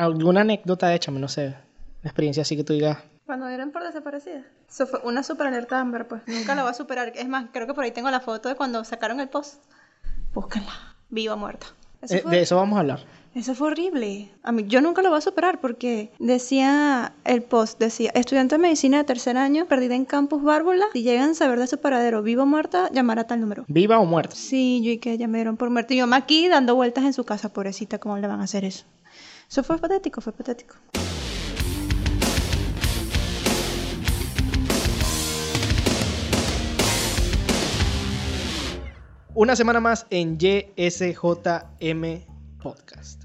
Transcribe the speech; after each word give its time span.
¿Alguna 0.00 0.40
anécdota? 0.40 0.94
Échame, 0.94 1.20
no 1.20 1.28
sé. 1.28 1.48
Una 1.48 1.56
experiencia 2.10 2.40
así 2.42 2.56
que 2.56 2.64
tú 2.64 2.72
digas. 2.72 2.98
Cuando 3.26 3.46
dieron 3.46 3.70
por 3.70 3.84
desaparecida. 3.84 4.42
Eso 4.68 4.86
fue 4.86 5.00
una 5.04 5.22
super 5.22 5.46
alerta 5.46 5.78
Amber, 5.78 6.08
pues. 6.08 6.22
Nunca 6.26 6.54
la 6.54 6.62
voy 6.62 6.70
a 6.70 6.74
superar. 6.74 7.12
Es 7.14 7.28
más, 7.28 7.46
creo 7.52 7.66
que 7.66 7.74
por 7.74 7.84
ahí 7.84 7.90
tengo 7.90 8.10
la 8.10 8.20
foto 8.20 8.48
de 8.48 8.54
cuando 8.54 8.82
sacaron 8.84 9.20
el 9.20 9.28
post. 9.28 9.62
Búsquenla. 10.32 10.72
Viva 11.10 11.34
o 11.34 11.36
muerta. 11.36 11.66
Eso 12.00 12.14
Eh, 12.14 12.22
de 12.24 12.40
eso 12.40 12.56
vamos 12.56 12.76
a 12.76 12.80
hablar. 12.80 13.00
Eso 13.34 13.54
fue 13.54 13.68
horrible. 13.68 14.30
A 14.42 14.50
mí, 14.52 14.64
yo 14.66 14.80
nunca 14.80 15.02
lo 15.02 15.10
voy 15.10 15.18
a 15.18 15.20
superar 15.20 15.60
porque 15.60 16.10
decía 16.18 17.12
el 17.24 17.42
post, 17.42 17.78
decía, 17.78 18.10
estudiante 18.14 18.56
de 18.56 18.58
medicina 18.58 18.98
de 18.98 19.04
tercer 19.04 19.36
año, 19.36 19.66
perdida 19.66 19.94
en 19.94 20.04
campus 20.04 20.42
Bárbula, 20.42 20.86
si 20.94 21.02
llegan 21.02 21.30
a 21.30 21.34
saber 21.34 21.58
de 21.60 21.66
su 21.68 21.78
paradero 21.78 22.22
vivo 22.22 22.42
o 22.42 22.46
muerta, 22.46 22.88
llamar 22.90 23.18
a 23.20 23.24
tal 23.28 23.40
número. 23.40 23.64
¿Viva 23.68 24.00
o 24.00 24.04
muerta? 24.06 24.34
Sí, 24.34 24.80
yo 24.82 24.90
y 24.92 24.98
que 24.98 25.16
dieron 25.18 25.56
por 25.56 25.70
muerta. 25.70 25.94
Y 25.94 26.00
mamá 26.00 26.16
aquí 26.16 26.48
dando 26.48 26.74
vueltas 26.74 27.04
en 27.04 27.12
su 27.12 27.24
casa, 27.24 27.52
pobrecita, 27.52 27.98
¿cómo 27.98 28.16
le 28.18 28.26
van 28.26 28.40
a 28.40 28.44
hacer 28.44 28.64
eso? 28.64 28.84
Eso 29.50 29.64
fue 29.64 29.78
patético, 29.78 30.20
fue 30.20 30.32
patético. 30.32 30.76
Una 39.34 39.56
semana 39.56 39.80
más 39.80 40.06
en 40.10 40.38
YSJM 40.38 42.28
Podcast. 42.62 43.24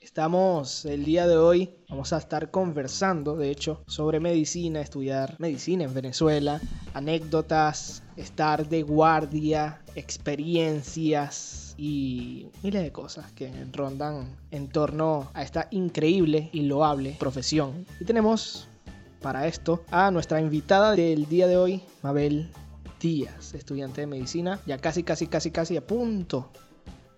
Estamos 0.00 0.86
el 0.86 1.04
día 1.04 1.26
de 1.26 1.36
hoy, 1.36 1.74
vamos 1.90 2.14
a 2.14 2.16
estar 2.16 2.50
conversando, 2.50 3.36
de 3.36 3.50
hecho, 3.50 3.84
sobre 3.86 4.18
medicina, 4.18 4.80
estudiar 4.80 5.36
medicina 5.38 5.84
en 5.84 5.92
Venezuela, 5.92 6.58
anécdotas, 6.94 8.02
estar 8.16 8.66
de 8.66 8.82
guardia, 8.82 9.82
experiencias 9.94 11.65
y 11.76 12.48
miles 12.62 12.82
de 12.82 12.92
cosas 12.92 13.30
que 13.32 13.52
rondan 13.72 14.28
en 14.50 14.68
torno 14.68 15.28
a 15.34 15.42
esta 15.42 15.68
increíble 15.70 16.48
y 16.52 16.62
loable 16.62 17.16
profesión. 17.18 17.86
Y 18.00 18.04
tenemos 18.04 18.68
para 19.20 19.46
esto 19.46 19.84
a 19.90 20.10
nuestra 20.10 20.40
invitada 20.40 20.92
del 20.92 21.26
día 21.26 21.46
de 21.46 21.56
hoy, 21.56 21.82
Mabel 22.02 22.50
Díaz, 23.00 23.54
estudiante 23.54 24.02
de 24.02 24.06
medicina, 24.06 24.60
ya 24.66 24.78
casi, 24.78 25.02
casi, 25.02 25.26
casi, 25.26 25.50
casi 25.50 25.76
a 25.76 25.86
punto 25.86 26.50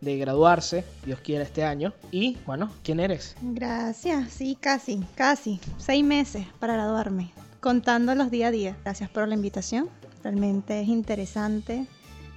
de 0.01 0.17
graduarse, 0.17 0.85
Dios 1.05 1.21
quiera 1.21 1.45
este 1.45 1.65
año. 1.65 1.93
Y 2.11 2.37
bueno, 2.47 2.71
¿quién 2.83 3.01
eres? 3.01 3.37
Gracias, 3.43 4.33
sí, 4.33 4.57
casi, 4.61 5.01
casi. 5.15 5.61
Seis 5.77 6.05
meses 6.05 6.47
para 6.59 6.75
graduarme, 6.75 7.33
contando 7.61 8.15
los 8.15 8.31
día 8.31 8.49
a 8.49 8.51
día. 8.51 8.77
Gracias 8.85 9.11
por 9.11 9.27
la 9.27 9.35
invitación. 9.35 9.89
Realmente 10.23 10.81
es 10.81 10.89
interesante 10.89 11.87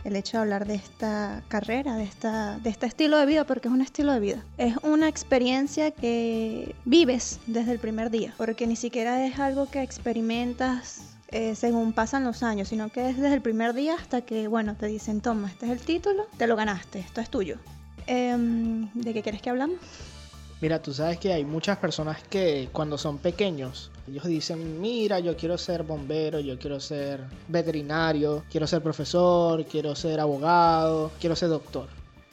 el 0.03 0.15
hecho 0.15 0.37
de 0.37 0.41
hablar 0.43 0.65
de 0.65 0.75
esta 0.75 1.43
carrera, 1.47 1.95
de, 1.95 2.03
esta, 2.03 2.57
de 2.59 2.69
este 2.69 2.85
estilo 2.85 3.17
de 3.17 3.25
vida, 3.25 3.45
porque 3.45 3.67
es 3.67 3.73
un 3.73 3.81
estilo 3.81 4.13
de 4.13 4.19
vida. 4.19 4.43
Es 4.57 4.75
una 4.83 5.07
experiencia 5.07 5.91
que 5.91 6.75
vives 6.85 7.39
desde 7.47 7.71
el 7.71 7.79
primer 7.79 8.09
día, 8.09 8.33
porque 8.37 8.67
ni 8.67 8.75
siquiera 8.75 9.25
es 9.25 9.39
algo 9.39 9.69
que 9.69 9.81
experimentas 9.81 11.11
eh, 11.29 11.55
según 11.55 11.93
pasan 11.93 12.25
los 12.25 12.43
años, 12.43 12.67
sino 12.67 12.89
que 12.89 13.09
es 13.09 13.17
desde 13.17 13.35
el 13.35 13.41
primer 13.41 13.73
día 13.73 13.95
hasta 13.95 14.21
que, 14.21 14.47
bueno, 14.47 14.75
te 14.75 14.87
dicen, 14.87 15.21
toma, 15.21 15.47
este 15.47 15.65
es 15.65 15.71
el 15.71 15.79
título, 15.79 16.25
te 16.37 16.45
lo 16.45 16.57
ganaste, 16.57 16.99
esto 16.99 17.21
es 17.21 17.29
tuyo. 17.29 17.57
Em, 18.05 18.89
¿De 18.93 19.13
qué 19.13 19.21
quieres 19.21 19.41
que 19.41 19.49
hablamos? 19.49 19.77
Mira, 20.61 20.79
tú 20.79 20.93
sabes 20.93 21.17
que 21.17 21.33
hay 21.33 21.43
muchas 21.43 21.79
personas 21.79 22.21
que 22.21 22.69
cuando 22.71 22.95
son 22.95 23.17
pequeños, 23.17 23.89
ellos 24.07 24.25
dicen, 24.25 24.79
mira, 24.79 25.19
yo 25.19 25.35
quiero 25.35 25.57
ser 25.57 25.81
bombero, 25.81 26.39
yo 26.39 26.59
quiero 26.59 26.79
ser 26.79 27.21
veterinario, 27.47 28.43
quiero 28.47 28.67
ser 28.67 28.83
profesor, 28.83 29.65
quiero 29.65 29.95
ser 29.95 30.19
abogado, 30.19 31.11
quiero 31.19 31.35
ser 31.35 31.49
doctor. 31.49 31.87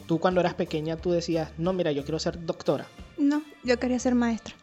Tú 0.06 0.18
cuando 0.18 0.40
eras 0.40 0.52
pequeña, 0.52 0.98
tú 0.98 1.10
decías, 1.10 1.50
no, 1.56 1.72
mira, 1.72 1.90
yo 1.90 2.04
quiero 2.04 2.18
ser 2.18 2.44
doctora. 2.44 2.86
No, 3.16 3.42
yo 3.64 3.78
quería 3.78 3.98
ser 3.98 4.14
maestra. 4.14 4.54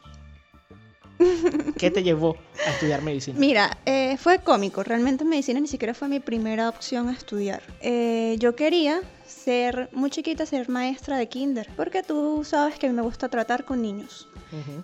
¿Qué 1.78 1.92
te 1.92 2.04
llevó 2.04 2.38
a 2.66 2.72
estudiar 2.72 3.02
medicina? 3.02 3.38
Mira, 3.38 3.78
eh, 3.86 4.18
fue 4.18 4.40
cómico. 4.40 4.84
Realmente 4.84 5.26
medicina 5.26 5.60
ni 5.60 5.68
siquiera 5.68 5.94
fue 5.94 6.08
mi 6.08 6.20
primera 6.20 6.70
opción 6.70 7.10
a 7.10 7.12
estudiar. 7.12 7.62
Eh, 7.82 8.38
yo 8.40 8.56
quería 8.56 9.02
ser 9.28 9.90
muy 9.92 10.10
chiquita, 10.10 10.46
ser 10.46 10.70
maestra 10.70 11.18
de 11.18 11.28
kinder, 11.28 11.70
porque 11.76 12.02
tú 12.02 12.44
sabes 12.46 12.80
que 12.80 12.88
a 12.88 12.90
mí 12.90 12.96
me 12.96 13.02
gusta 13.02 13.30
tratar 13.30 13.66
con 13.66 13.82
niños. 13.82 14.28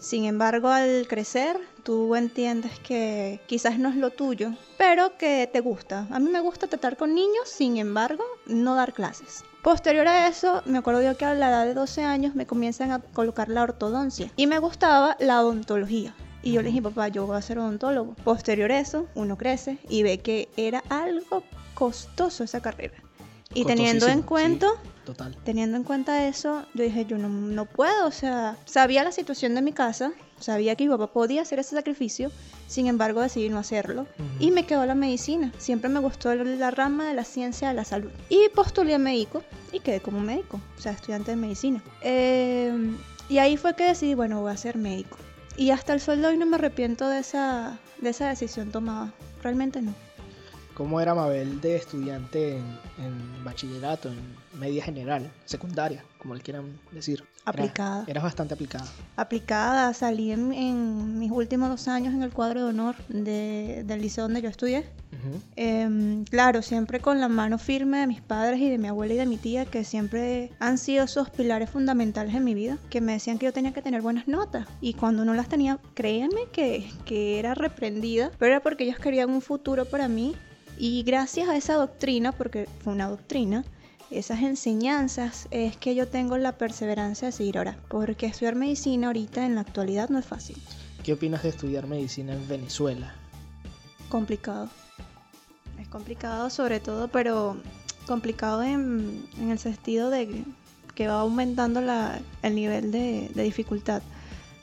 Sin 0.02 0.26
embargo, 0.26 0.68
al 0.68 1.08
crecer, 1.08 1.58
tú 1.84 2.16
entiendes 2.16 2.78
que 2.80 3.40
quizás 3.46 3.80
no 3.80 3.88
es 3.88 3.96
lo 3.96 4.10
tuyo, 4.10 4.54
pero 4.78 5.18
que 5.18 5.50
te 5.52 5.62
gusta. 5.62 6.08
A 6.12 6.20
mí 6.20 6.30
me 6.30 6.42
gusta 6.42 6.68
tratar 6.68 6.98
con 6.98 7.16
niños, 7.16 7.48
sin 7.48 7.78
embargo, 7.78 8.26
no 8.48 8.76
dar 8.76 8.92
clases. 8.92 9.46
Posterior 9.62 10.08
a 10.10 10.28
eso, 10.28 10.62
me 10.66 10.80
acuerdo 10.80 11.02
yo 11.02 11.16
que 11.16 11.24
a 11.24 11.36
la 11.36 11.50
edad 11.50 11.66
de 11.66 11.74
12 11.74 12.04
años 12.04 12.36
me 12.36 12.46
comienzan 12.46 12.92
a 12.92 13.00
colocar 13.00 13.48
la 13.48 13.64
ortodoncia 13.64 14.30
y 14.36 14.48
me 14.48 14.60
gustaba 14.60 15.16
la 15.22 15.40
odontología. 15.40 16.14
Y 16.44 16.54
yo 16.54 16.62
le 16.62 16.70
dije, 16.70 16.82
papá, 16.82 17.08
yo 17.10 17.28
voy 17.28 17.38
a 17.38 17.42
ser 17.42 17.60
odontólogo. 17.60 18.16
Posterior 18.24 18.72
a 18.72 18.80
eso, 18.80 19.08
uno 19.16 19.38
crece 19.38 19.78
y 19.90 20.04
ve 20.04 20.20
que 20.20 20.50
era 20.58 20.84
algo 20.90 21.44
costoso 21.74 22.44
esa 22.44 22.62
carrera. 22.62 22.96
Y 23.54 23.66
teniendo 23.66 24.08
en 24.08 24.22
cuenta 24.22 24.68
sí, 24.68 24.90
total. 25.06 25.36
teniendo 25.44 25.78
en 25.78 25.84
cuenta 25.84 26.28
eso, 26.28 26.66
yo 26.74 26.84
dije, 26.84 27.06
yo 27.06 27.18
no, 27.18 27.28
no 27.28 27.66
puedo, 27.66 28.08
o 28.08 28.12
sea, 28.12 28.58
sabía 28.66 29.04
la 29.04 29.12
situación 29.12 29.56
de 29.56 29.62
mi 29.62 29.74
casa, 29.74 30.14
sabía 30.40 30.76
que 30.76 30.86
mi 30.86 30.90
papá 30.90 31.08
podía 31.08 31.42
hacer 31.42 31.60
ese 31.60 31.76
sacrificio, 31.76 32.32
sin 32.68 32.88
embargo 32.88 33.20
decidí 33.22 33.50
no 33.50 33.58
hacerlo. 33.58 34.04
Ujú. 34.04 34.30
Y 34.40 34.52
me 34.52 34.66
quedó 34.66 34.86
la 34.86 34.96
medicina, 34.96 35.52
siempre 35.58 35.90
me 35.90 36.00
gustó 36.00 36.34
la 36.34 36.72
rama 36.72 37.10
de 37.10 37.14
la 37.14 37.26
ciencia 37.26 37.68
de 37.68 37.74
la 37.74 37.84
salud. 37.84 38.12
Y 38.30 38.48
postulé 38.56 38.96
a 38.96 39.00
médico 39.00 39.44
y 39.74 39.82
quedé 39.82 40.00
como 40.00 40.22
médico, 40.22 40.62
o 40.78 40.82
sea, 40.82 40.94
estudiante 40.94 41.32
de 41.32 41.38
medicina. 41.38 41.84
Eh, 42.02 42.74
y 43.28 43.38
ahí 43.40 43.58
fue 43.58 43.76
que 43.76 43.84
decidí, 43.84 44.14
bueno, 44.14 44.42
voy 44.42 44.54
a 44.54 44.58
ser 44.58 44.78
médico. 44.78 45.18
Y 45.58 45.72
hasta 45.72 45.94
el 45.94 46.00
sol 46.00 46.22
de 46.22 46.28
hoy 46.28 46.38
no 46.38 46.46
me 46.46 46.56
arrepiento 46.56 47.08
de 47.08 47.20
esa, 47.20 47.80
de 48.00 48.10
esa 48.10 48.30
decisión 48.30 48.72
tomada, 48.72 49.14
realmente 49.44 49.82
no. 49.82 49.94
¿Cómo 50.74 51.02
era 51.02 51.14
Mabel 51.14 51.60
de 51.62 51.76
estudiante 51.76 52.58
en, 52.58 52.80
en 52.98 53.44
bachillerato, 53.44 54.10
en 54.10 54.36
media 54.60 54.84
general, 54.84 55.32
secundaria, 55.46 56.04
como 56.18 56.34
le 56.34 56.42
quieran 56.42 56.80
decir? 56.92 57.24
Aplicada. 57.44 58.04
eras 58.08 58.24
bastante 58.24 58.54
aplicada. 58.54 58.86
aplicada, 59.16 59.94
salí 59.94 60.32
en, 60.32 60.54
en 60.54 61.18
mis 61.20 61.32
últimos 61.32 61.70
dos 61.70 61.88
años 61.88 62.14
en 62.14 62.22
el 62.24 62.32
cuadro 62.32 62.60
de 62.64 62.70
honor 62.70 62.96
de- 63.10 63.84
del 63.86 64.02
liceo 64.02 64.26
donde 64.26 64.42
yo 64.42 64.50
estudié. 64.50 64.86
Em, 65.56 66.24
claro, 66.26 66.62
siempre 66.62 67.00
con 67.00 67.20
la 67.20 67.28
mano 67.28 67.58
firme 67.58 68.00
de 68.00 68.08
mis 68.08 68.22
padres 68.22 68.60
y 68.60 68.70
de 68.70 68.78
mi 68.78 68.88
abuela 68.88 69.14
y 69.14 69.18
de 69.18 69.26
mi 69.26 69.38
tía, 69.38 69.66
que 69.66 69.84
siempre 69.84 70.52
han 70.60 70.78
sido 70.78 71.04
esos 71.04 71.30
pilares 71.30 71.70
fundamentales 71.70 72.34
en 72.36 72.44
mi 72.44 72.54
vida, 72.54 72.78
que 72.90 73.02
me 73.02 73.14
decían 73.14 73.38
que 73.38 73.46
yo 73.46 73.54
tenía 73.54 73.74
que 73.74 73.82
tener 73.82 74.02
buenas 74.02 74.28
notas. 74.28 74.68
Y 74.80 74.94
cuando 74.94 75.26
no 75.26 75.34
las 75.34 75.48
tenía, 75.50 75.80
créanme 75.94 76.42
que, 76.52 76.90
que 77.06 77.40
era 77.40 77.54
reprendida, 77.54 78.32
pero 78.40 78.54
era 78.54 78.64
porque 78.64 78.86
ellos 78.86 78.98
querían 79.00 79.30
un 79.30 79.42
futuro 79.42 79.86
para 79.86 80.08
mí. 80.08 80.36
Y 80.78 81.04
gracias 81.04 81.48
a 81.50 81.56
esa 81.58 81.76
doctrina, 81.76 82.32
porque 82.32 82.68
fue 82.84 82.94
una 82.94 83.08
doctrina, 83.08 83.64
esas 84.12 84.42
enseñanzas 84.42 85.48
es 85.52 85.78
que 85.78 85.96
yo 85.96 86.08
tengo 86.08 86.38
la 86.38 86.52
perseverancia 86.54 87.28
de 87.28 87.32
seguir 87.32 87.58
ahora. 87.58 87.78
Porque 87.88 88.26
estudiar 88.26 88.56
medicina 88.56 89.08
ahorita 89.08 89.46
en 89.46 89.56
la 89.56 89.62
actualidad 89.62 90.10
no 90.10 90.20
es 90.20 90.26
fácil. 90.26 90.58
¿Qué 91.04 91.14
opinas 91.14 91.44
de 91.44 91.50
estudiar 91.50 91.88
medicina 91.88 92.34
en 92.34 92.48
Venezuela? 92.48 93.16
complicado. 94.10 94.70
Es 95.80 95.88
complicado 95.88 96.50
sobre 96.50 96.82
todo, 96.82 97.08
pero 97.08 97.56
complicado 98.08 98.62
en, 98.62 99.26
en 99.40 99.52
el 99.52 99.58
sentido 99.60 100.10
de 100.10 100.44
que 100.96 101.08
va 101.08 101.22
aumentando 101.22 101.80
la- 101.80 102.20
el 102.44 102.56
nivel 102.56 102.92
de, 102.92 103.32
de 103.34 103.44
dificultad. 103.44 104.02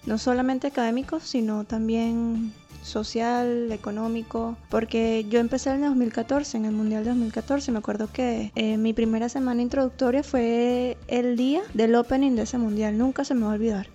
No 0.04 0.18
solamente 0.18 0.66
académico, 0.66 1.18
sino 1.20 1.64
también 1.64 2.52
social, 2.82 3.70
económico, 3.72 4.56
porque 4.68 5.26
yo 5.28 5.40
empecé 5.40 5.70
en 5.70 5.84
el 5.84 5.90
2014, 5.90 6.56
en 6.56 6.64
el 6.64 6.72
Mundial 6.72 7.04
de 7.04 7.10
2014, 7.10 7.72
me 7.72 7.78
acuerdo 7.78 8.08
que 8.12 8.52
eh, 8.54 8.76
mi 8.76 8.92
primera 8.92 9.28
semana 9.28 9.62
introductoria 9.62 10.22
fue 10.22 10.96
el 11.08 11.36
día 11.36 11.62
del 11.74 11.94
opening 11.94 12.36
de 12.36 12.42
ese 12.42 12.58
Mundial, 12.58 12.98
nunca 12.98 13.24
se 13.24 13.34
me 13.34 13.42
va 13.42 13.52
a 13.52 13.54
olvidar. 13.54 13.88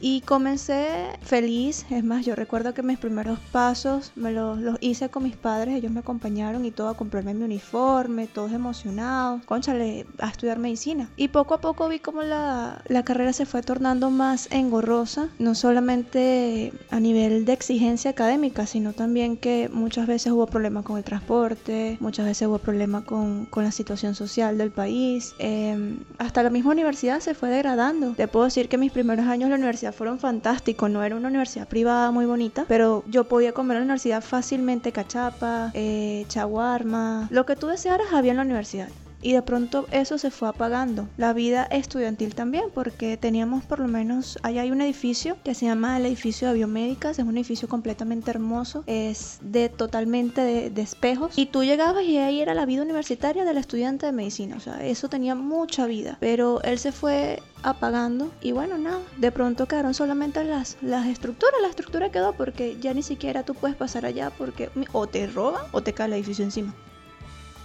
Y 0.00 0.20
comencé 0.22 0.88
feliz, 1.22 1.86
es 1.90 2.04
más, 2.04 2.24
yo 2.24 2.34
recuerdo 2.34 2.74
que 2.74 2.82
mis 2.82 2.98
primeros 2.98 3.38
pasos 3.52 4.12
me 4.16 4.32
los, 4.32 4.58
los 4.58 4.76
hice 4.80 5.08
con 5.08 5.24
mis 5.24 5.36
padres, 5.36 5.74
ellos 5.74 5.92
me 5.92 6.00
acompañaron 6.00 6.64
y 6.64 6.70
todo 6.70 6.88
a 6.88 6.96
comprarme 6.96 7.34
mi 7.34 7.44
uniforme, 7.44 8.26
todos 8.26 8.52
emocionados, 8.52 9.44
conchale, 9.44 10.06
a 10.18 10.28
estudiar 10.28 10.58
medicina. 10.58 11.08
Y 11.16 11.28
poco 11.28 11.54
a 11.54 11.60
poco 11.60 11.88
vi 11.88 11.98
como 11.98 12.22
la, 12.22 12.82
la 12.88 13.04
carrera 13.04 13.32
se 13.32 13.46
fue 13.46 13.62
tornando 13.62 14.10
más 14.10 14.48
engorrosa, 14.50 15.28
no 15.38 15.54
solamente 15.54 16.72
a 16.90 17.00
nivel 17.00 17.44
de 17.44 17.52
exigencia 17.52 18.10
académica, 18.10 18.66
sino 18.66 18.92
también 18.92 19.36
que 19.36 19.68
muchas 19.72 20.06
veces 20.06 20.32
hubo 20.32 20.46
problemas 20.46 20.84
con 20.84 20.96
el 20.96 21.04
transporte, 21.04 21.96
muchas 22.00 22.26
veces 22.26 22.48
hubo 22.48 22.58
problemas 22.58 23.04
con, 23.04 23.46
con 23.46 23.64
la 23.64 23.72
situación 23.72 24.14
social 24.14 24.58
del 24.58 24.70
país, 24.70 25.34
eh, 25.38 25.98
hasta 26.18 26.42
la 26.42 26.50
misma 26.50 26.72
universidad 26.72 27.20
se 27.20 27.34
fue 27.34 27.50
degradando. 27.50 28.12
Te 28.12 28.28
puedo 28.28 28.44
decir 28.46 28.68
que 28.68 28.78
mis 28.78 28.92
primeros 28.92 29.26
años 29.26 29.49
la 29.50 29.56
universidad 29.56 29.94
fueron 29.94 30.18
fantásticos, 30.18 30.90
no 30.90 31.02
era 31.02 31.16
una 31.16 31.28
universidad 31.28 31.68
privada 31.68 32.10
muy 32.10 32.26
bonita, 32.26 32.64
pero 32.68 33.04
yo 33.08 33.24
podía 33.24 33.52
comer 33.52 33.76
en 33.76 33.82
la 33.82 33.84
universidad 33.84 34.22
fácilmente 34.22 34.92
cachapa, 34.92 35.70
eh, 35.74 36.24
chaguarma, 36.28 37.28
lo 37.30 37.46
que 37.46 37.56
tú 37.56 37.66
desearas 37.66 38.12
había 38.12 38.32
en 38.32 38.38
la 38.38 38.44
universidad. 38.44 38.88
Y 39.22 39.32
de 39.32 39.42
pronto 39.42 39.86
eso 39.90 40.18
se 40.18 40.30
fue 40.30 40.48
apagando. 40.48 41.08
La 41.16 41.32
vida 41.32 41.64
estudiantil 41.64 42.34
también, 42.34 42.64
porque 42.74 43.16
teníamos 43.16 43.64
por 43.64 43.80
lo 43.80 43.88
menos, 43.88 44.38
allá 44.42 44.62
hay 44.62 44.70
un 44.70 44.80
edificio 44.80 45.36
que 45.44 45.54
se 45.54 45.66
llama 45.66 45.96
el 45.96 46.06
edificio 46.06 46.48
de 46.48 46.54
biomédicas, 46.54 47.18
es 47.18 47.24
un 47.24 47.36
edificio 47.36 47.68
completamente 47.68 48.30
hermoso, 48.30 48.84
es 48.86 49.38
de 49.42 49.68
totalmente 49.68 50.40
de, 50.42 50.80
espejos 50.80 51.36
y 51.36 51.46
tú 51.46 51.62
llegabas 51.62 52.04
y 52.04 52.16
ahí 52.16 52.40
era 52.40 52.54
la 52.54 52.64
vida 52.64 52.82
universitaria 52.82 53.44
del 53.44 53.58
estudiante 53.58 54.06
de 54.06 54.12
medicina, 54.12 54.56
o 54.56 54.60
sea, 54.60 54.82
eso 54.84 55.10
tenía 55.10 55.34
mucha 55.34 55.86
vida, 55.86 56.16
pero 56.20 56.62
él 56.62 56.78
se 56.78 56.90
fue 56.90 57.42
apagando 57.62 58.30
y 58.40 58.52
bueno, 58.52 58.78
nada, 58.78 59.00
de 59.18 59.30
pronto 59.30 59.66
quedaron 59.66 59.92
solamente 59.92 60.42
las, 60.44 60.78
las 60.80 61.06
estructuras, 61.06 61.60
la 61.60 61.68
estructura 61.68 62.10
quedó 62.10 62.32
porque 62.32 62.78
ya 62.80 62.94
ni 62.94 63.02
siquiera 63.02 63.42
tú 63.42 63.54
puedes 63.54 63.76
pasar 63.76 64.06
allá 64.06 64.30
porque 64.30 64.70
o 64.92 65.06
te 65.06 65.26
roban 65.26 65.62
o 65.72 65.82
te 65.82 65.92
cae 65.92 66.06
el 66.06 66.14
edificio 66.14 66.44
encima. 66.44 66.74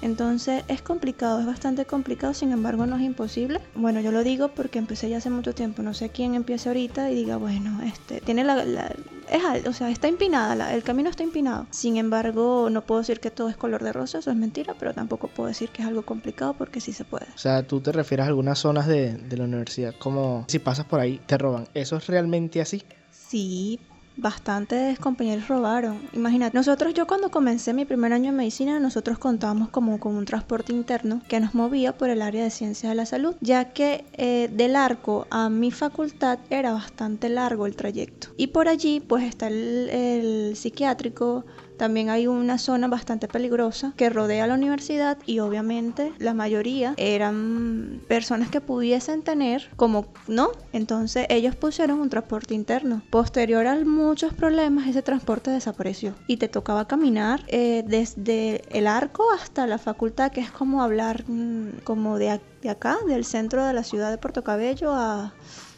Entonces 0.01 0.63
es 0.67 0.81
complicado, 0.81 1.39
es 1.39 1.45
bastante 1.45 1.85
complicado, 1.85 2.33
sin 2.33 2.51
embargo 2.51 2.85
no 2.85 2.95
es 2.95 3.01
imposible. 3.01 3.59
Bueno, 3.75 3.99
yo 4.01 4.11
lo 4.11 4.23
digo 4.23 4.49
porque 4.49 4.79
empecé 4.79 5.09
ya 5.09 5.17
hace 5.17 5.29
mucho 5.29 5.53
tiempo, 5.53 5.81
no 5.81 5.93
sé 5.93 6.09
quién 6.09 6.35
empiece 6.35 6.69
ahorita 6.69 7.11
y 7.11 7.15
diga, 7.15 7.37
bueno, 7.37 7.81
este, 7.83 8.21
tiene 8.21 8.43
la, 8.43 8.63
es 9.29 9.67
o 9.67 9.73
sea, 9.73 9.89
está 9.89 10.07
empinada, 10.07 10.73
el 10.73 10.83
camino 10.83 11.09
está 11.09 11.23
empinado. 11.23 11.67
Sin 11.71 11.97
embargo, 11.97 12.69
no 12.69 12.81
puedo 12.81 13.01
decir 13.01 13.19
que 13.19 13.31
todo 13.31 13.49
es 13.49 13.57
color 13.57 13.83
de 13.83 13.93
rosa, 13.93 14.19
eso 14.19 14.31
es 14.31 14.37
mentira, 14.37 14.75
pero 14.77 14.93
tampoco 14.93 15.27
puedo 15.27 15.47
decir 15.47 15.69
que 15.69 15.81
es 15.81 15.87
algo 15.87 16.03
complicado 16.03 16.53
porque 16.53 16.81
sí 16.81 16.93
se 16.93 17.05
puede. 17.05 17.25
O 17.33 17.37
sea, 17.37 17.65
tú 17.65 17.81
te 17.81 17.91
refieres 17.91 18.25
a 18.25 18.27
algunas 18.27 18.59
zonas 18.59 18.87
de, 18.87 19.13
de 19.13 19.37
la 19.37 19.45
universidad, 19.45 19.93
como 19.97 20.45
si 20.47 20.59
pasas 20.59 20.85
por 20.85 20.99
ahí 20.99 21.19
te 21.25 21.37
roban. 21.37 21.67
¿Eso 21.73 21.97
es 21.97 22.07
realmente 22.07 22.61
así? 22.61 22.83
Sí, 23.11 23.79
bastantes 24.17 24.99
compañeros 24.99 25.47
robaron. 25.47 26.01
Imagínate, 26.13 26.57
nosotros, 26.57 26.93
yo 26.93 27.07
cuando 27.07 27.29
comencé 27.29 27.73
mi 27.73 27.85
primer 27.85 28.13
año 28.13 28.29
en 28.29 28.35
medicina, 28.35 28.79
nosotros 28.79 29.17
contábamos 29.17 29.69
como 29.69 29.99
con 29.99 30.15
un 30.15 30.25
transporte 30.25 30.73
interno 30.73 31.21
que 31.27 31.39
nos 31.39 31.53
movía 31.53 31.97
por 31.97 32.09
el 32.09 32.21
área 32.21 32.43
de 32.43 32.49
ciencias 32.49 32.91
de 32.91 32.95
la 32.95 33.05
salud, 33.05 33.35
ya 33.41 33.73
que 33.73 34.05
eh, 34.13 34.49
del 34.51 34.75
arco 34.75 35.27
a 35.29 35.49
mi 35.49 35.71
facultad 35.71 36.39
era 36.49 36.73
bastante 36.73 37.29
largo 37.29 37.65
el 37.65 37.75
trayecto. 37.75 38.29
Y 38.37 38.47
por 38.47 38.67
allí 38.67 38.99
pues 38.99 39.23
está 39.23 39.47
el 39.47 40.53
psiquiátrico, 40.55 41.45
también 41.77 42.09
hay 42.09 42.27
una 42.27 42.57
zona 42.57 42.87
bastante 42.87 43.27
peligrosa 43.27 43.93
que 43.95 44.09
rodea 44.09 44.47
la 44.47 44.53
universidad 44.53 45.17
y 45.25 45.39
obviamente 45.39 46.13
la 46.19 46.33
mayoría 46.33 46.93
eran 46.97 48.01
personas 48.07 48.49
que 48.49 48.61
pudiesen 48.61 49.23
tener 49.23 49.69
como 49.75 50.07
no. 50.27 50.51
Entonces 50.73 51.25
ellos 51.29 51.55
pusieron 51.55 51.99
un 51.99 52.09
transporte 52.09 52.53
interno. 52.53 53.01
Posterior 53.09 53.67
a 53.67 53.75
muchos 53.83 54.33
problemas 54.33 54.87
ese 54.87 55.01
transporte 55.01 55.51
desapareció 55.51 56.15
y 56.27 56.37
te 56.37 56.47
tocaba 56.47 56.87
caminar 56.87 57.43
eh, 57.47 57.83
desde 57.85 58.61
el 58.77 58.87
arco 58.87 59.25
hasta 59.31 59.67
la 59.67 59.77
facultad 59.77 60.31
que 60.31 60.41
es 60.41 60.51
como 60.51 60.81
hablar 60.81 61.23
mm, 61.27 61.81
como 61.83 62.17
de, 62.17 62.39
de 62.61 62.69
acá, 62.69 62.97
del 63.07 63.25
centro 63.25 63.65
de 63.65 63.73
la 63.73 63.83
ciudad 63.83 64.11
de 64.11 64.17
Puerto 64.17 64.43
Cabello 64.43 64.93
a 64.93 65.33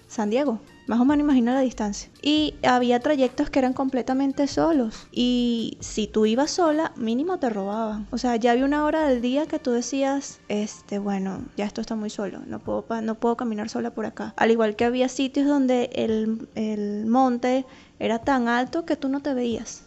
San 0.07 0.29
Diego. 0.29 0.59
Más 0.88 1.01
o 1.01 1.06
menos 1.06 1.25
imagina 1.25 1.54
la 1.54 1.60
distancia. 1.60 2.10
Y 2.22 2.56
había 2.63 3.01
trayectos 3.01 3.50
que 3.50 3.60
eran 3.60 3.74
completamente 3.74 4.48
solos. 4.48 5.07
Y 5.12 5.78
si 5.81 6.07
tú 6.07 6.25
ibas 6.25 6.51
sola, 6.51 6.94
mínimo 6.95 7.39
te 7.39 7.50
robaban. 7.50 8.07
O 8.12 8.18
sea, 8.18 8.38
ya 8.38 8.54
había 8.54 8.63
una 8.63 8.86
hora 8.86 9.07
del 9.07 9.22
día 9.22 9.48
que 9.48 9.60
tú 9.60 9.72
decías, 9.72 10.39
este, 10.48 10.98
bueno, 10.98 11.42
ya 11.57 11.66
esto 11.66 11.81
está 11.81 11.95
muy 11.95 12.10
solo. 12.10 12.39
No 12.48 12.60
puedo, 12.60 12.86
no 13.01 13.16
puedo 13.16 13.36
caminar 13.36 13.68
sola 13.68 13.92
por 13.92 14.06
acá. 14.06 14.34
Al 14.38 14.50
igual 14.50 14.78
que 14.78 14.86
había 14.86 15.10
sitios 15.10 15.45
donde 15.45 15.89
el, 15.94 16.48
el 16.56 17.06
monte 17.06 17.66
era 18.00 18.19
tan 18.19 18.48
alto 18.48 18.86
que 18.86 18.95
tú 18.95 19.10
no 19.10 19.22
te 19.22 19.33
veías. 19.33 19.83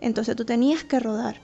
Entonces 0.00 0.34
tú 0.34 0.44
tenías 0.44 0.82
que 0.82 0.98
rodar. 0.98 1.43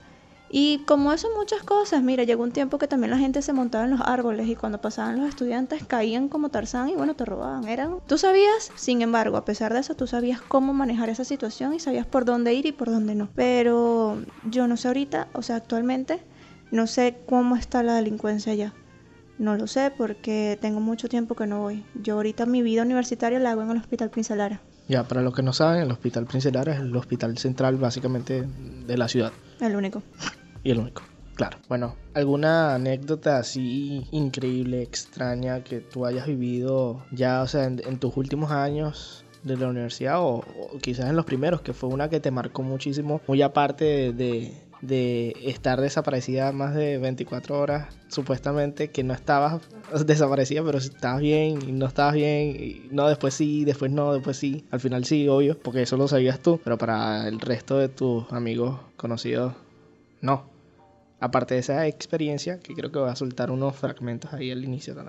Y 0.53 0.79
como 0.79 1.13
eso 1.13 1.29
muchas 1.37 1.63
cosas, 1.63 2.03
mira, 2.03 2.25
llegó 2.25 2.43
un 2.43 2.51
tiempo 2.51 2.77
que 2.77 2.89
también 2.89 3.11
la 3.11 3.17
gente 3.17 3.41
se 3.41 3.53
montaba 3.53 3.85
en 3.85 3.91
los 3.91 4.01
árboles 4.01 4.49
y 4.49 4.57
cuando 4.57 4.81
pasaban 4.81 5.17
los 5.17 5.29
estudiantes 5.29 5.85
caían 5.85 6.27
como 6.27 6.49
Tarzán 6.49 6.89
y 6.89 6.93
bueno, 6.93 7.15
te 7.15 7.23
robaban. 7.23 7.69
Eran, 7.69 7.99
tú 8.05 8.17
sabías, 8.17 8.69
sin 8.75 9.01
embargo, 9.01 9.37
a 9.37 9.45
pesar 9.45 9.73
de 9.73 9.79
eso, 9.79 9.95
tú 9.95 10.07
sabías 10.07 10.41
cómo 10.41 10.73
manejar 10.73 11.07
esa 11.07 11.23
situación 11.23 11.73
y 11.73 11.79
sabías 11.79 12.05
por 12.05 12.25
dónde 12.25 12.53
ir 12.53 12.65
y 12.65 12.73
por 12.73 12.91
dónde 12.91 13.15
no. 13.15 13.29
Pero 13.33 14.17
yo 14.43 14.67
no 14.67 14.75
sé 14.75 14.89
ahorita, 14.89 15.29
o 15.31 15.41
sea, 15.41 15.55
actualmente, 15.55 16.19
no 16.69 16.85
sé 16.85 17.17
cómo 17.29 17.55
está 17.55 17.81
la 17.81 17.95
delincuencia 17.95 18.51
allá. 18.51 18.73
No 19.37 19.55
lo 19.55 19.67
sé 19.67 19.89
porque 19.97 20.57
tengo 20.59 20.81
mucho 20.81 21.07
tiempo 21.07 21.33
que 21.33 21.47
no 21.47 21.61
voy. 21.61 21.85
Yo 21.95 22.15
ahorita 22.15 22.45
mi 22.45 22.61
vida 22.61 22.81
universitaria 22.81 23.39
la 23.39 23.51
hago 23.51 23.61
en 23.61 23.71
el 23.71 23.77
Hospital 23.77 24.09
Princelara. 24.09 24.59
Ya, 24.89 25.07
para 25.07 25.21
los 25.21 25.33
que 25.33 25.43
no 25.43 25.53
saben, 25.53 25.83
el 25.83 25.91
Hospital 25.91 26.25
Princelara 26.25 26.73
es 26.73 26.81
el 26.81 26.93
hospital 26.93 27.37
central 27.37 27.77
básicamente 27.77 28.43
de 28.85 28.97
la 28.97 29.07
ciudad. 29.07 29.31
El 29.61 29.77
único 29.77 30.03
y 30.63 30.71
el 30.71 30.79
único. 30.79 31.03
Claro. 31.35 31.57
Bueno, 31.69 31.95
¿alguna 32.13 32.75
anécdota 32.75 33.37
así 33.37 34.05
increíble, 34.11 34.81
extraña 34.81 35.63
que 35.63 35.79
tú 35.79 36.05
hayas 36.05 36.27
vivido 36.27 37.03
ya, 37.11 37.41
o 37.41 37.47
sea, 37.47 37.65
en, 37.65 37.97
tus 37.97 38.15
últimos 38.17 38.51
años 38.51 39.25
de 39.43 39.57
la 39.57 39.69
universidad 39.69 40.17
o, 40.19 40.43
quizás 40.81 41.09
en 41.09 41.15
los 41.15 41.25
primeros, 41.25 41.61
que 41.61 41.73
fue 41.73 41.89
una 41.89 42.09
que 42.09 42.19
te 42.19 42.31
marcó 42.31 42.61
muchísimo, 42.61 43.21
muy 43.27 43.41
aparte 43.41 44.13
de, 44.13 44.53
de, 44.81 45.35
estar 45.43 45.81
desaparecida 45.81 46.51
más 46.51 46.75
de 46.75 46.99
24 46.99 47.59
horas, 47.59 47.87
supuestamente 48.07 48.91
que 48.91 49.03
no 49.03 49.13
estabas 49.13 49.61
desaparecida, 50.05 50.63
pero 50.63 50.77
estabas 50.77 51.21
bien 51.21 51.57
y 51.67 51.71
no 51.71 51.87
estabas 51.87 52.13
bien, 52.13 52.87
no, 52.91 53.07
después 53.07 53.33
sí, 53.33 53.65
después 53.65 53.89
no, 53.89 54.13
después 54.13 54.37
sí, 54.37 54.65
al 54.69 54.79
final 54.79 55.05
sí, 55.05 55.27
obvio, 55.27 55.57
porque 55.57 55.81
eso 55.81 55.97
lo 55.97 56.07
sabías 56.07 56.39
tú, 56.39 56.59
pero 56.63 56.77
para 56.77 57.27
el 57.27 57.39
resto 57.39 57.79
de 57.79 57.89
tus 57.89 58.31
amigos 58.31 58.79
conocidos, 58.95 59.53
no 60.21 60.50
aparte 61.21 61.53
de 61.53 61.61
esa 61.61 61.87
experiencia, 61.87 62.59
que 62.59 62.73
creo 62.73 62.91
que 62.91 62.99
va 62.99 63.11
a 63.11 63.15
soltar 63.15 63.51
unos 63.51 63.75
fragmentos 63.75 64.33
ahí 64.33 64.51
al 64.51 64.63
inicio 64.65 64.95
de 64.95 65.03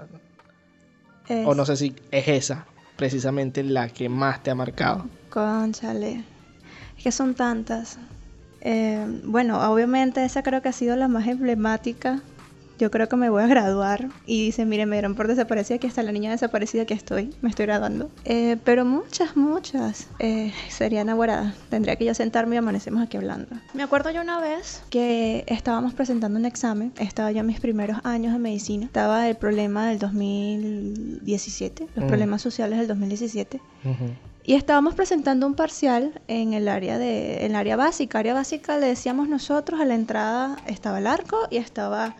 O 1.47 1.55
no 1.55 1.67
sé 1.67 1.76
si 1.76 1.97
es 2.11 2.29
esa, 2.29 2.67
precisamente 2.97 3.64
la 3.64 3.88
que 3.88 4.09
más 4.09 4.43
te 4.43 4.50
ha 4.50 4.55
marcado. 4.55 5.06
Conchale. 5.31 6.23
Es 6.97 7.03
que 7.03 7.11
son 7.11 7.35
tantas. 7.35 7.99
Eh, 8.61 9.05
bueno, 9.25 9.59
obviamente 9.73 10.25
esa 10.25 10.43
creo 10.43 10.62
que 10.62 10.69
ha 10.69 10.73
sido 10.73 10.94
la 10.94 11.09
más 11.09 11.26
emblemática 11.26 12.23
yo 12.78 12.90
creo 12.90 13.08
que 13.08 13.16
me 13.16 13.30
voy 13.30 13.42
a 13.42 13.46
graduar. 13.46 14.08
Y 14.26 14.46
dice, 14.46 14.64
mire, 14.64 14.86
me 14.86 14.96
dieron 14.96 15.14
por 15.14 15.28
desaparecida, 15.28 15.78
que 15.78 15.86
está 15.86 16.02
la 16.02 16.12
niña 16.12 16.30
desaparecida 16.30 16.84
que 16.86 16.94
estoy, 16.94 17.34
me 17.40 17.50
estoy 17.50 17.66
graduando. 17.66 18.10
Eh, 18.24 18.56
pero 18.64 18.84
muchas, 18.84 19.36
muchas 19.36 20.08
eh, 20.19 20.52
serían 20.69 21.08
enamoradas. 21.08 21.54
Tendría 21.69 21.96
que 21.96 22.04
yo 22.04 22.14
sentarme 22.14 22.56
y 22.56 22.58
amanecemos 22.58 23.02
aquí 23.02 23.16
hablando. 23.16 23.48
Me 23.74 23.82
acuerdo 23.82 24.10
yo 24.10 24.22
una 24.22 24.40
vez 24.40 24.82
que 24.90 25.44
estábamos 25.46 25.94
presentando 25.94 26.38
un 26.38 26.44
examen, 26.44 26.92
estaba 26.98 27.30
ya 27.32 27.40
en 27.40 27.46
mis 27.46 27.60
primeros 27.60 27.98
años 28.04 28.32
de 28.32 28.38
medicina, 28.38 28.86
estaba 28.86 29.28
el 29.28 29.36
problema 29.36 29.88
del 29.88 29.98
2017, 29.98 31.88
los 31.94 32.04
mm. 32.04 32.08
problemas 32.08 32.42
sociales 32.42 32.78
del 32.78 32.88
2017. 32.88 33.60
Y 34.44 34.54
estábamos 34.54 34.94
presentando 34.94 35.46
un 35.46 35.54
parcial 35.54 36.20
en 36.26 36.52
el 36.52 36.68
área 36.68 36.98
de 36.98 37.44
en 37.44 37.52
el 37.52 37.56
área 37.56 37.76
básica. 37.76 38.18
Área 38.18 38.34
básica 38.34 38.76
le 38.78 38.87
decíamos 38.87 39.28
nosotros 39.28 39.80
a 39.80 39.84
la 39.84 39.94
entrada 39.94 40.56
estaba 40.66 40.99
el 40.99 41.06
arco 41.06 41.46
y 41.50 41.58
estaba 41.58 42.16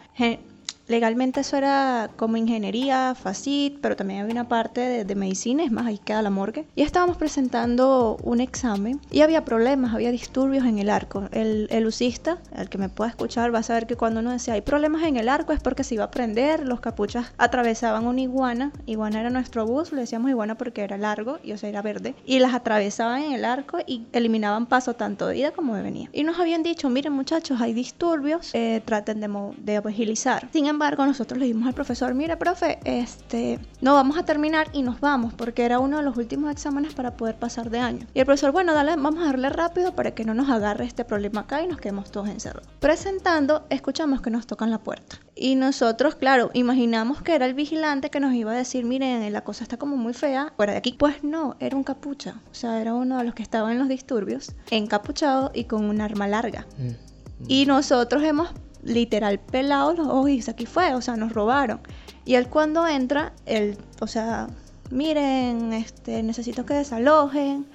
Legalmente 0.89 1.41
eso 1.41 1.57
era 1.57 2.11
como 2.17 2.37
ingeniería, 2.37 3.15
FACIT, 3.15 3.79
pero 3.81 3.97
también 3.97 4.21
había 4.21 4.33
una 4.33 4.49
parte 4.49 5.05
de, 5.05 5.15
medicina, 5.15 5.62
es 5.62 5.71
más, 5.71 5.87
ahí 5.87 5.99
queda 5.99 6.23
la 6.23 6.31
morgue. 6.31 6.67
Y 6.75 6.83
estábamos 6.83 7.17
presentando 7.17 8.19
un 8.23 8.41
examen 8.41 9.01
y 9.11 9.21
había 9.21 9.45
problemas, 9.45 9.95
había 9.95 10.11
disturbios 10.11 10.65
en 10.67 10.79
el 10.79 10.91
arco. 10.91 11.29
El, 11.33 11.69
el 11.71 11.87
usista, 11.87 12.39
el 12.57 12.69
que 12.69 12.79
me 12.79 12.89
pueda 12.89 13.11
escuchar, 13.11 13.55
va 13.55 13.61
a 13.61 13.62
saber 13.62 13.87
que 13.87 13.97
cuando 13.97 14.21
uno 14.21 14.33
decía 14.33 14.55
hay 14.55 14.61
problemas 14.61 15.05
en 15.05 15.17
el 15.17 15.29
arco 15.29 15.53
es 15.53 15.61
porque 15.61 15.85
se 15.85 15.95
iba 15.95 16.05
a 16.05 16.11
prender, 16.11 16.67
los 16.67 16.81
capuchas 16.81 17.33
atravesaban 17.39 18.07
una 18.07 18.21
iguana, 18.21 18.73
iguana 18.87 19.21
era 19.21 19.31
nuestro 19.31 19.65
bus, 19.67 19.93
le 19.93 20.03
decíamos 20.03 20.31
iguana 20.31 20.57
porque 20.57 20.83
era 20.83 20.99
largo 20.99 21.39
y 21.43 21.53
o 21.53 21.59
sea 21.59 21.69
era 21.69 21.83
verde, 21.83 22.15
y 22.27 22.39
las 22.39 22.55
atravesaban 22.55 23.23
en 23.23 23.33
el 23.33 23.45
arco 23.45 23.79
y 23.87 24.07
eliminaban 24.12 24.67
paso 24.67 24.95
tanto 24.95 25.27
de 25.27 25.39
ida 25.39 25.53
como 25.53 25.75
de 25.75 25.83
venida. 25.83 26.11
Y 26.12 26.25
nos 26.25 26.39
habían 26.39 26.62
dicho, 26.62 26.91
miren 26.91 27.12
muchachos, 27.12 27.61
hay 27.61 27.73
disturbios, 27.73 28.51
eh, 28.53 28.83
traten 28.85 29.21
de, 29.21 29.29
de 29.59 29.77
agilizar. 29.77 30.49
Sin 30.53 30.67
embargo, 30.67 30.82
embargo, 30.83 31.07
nosotros 31.07 31.39
le 31.39 31.47
dijimos 31.47 31.69
al 31.69 31.75
profesor, 31.75 32.12
mire, 32.12 32.37
profe, 32.37 32.81
este, 32.85 33.61
no 33.81 33.95
vamos 33.95 34.19
a 34.19 34.25
terminar 34.25 34.67
y 34.73 34.83
nos 34.83 34.99
vamos, 34.99 35.33
porque 35.33 35.65
era 35.65 35.79
uno 35.79 35.99
de 35.99 36.03
los 36.03 36.17
últimos 36.17 36.51
exámenes 36.51 36.93
para 36.93 37.17
poder 37.17 37.37
pasar 37.37 37.71
de 37.71 37.79
año. 37.79 38.05
Y 38.15 38.19
el 38.19 38.27
profesor, 38.27 38.51
bueno, 38.51 38.75
dale, 38.75 38.97
vamos 38.97 39.23
a 39.23 39.27
darle 39.27 39.49
rápido 39.49 39.95
para 39.95 40.12
que 40.12 40.25
no 40.25 40.35
nos 40.35 40.51
agarre 40.51 40.85
este 40.85 41.05
problema 41.05 41.43
acá 41.43 41.62
y 41.62 41.69
nos 41.69 41.79
quedemos 41.79 42.11
todos 42.11 42.29
encerrados. 42.29 42.69
Presentando, 42.81 43.65
escuchamos 43.71 44.23
que 44.23 44.31
nos 44.31 44.49
tocan 44.49 44.73
la 44.73 44.79
puerta. 44.79 45.21
Y 45.37 45.55
nosotros, 45.55 46.17
claro, 46.17 46.51
imaginamos 46.53 47.23
que 47.23 47.37
era 47.37 47.47
el 47.47 47.55
vigilante 47.55 48.11
que 48.11 48.19
nos 48.19 48.35
iba 48.35 48.51
a 48.51 48.57
decir, 48.57 48.85
miren, 48.85 49.33
la 49.33 49.45
cosa 49.45 49.62
está 49.62 49.77
como 49.77 49.97
muy 49.97 50.15
fea, 50.15 50.53
fuera 50.57 50.73
de 50.73 50.79
aquí. 50.79 50.97
Pues 50.99 51.23
no, 51.23 51.55
era 51.61 51.77
un 51.77 51.85
capucha. 51.85 52.41
O 52.51 52.55
sea, 52.55 52.81
era 52.81 52.93
uno 52.93 53.19
de 53.19 53.25
los 53.25 53.35
que 53.35 53.45
estaban 53.45 53.71
en 53.71 53.79
los 53.79 53.89
disturbios, 53.89 54.57
encapuchado 54.71 55.53
y 55.55 55.65
con 55.65 55.85
un 55.85 56.01
arma 56.01 56.27
larga. 56.27 56.67
Mm. 56.77 57.12
Y 57.49 57.67
nosotros 57.67 58.23
hemos 58.23 58.51
literal 58.83 59.39
pelado 59.39 59.95
los 59.95 60.09
ojos 60.09 60.31
y 60.31 60.51
aquí 60.51 60.67
fue, 60.67 60.95
o 60.95 61.01
sea, 61.01 61.17
nos 61.17 61.33
robaron. 61.33 61.81
Y 62.25 62.35
él 62.35 62.49
cuando 62.49 62.87
entra, 62.87 63.33
él, 63.47 63.77
o 64.01 64.07
sea, 64.07 64.49
miren, 64.91 65.73
este, 65.73 66.23
necesito 66.23 66.67
que 66.67 66.75
desalojen 66.75 67.67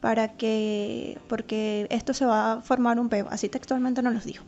para 0.00 0.36
que, 0.36 1.18
porque 1.28 1.86
esto 1.90 2.14
se 2.14 2.26
va 2.26 2.52
a 2.52 2.60
formar 2.60 3.00
un 3.00 3.08
peo, 3.08 3.26
así 3.30 3.48
textualmente 3.48 4.02
nos 4.02 4.14
los 4.14 4.24
dijo. 4.24 4.44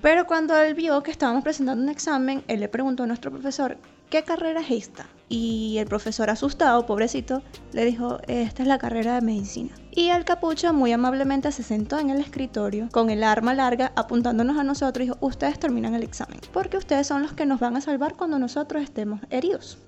Pero 0.00 0.26
cuando 0.26 0.56
él 0.56 0.74
vio 0.74 1.02
que 1.02 1.12
estábamos 1.12 1.44
presentando 1.44 1.82
un 1.82 1.88
examen, 1.88 2.42
él 2.48 2.60
le 2.60 2.68
preguntó 2.68 3.04
a 3.04 3.06
nuestro 3.06 3.30
profesor, 3.30 3.78
¿qué 4.12 4.24
carrera 4.24 4.60
es 4.60 4.70
esta? 4.70 5.06
Y 5.30 5.78
el 5.78 5.86
profesor 5.86 6.28
asustado, 6.28 6.84
pobrecito, 6.84 7.42
le 7.72 7.86
dijo, 7.86 8.18
esta 8.28 8.62
es 8.62 8.68
la 8.68 8.76
carrera 8.76 9.14
de 9.14 9.22
medicina. 9.22 9.70
Y 9.90 10.08
el 10.08 10.26
capucha 10.26 10.74
muy 10.74 10.92
amablemente 10.92 11.50
se 11.50 11.62
sentó 11.62 11.98
en 11.98 12.10
el 12.10 12.20
escritorio 12.20 12.90
con 12.92 13.08
el 13.08 13.24
arma 13.24 13.54
larga 13.54 13.90
apuntándonos 13.96 14.58
a 14.58 14.64
nosotros 14.64 15.02
y 15.02 15.08
dijo, 15.08 15.18
ustedes 15.22 15.58
terminan 15.58 15.94
el 15.94 16.02
examen, 16.02 16.38
porque 16.52 16.76
ustedes 16.76 17.06
son 17.06 17.22
los 17.22 17.32
que 17.32 17.46
nos 17.46 17.58
van 17.58 17.74
a 17.74 17.80
salvar 17.80 18.14
cuando 18.14 18.38
nosotros 18.38 18.82
estemos 18.82 19.22
heridos. 19.30 19.78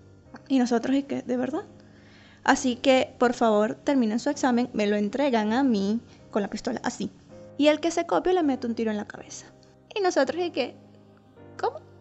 Y 0.49 0.59
nosotros, 0.59 0.97
¿y 0.97 1.03
qué? 1.03 1.21
¿De 1.21 1.37
verdad? 1.37 1.65
Así 2.45 2.77
que, 2.77 3.15
por 3.19 3.35
favor, 3.35 3.75
terminen 3.75 4.21
su 4.21 4.31
examen, 4.31 4.71
me 4.73 4.87
lo 4.87 4.97
entregan 4.97 5.53
a 5.53 5.63
mí 5.63 6.01
con 6.31 6.41
la 6.41 6.49
pistola 6.49 6.81
así. 6.83 7.11
Y 7.59 7.67
el 7.67 7.79
que 7.79 7.91
se 7.91 8.07
copia 8.07 8.33
le 8.33 8.43
mete 8.43 8.67
un 8.67 8.75
tiro 8.75 8.91
en 8.91 8.97
la 8.97 9.07
cabeza. 9.07 9.45
Y 9.95 10.01
nosotros, 10.01 10.43
¿y 10.43 10.51
qué? 10.51 10.77
¿Cómo? 11.61 11.94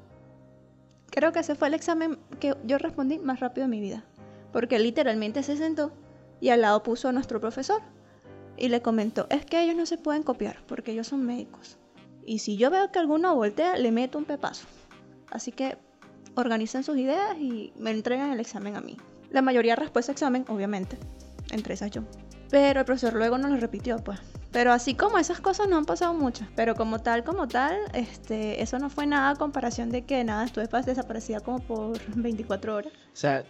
Creo 1.14 1.32
que 1.32 1.42
ese 1.42 1.54
fue 1.54 1.68
el 1.68 1.76
examen 1.76 2.18
que 2.40 2.56
yo 2.66 2.80
respondí 2.80 3.20
más 3.20 3.40
rápido 3.40 3.66
en 3.66 3.70
mi 3.70 3.80
vida. 3.80 4.04
Porque 4.52 4.80
literalmente 4.80 5.44
se 5.44 5.56
sentó 5.56 5.92
y 6.42 6.50
al 6.50 6.62
lado 6.62 6.82
puso 6.82 7.08
a 7.08 7.12
nuestro 7.12 7.40
profesor. 7.40 7.84
Y 8.58 8.70
le 8.70 8.82
comentó, 8.82 9.28
es 9.30 9.46
que 9.46 9.62
ellos 9.62 9.76
no 9.76 9.86
se 9.86 10.00
pueden 10.00 10.24
copiar 10.24 10.58
porque 10.68 10.92
ellos 10.92 11.08
son 11.08 11.24
médicos. 11.24 11.78
Y 12.26 12.40
si 12.40 12.58
yo 12.58 12.72
veo 12.72 12.92
que 12.92 12.98
alguno 12.98 13.36
voltea, 13.36 13.78
le 13.78 13.92
meto 13.92 14.18
un 14.18 14.26
pepazo. 14.26 14.66
Así 15.30 15.52
que 15.52 15.78
organicen 16.34 16.84
sus 16.84 16.98
ideas 16.98 17.38
y 17.38 17.74
me 17.78 17.92
entregan 17.92 18.32
el 18.32 18.40
examen 18.40 18.76
a 18.76 18.82
mí. 18.82 18.98
La 19.30 19.44
mayoría 19.44 19.76
respuesta 19.76 20.12
examen, 20.12 20.46
obviamente. 20.48 20.98
Entre 21.52 21.76
esas 21.76 21.92
yo. 21.92 22.02
Pero 22.50 22.80
el 22.80 22.86
profesor 22.86 23.14
luego 23.14 23.38
no 23.38 23.50
lo 23.50 23.58
repitió, 23.58 23.98
pues. 23.98 24.20
Pero 24.54 24.72
así 24.72 24.94
como 24.94 25.18
esas 25.18 25.42
cosas 25.42 25.68
no 25.68 25.78
han 25.78 25.86
pasado 25.86 26.14
muchas. 26.14 26.48
Pero 26.56 26.76
como 26.76 27.00
tal, 27.00 27.24
como 27.24 27.48
tal, 27.48 27.76
este, 27.94 28.62
eso 28.62 28.78
no 28.78 28.90
fue 28.90 29.08
nada 29.08 29.32
a 29.32 29.36
comparación 29.36 29.90
de 29.90 30.04
que 30.04 30.24
nada, 30.24 30.46
estuve 30.46 30.70
desaparecida 30.86 31.40
como 31.40 31.60
por 31.60 32.00
24 32.16 32.76
horas. 32.76 32.94
O 32.94 33.16
sea, 33.16 33.44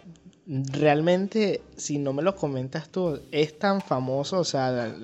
realmente, 0.46 1.62
si 1.76 1.98
no 1.98 2.14
me 2.14 2.22
lo 2.22 2.34
comentas 2.34 2.88
tú, 2.88 3.20
es 3.30 3.58
tan 3.58 3.82
famoso, 3.82 4.38
o 4.38 4.44
sea, 4.44 4.94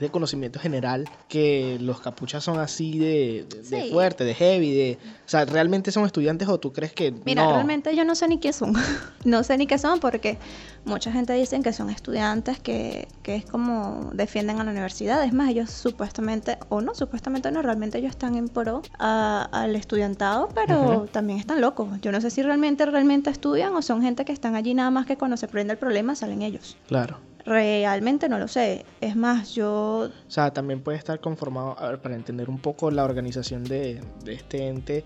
de 0.00 0.10
conocimiento 0.10 0.58
general 0.58 1.08
que 1.28 1.78
los 1.80 2.00
capuchas 2.00 2.44
son 2.44 2.58
así 2.58 2.98
de, 2.98 3.46
de, 3.70 3.90
fuerte, 3.90 4.24
de 4.24 4.34
heavy, 4.34 4.74
de... 4.74 4.98
O 5.26 5.28
sea, 5.28 5.44
¿realmente 5.44 5.92
son 5.92 6.04
estudiantes 6.04 6.48
o 6.48 6.58
tú 6.58 6.72
crees 6.72 6.92
que 6.92 7.14
Mira, 7.24 7.46
realmente 7.46 7.94
yo 7.96 8.04
no 8.04 8.14
sé 8.14 8.28
ni 8.28 8.38
qué 8.38 8.52
son. 8.52 8.74
no 9.24 9.42
sé 9.42 9.56
ni 9.56 9.66
qué 9.66 9.78
son 9.78 10.00
porque 10.00 10.38
mucha 10.84 11.10
gente 11.12 11.32
dice 11.32 11.60
que 11.60 11.72
son 11.72 11.90
estudiantes 11.90 12.58
que, 12.58 13.08
que 13.22 13.36
es 13.36 13.44
como 13.44 14.10
defienden 14.12 14.60
a 14.60 14.64
la 14.64 14.70
universidad. 14.70 15.24
Es 15.24 15.32
más, 15.32 15.50
ellos 15.50 15.70
supuestamente, 15.70 16.58
o 16.68 16.80
no, 16.80 16.94
supuestamente 16.94 17.50
no, 17.50 17.62
realmente 17.62 17.98
ellos 17.98 18.10
están 18.10 18.34
en 18.34 18.48
pro 18.48 18.82
al 18.98 19.76
estudiantado, 19.76 20.48
pero 20.54 21.06
también 21.10 21.38
están 21.38 21.60
locos. 21.60 21.88
Yo 22.02 22.12
no 22.12 22.20
sé 22.20 22.30
si 22.30 22.42
realmente, 22.42 22.86
realmente 22.86 23.30
estudian 23.30 23.74
o 23.74 23.82
son 23.82 24.02
gente 24.02 24.24
que 24.24 24.32
están 24.32 24.54
allí 24.56 24.74
nada 24.74 24.90
más 24.90 25.06
que 25.06 25.16
cuando 25.16 25.36
se 25.36 25.48
prende 25.48 25.72
el 25.72 25.78
problema 25.78 26.14
salen 26.14 26.42
ellos. 26.42 26.76
Claro. 26.88 27.18
Realmente 27.44 28.28
no 28.28 28.38
lo 28.38 28.48
sé. 28.48 28.84
Es 29.00 29.16
más, 29.16 29.54
yo... 29.54 30.10
O 30.26 30.30
sea, 30.30 30.52
también 30.52 30.80
puede 30.80 30.98
estar 30.98 31.20
conformado, 31.20 31.78
a 31.78 31.90
ver, 31.90 32.00
para 32.00 32.14
entender 32.14 32.48
un 32.48 32.58
poco 32.58 32.90
la 32.90 33.04
organización 33.04 33.64
de, 33.64 34.00
este 34.26 34.68
ente, 34.68 35.04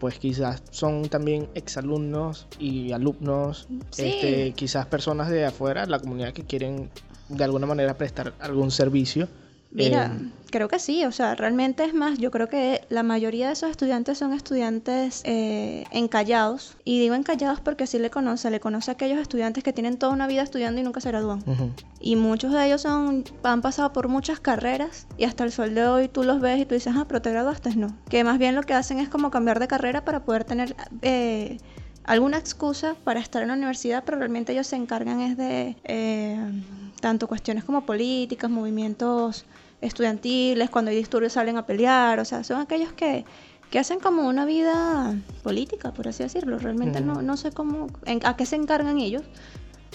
pues 0.00 0.18
quizás 0.18 0.62
son 0.70 1.08
también 1.08 1.48
exalumnos 1.54 2.46
y 2.58 2.92
alumnos, 2.92 3.68
este, 3.96 4.52
quizás 4.52 4.86
personas 4.86 5.30
de 5.30 5.46
afuera, 5.46 5.86
la 5.86 5.98
comunidad 5.98 6.32
que 6.32 6.44
quieren 6.44 6.90
de 7.28 7.44
alguna 7.44 7.66
manera 7.66 7.94
prestar 7.94 8.34
algún 8.40 8.70
servicio 8.70 9.28
Mira, 9.76 10.06
em, 10.06 10.30
creo 10.50 10.68
que 10.68 10.78
sí, 10.78 11.04
o 11.04 11.12
sea, 11.12 11.34
realmente 11.34 11.84
es 11.84 11.92
más, 11.92 12.18
yo 12.18 12.30
creo 12.30 12.48
que 12.48 12.80
la 12.88 13.02
mayoría 13.02 13.48
de 13.48 13.52
esos 13.52 13.70
estudiantes 13.70 14.18
son 14.18 14.32
estudiantes 14.32 15.20
eh, 15.24 15.84
encallados, 15.90 16.76
y 16.84 16.98
digo 16.98 17.14
encallados 17.14 17.60
porque 17.60 17.86
sí 17.86 17.98
le 17.98 18.10
conoce, 18.10 18.50
le 18.50 18.58
conoce 18.58 18.90
a 18.90 18.94
aquellos 18.94 19.18
estudiantes 19.18 19.62
que 19.62 19.72
tienen 19.72 19.98
toda 19.98 20.12
una 20.12 20.26
vida 20.26 20.42
estudiando 20.42 20.80
y 20.80 20.84
nunca 20.84 21.00
se 21.00 21.10
gradúan. 21.10 21.44
Y 22.00 22.16
muchos 22.16 22.52
de 22.52 22.66
ellos 22.66 22.80
son, 22.80 23.24
han 23.42 23.60
pasado 23.60 23.92
por 23.92 24.08
muchas 24.08 24.40
carreras 24.40 25.06
y 25.18 25.24
hasta 25.24 25.44
el 25.44 25.52
sol 25.52 25.74
de 25.74 25.86
hoy 25.86 26.08
tú 26.08 26.24
los 26.24 26.40
ves 26.40 26.58
y 26.60 26.64
tú 26.64 26.74
dices, 26.74 26.94
ah, 26.96 27.04
pero 27.06 27.20
te 27.20 27.30
graduaste, 27.30 27.76
no. 27.76 27.94
Que 28.08 28.24
más 28.24 28.38
bien 28.38 28.54
lo 28.54 28.62
que 28.62 28.72
hacen 28.72 28.98
es 28.98 29.08
como 29.08 29.30
cambiar 29.30 29.60
de 29.60 29.68
carrera 29.68 30.04
para 30.04 30.24
poder 30.24 30.44
tener... 30.44 30.74
Eh, 31.02 31.58
alguna 32.06 32.38
excusa 32.38 32.94
para 33.02 33.18
estar 33.18 33.42
en 33.42 33.48
la 33.48 33.54
universidad, 33.54 34.04
pero 34.06 34.18
realmente 34.18 34.52
ellos 34.52 34.68
se 34.68 34.76
encargan 34.76 35.20
es 35.20 35.36
de 35.36 35.76
eh, 35.82 36.38
tanto 37.00 37.26
cuestiones 37.26 37.64
como 37.64 37.84
políticas, 37.84 38.48
movimientos 38.48 39.44
estudiantiles, 39.80 40.70
cuando 40.70 40.90
hay 40.90 40.96
disturbios 40.96 41.34
salen 41.34 41.56
a 41.56 41.66
pelear, 41.66 42.20
o 42.20 42.24
sea, 42.24 42.44
son 42.44 42.60
aquellos 42.60 42.92
que, 42.92 43.24
que 43.70 43.78
hacen 43.78 44.00
como 44.00 44.26
una 44.28 44.44
vida 44.44 45.14
política, 45.42 45.92
por 45.92 46.08
así 46.08 46.22
decirlo. 46.22 46.58
Realmente 46.58 47.00
no, 47.00 47.22
no 47.22 47.36
sé 47.36 47.52
cómo, 47.52 47.88
a 48.24 48.36
qué 48.36 48.46
se 48.46 48.56
encargan 48.56 48.98
ellos, 48.98 49.22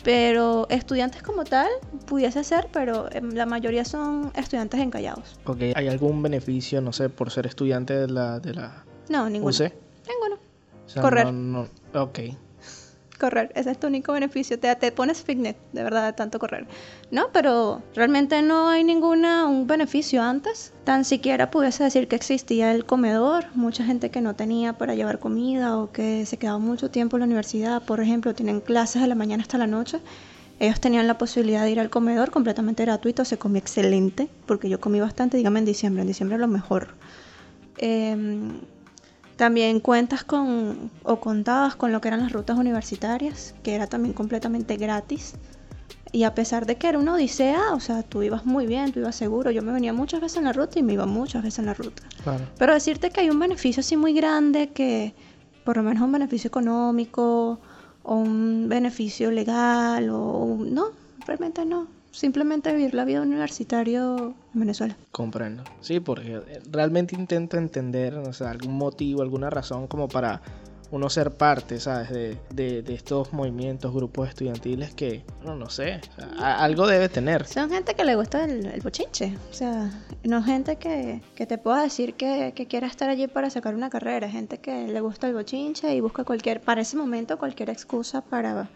pero 0.04 0.68
estudiantes 0.70 1.24
como 1.24 1.44
tal 1.44 1.70
pudiese 2.06 2.44
ser, 2.44 2.70
pero 2.72 3.12
em, 3.12 3.32
la 3.32 3.46
mayoría 3.46 3.86
son 3.86 4.32
estudiantes 4.36 4.80
encallados. 4.80 5.40
Ok, 5.46 5.62
¿hay 5.76 5.88
algún 5.88 6.22
beneficio, 6.22 6.82
no 6.82 6.94
sé, 6.94 7.10
por 7.10 7.32
ser 7.32 7.48
estudiante 7.48 7.94
de 7.94 8.08
la... 8.08 8.40
De 8.40 8.54
la 8.54 8.86
no, 9.10 9.30
ninguno. 9.30 9.50
UC? 9.50 9.74
Ninguno. 10.08 10.42
Correr. 11.02 11.26
No, 11.34 11.68
no, 11.94 12.02
ok 12.02 12.20
Ese 13.54 13.72
es 13.72 13.80
tu 13.80 13.88
único 13.88 14.14
beneficio. 14.14 14.60
Te, 14.60 14.76
te 14.76 14.92
pones 14.92 15.22
fitness, 15.22 15.56
de 15.74 15.84
verdad, 15.84 16.06
de 16.08 16.14
tanto 16.14 16.40
correr. 16.40 16.66
No, 17.12 17.28
pero 17.32 17.82
realmente 17.96 18.42
no 18.42 18.70
hay 18.70 18.84
ninguna 18.84 19.46
un 19.48 19.68
beneficio 19.68 20.22
antes. 20.22 20.74
Tan 20.84 21.06
siquiera 21.06 21.52
pudiese 21.52 21.84
decir 21.84 22.08
que 22.08 22.16
existía 22.16 22.72
el 22.72 22.86
comedor. 22.86 23.46
Mucha 23.54 23.84
gente 23.84 24.10
que 24.10 24.22
no 24.22 24.36
tenía 24.36 24.74
para 24.74 24.96
llevar 24.96 25.20
comida 25.20 25.78
o 25.78 25.92
que 25.92 26.26
se 26.26 26.38
quedaba 26.38 26.58
mucho 26.58 26.90
tiempo 26.90 27.18
en 27.18 27.22
la 27.22 27.26
universidad, 27.26 27.84
por 27.84 28.00
ejemplo, 28.00 28.34
tienen 28.34 28.62
clases 28.62 29.02
de 29.02 29.08
la 29.08 29.16
mañana 29.16 29.44
hasta 29.44 29.58
la 29.58 29.68
noche. 29.68 30.00
Ellos 30.60 30.80
tenían 30.80 31.08
la 31.08 31.18
posibilidad 31.18 31.64
de 31.64 31.72
ir 31.72 31.80
al 31.80 31.90
comedor 31.90 32.30
completamente 32.30 32.86
gratuito, 32.86 33.26
se 33.26 33.38
comía 33.38 33.60
excelente, 33.60 34.30
porque 34.46 34.70
yo 34.70 34.80
comí 34.80 35.00
bastante, 35.00 35.38
dígame 35.38 35.60
en 35.60 35.66
diciembre, 35.66 36.02
en 36.02 36.08
diciembre 36.08 36.38
lo 36.38 36.48
mejor. 36.48 36.90
Eh, 37.78 38.16
también 39.42 39.80
cuentas 39.80 40.24
con 40.24 40.92
o 41.02 41.20
contabas 41.20 41.76
con 41.76 41.92
lo 41.92 42.00
que 42.00 42.10
eran 42.10 42.20
las 42.20 42.32
rutas 42.32 42.60
universitarias, 42.60 43.56
que 43.64 43.74
era 43.74 43.88
también 43.88 44.14
completamente 44.14 44.78
gratis. 44.78 45.34
Y 46.12 46.26
a 46.26 46.36
pesar 46.36 46.68
de 46.68 46.76
que 46.76 46.88
era 46.88 47.00
una 47.00 47.16
odisea, 47.16 47.74
o 47.74 47.80
sea, 47.80 48.04
tú 48.04 48.22
ibas 48.22 48.46
muy 48.46 48.68
bien, 48.68 48.92
tú 48.92 49.00
ibas 49.00 49.16
seguro. 49.16 49.50
Yo 49.50 49.64
me 49.64 49.72
venía 49.72 49.94
muchas 49.94 50.22
veces 50.22 50.38
en 50.38 50.44
la 50.44 50.54
ruta 50.54 50.78
y 50.78 50.84
me 50.84 50.94
iba 50.94 51.08
muchas 51.08 51.42
veces 51.42 51.58
en 51.58 51.66
la 51.66 51.74
ruta. 51.74 52.04
Pero 52.60 52.76
decirte 52.76 53.10
que 53.10 53.22
hay 53.22 53.32
un 53.32 53.40
beneficio 53.40 53.82
así 53.82 53.98
muy 53.98 54.14
grande, 54.14 54.70
que 54.70 55.16
por 55.66 55.76
lo 55.76 55.82
menos 55.82 56.04
un 56.04 56.12
beneficio 56.12 56.48
económico 56.50 57.60
o 58.04 58.16
un 58.16 58.70
beneficio 58.70 59.32
legal 59.32 60.08
o 60.12 60.56
no, 60.60 60.90
realmente 61.26 61.66
no 61.66 61.88
simplemente 62.12 62.74
vivir 62.74 62.94
la 62.94 63.06
vida 63.06 63.22
universitario 63.22 64.36
en 64.54 64.60
Venezuela. 64.60 64.96
Comprendo. 65.12 65.64
Sí, 65.82 66.00
porque 66.00 66.42
realmente 66.70 67.16
intento 67.16 67.58
entender, 67.58 68.16
o 68.16 68.34
sea, 68.34 68.52
algún 68.52 68.74
motivo, 68.74 69.22
alguna 69.22 69.50
razón 69.50 69.88
como 69.88 70.08
para 70.08 70.42
uno 70.92 71.10
ser 71.10 71.32
parte, 71.32 71.80
¿sabes? 71.80 72.10
De, 72.10 72.82
de, 72.82 72.94
estos 72.94 73.32
movimientos, 73.32 73.94
grupos 73.94 74.30
estudiantiles 74.30 74.94
que, 74.94 75.24
no, 75.44 75.56
no 75.56 75.70
sé, 75.70 76.02
algo 76.38 76.86
debe 76.86 77.08
tener. 77.08 77.48
Son 77.48 77.70
gente 77.70 77.96
que 77.96 78.04
le 78.04 78.16
gusta 78.16 78.44
el, 78.44 78.82
bochinche, 78.82 79.38
o 79.50 79.54
sea, 79.54 79.90
no 80.24 80.44
gente 80.44 80.76
que, 80.76 81.22
que 81.36 81.46
te 81.46 81.58
pueda 81.58 81.82
decir 81.82 82.16
que, 82.16 82.54
que, 82.54 82.68
quiera 82.68 82.88
estar 82.88 83.10
allí 83.10 83.28
para 83.28 83.50
sacar 83.50 83.74
una 83.74 83.90
carrera, 83.90 84.30
gente 84.30 84.58
que 84.58 84.88
le 84.88 85.00
gusta 85.00 85.28
el 85.28 85.34
bochinche 85.34 85.96
y 85.96 86.02
busca 86.02 86.26
cualquier, 86.26 86.60
para 86.60 86.82
ese 86.82 86.98
momento, 86.98 87.38
cualquier 87.38 87.70
excusa 87.70 88.22
para 88.22 88.70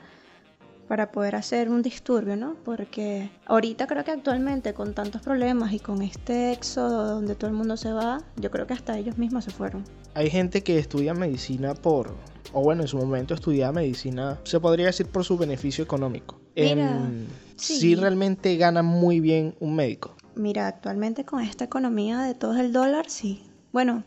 para 0.88 1.12
poder 1.12 1.36
hacer 1.36 1.70
un 1.70 1.82
disturbio, 1.82 2.36
¿no? 2.36 2.56
Porque 2.64 3.30
ahorita 3.46 3.88
creo 3.88 4.04
que 4.04 4.12
actualmente 4.12 4.74
con 4.74 4.94
tantos 4.94 5.22
problemas 5.22 5.74
y 5.74 5.80
con 5.80 6.02
este 6.02 6.52
éxodo 6.52 7.16
donde 7.16 7.36
todo 7.36 7.50
el 7.50 7.56
mundo 7.56 7.78
se 7.78 7.92
va, 7.92 8.22
yo 8.38 8.52
creo 8.52 8.68
que 8.68 8.74
hasta 8.74 8.98
ellos 8.98 9.18
mismos 9.18 9.46
se 9.46 9.52
fueron. 9.52 9.84
Hay 10.14 10.30
gente 10.30 10.64
que 10.64 10.78
estudia 10.78 11.14
medicina 11.14 11.74
por, 11.74 12.16
o 12.54 12.62
bueno, 12.62 12.84
en 12.84 12.88
su 12.88 12.98
momento 12.98 13.34
estudiaba 13.34 13.74
medicina, 13.74 14.40
se 14.44 14.60
podría 14.60 14.88
decir 14.88 15.08
por 15.08 15.24
su 15.24 15.38
beneficio 15.38 15.84
económico. 15.84 16.40
Mira, 16.56 17.10
sí. 17.58 17.96
realmente 17.96 18.56
gana 18.58 18.82
muy 18.82 19.20
bien 19.20 19.56
un 19.60 19.76
médico. 19.76 20.16
Mira, 20.36 20.68
actualmente 20.68 21.26
con 21.26 21.42
esta 21.42 21.66
economía 21.66 22.20
de 22.22 22.34
todo 22.34 22.58
el 22.60 22.72
dólar, 22.72 23.10
sí. 23.10 23.44
Bueno, 23.72 24.04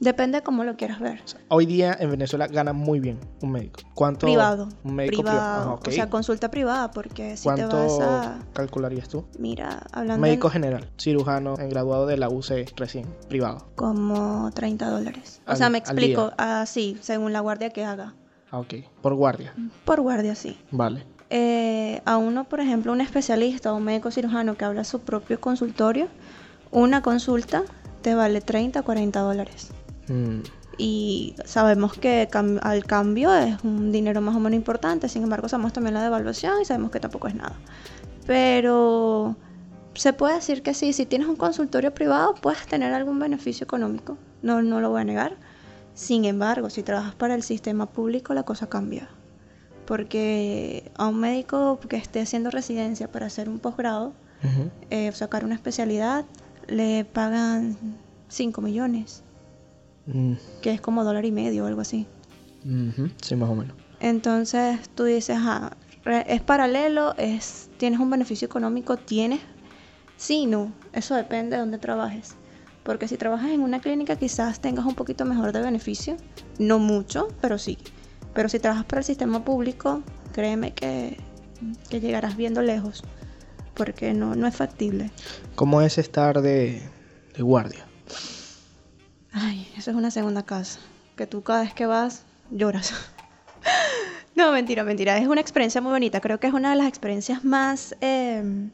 Depende 0.00 0.38
de 0.38 0.42
cómo 0.44 0.62
lo 0.62 0.76
quieras 0.76 1.00
ver. 1.00 1.20
hoy 1.48 1.66
día 1.66 1.96
en 1.98 2.10
Venezuela 2.10 2.46
gana 2.46 2.72
muy 2.72 3.00
bien 3.00 3.18
un 3.42 3.50
médico. 3.50 3.80
¿Cuánto? 3.94 4.26
Privado. 4.26 4.68
Un 4.84 4.94
médico 4.94 5.22
privado. 5.22 5.80
O 5.84 5.90
sea, 5.90 6.08
consulta 6.08 6.50
privada, 6.50 6.90
porque 6.92 7.36
si 7.36 7.48
te 7.52 7.64
vas 7.64 8.00
a. 8.00 8.38
calcularías 8.52 9.08
tú? 9.08 9.24
Mira, 9.38 9.86
hablando. 9.92 10.20
Médico 10.22 10.50
general, 10.50 10.88
cirujano, 10.98 11.58
en 11.58 11.68
graduado 11.68 12.06
de 12.06 12.16
la 12.16 12.28
UC 12.28 12.72
recién, 12.76 13.06
privado. 13.28 13.66
Como 13.74 14.50
30 14.54 14.88
dólares. 14.88 15.42
O 15.46 15.56
sea, 15.56 15.68
me 15.68 15.78
explico. 15.78 16.32
Así, 16.36 16.96
según 17.00 17.32
la 17.32 17.40
guardia 17.40 17.70
que 17.70 17.84
haga. 17.84 18.14
Ah, 18.50 18.60
ok. 18.60 18.74
Por 19.02 19.14
guardia. 19.14 19.52
Por 19.84 20.00
guardia, 20.00 20.34
sí. 20.34 20.58
Vale. 20.70 21.04
Eh, 21.30 22.00
a 22.06 22.16
uno, 22.16 22.44
por 22.44 22.60
ejemplo, 22.60 22.92
un 22.92 23.00
especialista 23.00 23.72
o 23.72 23.76
un 23.76 23.84
médico 23.84 24.10
cirujano 24.10 24.56
que 24.56 24.64
habla 24.64 24.84
su 24.84 25.00
propio 25.00 25.40
consultorio, 25.40 26.08
una 26.70 27.02
consulta 27.02 27.64
te 28.00 28.14
vale 28.14 28.40
30 28.40 28.80
o 28.80 28.84
40 28.84 29.20
dólares. 29.20 29.70
Mm, 30.08 30.40
Y 30.78 31.34
sabemos 31.44 31.92
que 31.94 32.28
cam- 32.30 32.60
al 32.62 32.84
cambio 32.84 33.34
es 33.34 33.56
un 33.64 33.90
dinero 33.90 34.20
más 34.20 34.36
o 34.36 34.40
menos 34.40 34.56
importante, 34.56 35.08
sin 35.08 35.24
embargo 35.24 35.48
sabemos 35.48 35.72
también 35.72 35.94
la 35.94 36.02
devaluación 36.02 36.62
y 36.62 36.64
sabemos 36.64 36.90
que 36.92 37.00
tampoco 37.00 37.26
es 37.28 37.34
nada. 37.34 37.56
Pero 38.26 39.36
se 39.94 40.12
puede 40.12 40.34
decir 40.36 40.62
que 40.62 40.74
sí, 40.74 40.92
si 40.92 41.06
tienes 41.06 41.26
un 41.28 41.36
consultorio 41.36 41.92
privado 41.94 42.34
puedes 42.34 42.64
tener 42.66 42.92
algún 42.92 43.18
beneficio 43.18 43.64
económico, 43.64 44.16
no, 44.42 44.62
no 44.62 44.80
lo 44.80 44.90
voy 44.90 45.00
a 45.00 45.04
negar. 45.04 45.36
Sin 45.94 46.24
embargo, 46.24 46.70
si 46.70 46.82
trabajas 46.84 47.14
para 47.16 47.34
el 47.34 47.42
sistema 47.42 47.86
público 47.86 48.32
la 48.34 48.44
cosa 48.44 48.68
cambia. 48.68 49.08
Porque 49.86 50.92
a 50.96 51.06
un 51.08 51.18
médico 51.18 51.80
que 51.88 51.96
esté 51.96 52.20
haciendo 52.20 52.50
residencia 52.50 53.10
para 53.10 53.26
hacer 53.26 53.48
un 53.48 53.58
posgrado, 53.58 54.12
ujú. 54.44 54.70
eh, 54.90 55.10
sacar 55.12 55.44
una 55.44 55.54
especialidad, 55.54 56.24
le 56.68 57.04
pagan 57.06 57.76
5 58.28 58.60
millones, 58.60 59.24
Mm, 60.12 60.34
que 60.62 60.72
es 60.72 60.80
como 60.80 61.04
dólar 61.04 61.24
y 61.24 61.32
medio 61.32 61.64
o 61.64 61.66
algo 61.66 61.80
así. 61.82 62.06
Sí, 63.22 63.36
más 63.36 63.50
o 63.50 63.54
menos. 63.54 63.76
Entonces 64.00 64.88
tú 64.94 65.04
dices, 65.04 65.38
ah, 65.40 65.76
es 66.26 66.40
paralelo, 66.40 67.14
es, 67.16 67.68
tienes 67.76 68.00
un 68.00 68.10
beneficio 68.10 68.46
económico, 68.46 68.96
tienes. 68.96 69.40
Sí, 70.16 70.46
no, 70.46 70.72
eso 70.92 71.14
depende 71.14 71.56
de 71.56 71.60
dónde 71.60 71.78
trabajes. 71.78 72.34
Porque 72.82 73.06
si 73.06 73.16
trabajas 73.16 73.50
en 73.50 73.60
una 73.60 73.80
clínica 73.80 74.16
quizás 74.16 74.60
tengas 74.60 74.86
un 74.86 74.94
poquito 74.94 75.24
mejor 75.24 75.52
de 75.52 75.60
beneficio, 75.60 76.16
no 76.58 76.78
mucho, 76.78 77.28
pero 77.40 77.58
sí. 77.58 77.78
Pero 78.34 78.48
si 78.48 78.58
trabajas 78.58 78.86
para 78.86 79.00
el 79.00 79.04
sistema 79.04 79.44
público, 79.44 80.02
créeme 80.32 80.72
que, 80.72 81.18
que 81.90 82.00
llegarás 82.00 82.36
viendo 82.36 82.62
lejos, 82.62 83.02
porque 83.74 84.14
no, 84.14 84.34
no 84.34 84.46
es 84.46 84.56
factible. 84.56 85.10
¿Cómo 85.54 85.82
es 85.82 85.98
estar 85.98 86.40
de, 86.40 86.82
de 87.36 87.42
guardia? 87.42 87.84
Ay, 89.40 89.68
eso 89.76 89.90
es 89.90 89.96
una 89.96 90.10
segunda 90.10 90.42
casa. 90.44 90.80
Que 91.16 91.26
tú 91.26 91.42
cada 91.42 91.62
vez 91.62 91.74
que 91.74 91.86
vas 91.86 92.24
lloras. 92.50 92.92
no, 94.34 94.52
mentira, 94.52 94.82
mentira. 94.84 95.16
Es 95.18 95.28
una 95.28 95.40
experiencia 95.40 95.80
muy 95.80 95.92
bonita. 95.92 96.20
Creo 96.20 96.40
que 96.40 96.48
es 96.48 96.52
una 96.52 96.70
de 96.70 96.76
las 96.76 96.88
experiencias 96.88 97.44
más... 97.44 97.94
eh, 98.00 98.70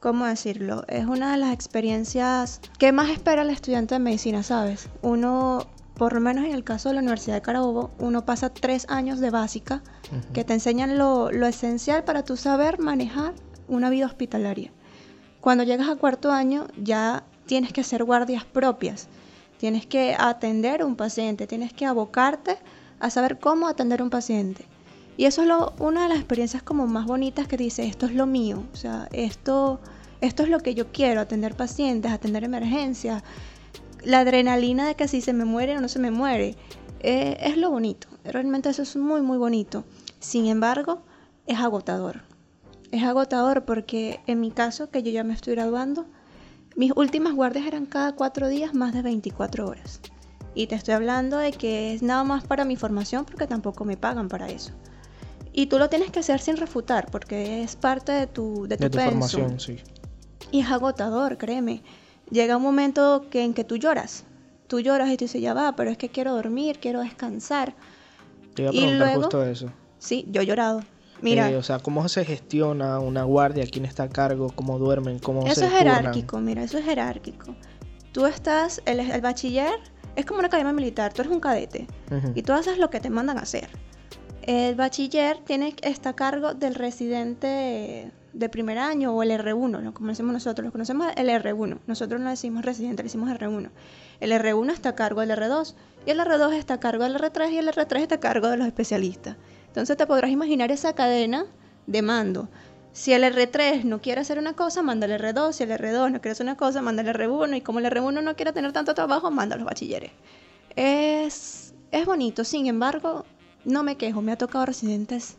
¿Cómo 0.00 0.26
decirlo? 0.26 0.84
Es 0.88 1.06
una 1.06 1.32
de 1.32 1.38
las 1.38 1.54
experiencias 1.54 2.60
que 2.78 2.92
más 2.92 3.08
espera 3.08 3.40
el 3.40 3.48
estudiante 3.48 3.94
de 3.94 4.00
medicina, 4.00 4.42
¿sabes? 4.42 4.90
Uno, 5.00 5.66
por 5.96 6.12
lo 6.12 6.20
menos 6.20 6.44
en 6.44 6.52
el 6.52 6.62
caso 6.62 6.90
de 6.90 6.96
la 6.96 7.00
Universidad 7.00 7.36
de 7.36 7.40
Carabobo, 7.40 7.90
uno 7.98 8.26
pasa 8.26 8.52
tres 8.52 8.84
años 8.90 9.18
de 9.20 9.30
básica 9.30 9.82
que 10.34 10.44
te 10.44 10.52
enseñan 10.52 10.98
lo, 10.98 11.32
lo 11.32 11.46
esencial 11.46 12.04
para 12.04 12.22
tu 12.22 12.36
saber 12.36 12.78
manejar 12.80 13.32
una 13.66 13.88
vida 13.88 14.04
hospitalaria. 14.04 14.72
Cuando 15.40 15.64
llegas 15.64 15.88
a 15.88 15.96
cuarto 15.96 16.30
año 16.30 16.66
ya 16.76 17.24
tienes 17.46 17.72
que 17.72 17.80
hacer 17.80 18.04
guardias 18.04 18.44
propias, 18.44 19.08
tienes 19.64 19.86
que 19.86 20.14
atender 20.18 20.84
un 20.84 20.94
paciente, 20.94 21.46
tienes 21.46 21.72
que 21.72 21.86
abocarte 21.86 22.58
a 23.00 23.08
saber 23.08 23.38
cómo 23.38 23.66
atender 23.66 24.02
un 24.02 24.10
paciente. 24.10 24.66
Y 25.16 25.24
eso 25.24 25.42
es 25.42 25.48
una 25.78 26.02
de 26.02 26.10
las 26.10 26.18
experiencias 26.18 26.62
como 26.62 26.86
más 26.86 27.06
bonitas 27.06 27.48
que 27.48 27.56
dice, 27.56 27.86
esto 27.86 28.04
es 28.04 28.14
lo 28.14 28.26
mío, 28.26 28.62
o 28.74 28.76
sea, 28.76 29.08
esto, 29.10 29.80
esto 30.20 30.42
es 30.42 30.50
lo 30.50 30.60
que 30.60 30.74
yo 30.74 30.92
quiero, 30.92 31.22
atender 31.22 31.56
pacientes, 31.56 32.12
atender 32.12 32.44
emergencias, 32.44 33.22
la 34.02 34.18
adrenalina 34.18 34.86
de 34.86 34.96
que 34.96 35.08
si 35.08 35.22
se 35.22 35.32
me 35.32 35.46
muere 35.46 35.78
o 35.78 35.80
no 35.80 35.88
se 35.88 35.98
me 35.98 36.10
muere, 36.10 36.56
eh, 37.00 37.38
es 37.40 37.56
lo 37.56 37.70
bonito. 37.70 38.06
Realmente 38.22 38.68
eso 38.68 38.82
es 38.82 38.96
muy, 38.96 39.22
muy 39.22 39.38
bonito. 39.38 39.84
Sin 40.20 40.44
embargo, 40.44 41.00
es 41.46 41.58
agotador. 41.58 42.20
Es 42.92 43.02
agotador 43.02 43.64
porque 43.64 44.20
en 44.26 44.40
mi 44.40 44.50
caso, 44.50 44.90
que 44.90 45.02
yo 45.02 45.10
ya 45.10 45.24
me 45.24 45.32
estoy 45.32 45.54
graduando, 45.54 46.04
mis 46.76 46.92
últimas 46.96 47.34
guardias 47.34 47.66
eran 47.66 47.86
cada 47.86 48.14
cuatro 48.14 48.48
días 48.48 48.74
más 48.74 48.92
de 48.92 49.02
24 49.02 49.66
horas. 49.68 50.00
Y 50.54 50.66
te 50.68 50.74
estoy 50.76 50.94
hablando 50.94 51.38
de 51.38 51.52
que 51.52 51.94
es 51.94 52.02
nada 52.02 52.22
más 52.24 52.44
para 52.46 52.64
mi 52.64 52.76
formación 52.76 53.24
porque 53.24 53.46
tampoco 53.46 53.84
me 53.84 53.96
pagan 53.96 54.28
para 54.28 54.48
eso. 54.48 54.72
Y 55.52 55.66
tú 55.66 55.78
lo 55.78 55.88
tienes 55.88 56.10
que 56.10 56.20
hacer 56.20 56.40
sin 56.40 56.56
refutar 56.56 57.10
porque 57.10 57.62
es 57.62 57.76
parte 57.76 58.12
de 58.12 58.26
tu, 58.26 58.66
de 58.66 58.76
tu, 58.76 58.82
De 58.84 58.90
tu 58.90 58.98
formación, 58.98 59.60
sí. 59.60 59.76
Y 60.50 60.60
es 60.60 60.70
agotador, 60.70 61.38
créeme. 61.38 61.82
Llega 62.30 62.56
un 62.56 62.62
momento 62.62 63.26
que, 63.30 63.44
en 63.44 63.54
que 63.54 63.64
tú 63.64 63.76
lloras. 63.76 64.24
Tú 64.66 64.80
lloras 64.80 65.10
y 65.10 65.16
tú 65.16 65.24
dices, 65.24 65.40
ya 65.42 65.54
va, 65.54 65.76
pero 65.76 65.90
es 65.90 65.98
que 65.98 66.08
quiero 66.08 66.34
dormir, 66.34 66.78
quiero 66.80 67.00
descansar. 67.00 67.74
Te 68.54 68.62
iba 68.62 68.70
a 68.70 68.74
Y 68.74 68.78
preguntar 68.78 68.98
luego- 69.06 69.20
justo 69.22 69.44
eso. 69.44 69.70
Sí, 69.98 70.26
yo 70.30 70.42
he 70.42 70.46
llorado. 70.46 70.82
Mira, 71.24 71.50
Eh, 71.50 71.56
o 71.56 71.62
sea, 71.62 71.78
¿cómo 71.78 72.06
se 72.08 72.24
gestiona 72.24 72.98
una 73.00 73.24
guardia? 73.24 73.64
¿Quién 73.66 73.84
está 73.84 74.04
a 74.04 74.08
cargo? 74.08 74.50
¿Cómo 74.54 74.78
duermen? 74.78 75.18
¿Cómo 75.18 75.44
eso 75.46 75.54
se 75.60 75.66
es 75.66 75.72
turnan? 75.72 75.96
jerárquico, 75.96 76.38
mira, 76.40 76.62
eso 76.62 76.78
es 76.78 76.84
jerárquico. 76.84 77.54
Tú 78.12 78.26
estás, 78.26 78.80
el, 78.86 79.00
el 79.00 79.20
bachiller 79.20 79.74
es 80.16 80.24
como 80.26 80.38
una 80.38 80.46
academia 80.48 80.72
militar, 80.72 81.12
tú 81.12 81.22
eres 81.22 81.32
un 81.32 81.40
cadete 81.40 81.88
Ujú. 82.10 82.32
y 82.36 82.42
tú 82.42 82.52
haces 82.52 82.78
lo 82.78 82.90
que 82.90 83.00
te 83.00 83.10
mandan 83.10 83.38
a 83.38 83.40
hacer. 83.40 83.68
El 84.42 84.74
bachiller 84.76 85.38
tiene, 85.38 85.74
está 85.82 86.10
a 86.10 86.12
cargo 86.16 86.52
del 86.54 86.74
residente 86.74 88.12
de 88.34 88.48
primer 88.48 88.78
año 88.78 89.14
o 89.14 89.22
el 89.22 89.30
R1, 89.30 89.80
lo 89.80 89.94
conocemos 89.94 90.32
nosotros, 90.32 90.66
lo 90.66 90.72
conocemos 90.72 91.06
el 91.16 91.28
R1. 91.28 91.78
Nosotros 91.86 92.20
no 92.20 92.28
decimos 92.30 92.64
residente, 92.64 93.02
le 93.02 93.04
decimos 93.04 93.30
R1. 93.30 93.70
El 94.20 94.32
R1 94.32 94.72
está 94.72 94.90
a 94.90 94.94
cargo 94.94 95.20
del 95.22 95.30
R2 95.30 95.74
y 96.06 96.10
el 96.10 96.18
R2 96.20 96.52
está 96.52 96.74
a 96.74 96.80
cargo 96.80 97.04
del 97.04 97.16
R3 97.16 97.52
y 97.52 97.58
el 97.58 97.68
R3 97.68 97.96
está 98.00 98.16
a 98.16 98.20
cargo 98.20 98.48
de 98.48 98.56
los 98.58 98.66
especialistas. 98.66 99.36
Entonces 99.74 99.96
te 99.96 100.06
podrás 100.06 100.30
imaginar 100.30 100.70
esa 100.70 100.92
cadena 100.94 101.46
de 101.88 102.00
mando. 102.00 102.48
Si 102.92 103.12
el 103.12 103.24
R3 103.24 103.82
no 103.82 104.00
quiere 104.00 104.20
hacer 104.20 104.38
una 104.38 104.52
cosa, 104.52 104.84
manda 104.84 105.06
el 105.06 105.20
R2. 105.20 105.50
Si 105.50 105.64
el 105.64 105.70
R2 105.70 106.12
no 106.12 106.20
quiere 106.20 106.30
hacer 106.30 106.44
una 106.44 106.56
cosa, 106.56 106.80
manda 106.80 107.02
el 107.02 107.08
R1. 107.08 107.56
Y 107.56 107.60
como 107.60 107.80
el 107.80 107.86
R1 107.86 108.22
no 108.22 108.36
quiere 108.36 108.52
tener 108.52 108.70
tanto 108.70 108.94
trabajo, 108.94 109.32
manda 109.32 109.56
a 109.56 109.58
los 109.58 109.66
bachilleres. 109.66 110.12
Es, 110.76 111.74
es 111.90 112.06
bonito, 112.06 112.44
sin 112.44 112.68
embargo, 112.68 113.24
no 113.64 113.82
me 113.82 113.96
quejo. 113.96 114.22
Me 114.22 114.30
ha 114.30 114.38
tocado 114.38 114.64
residentes 114.64 115.38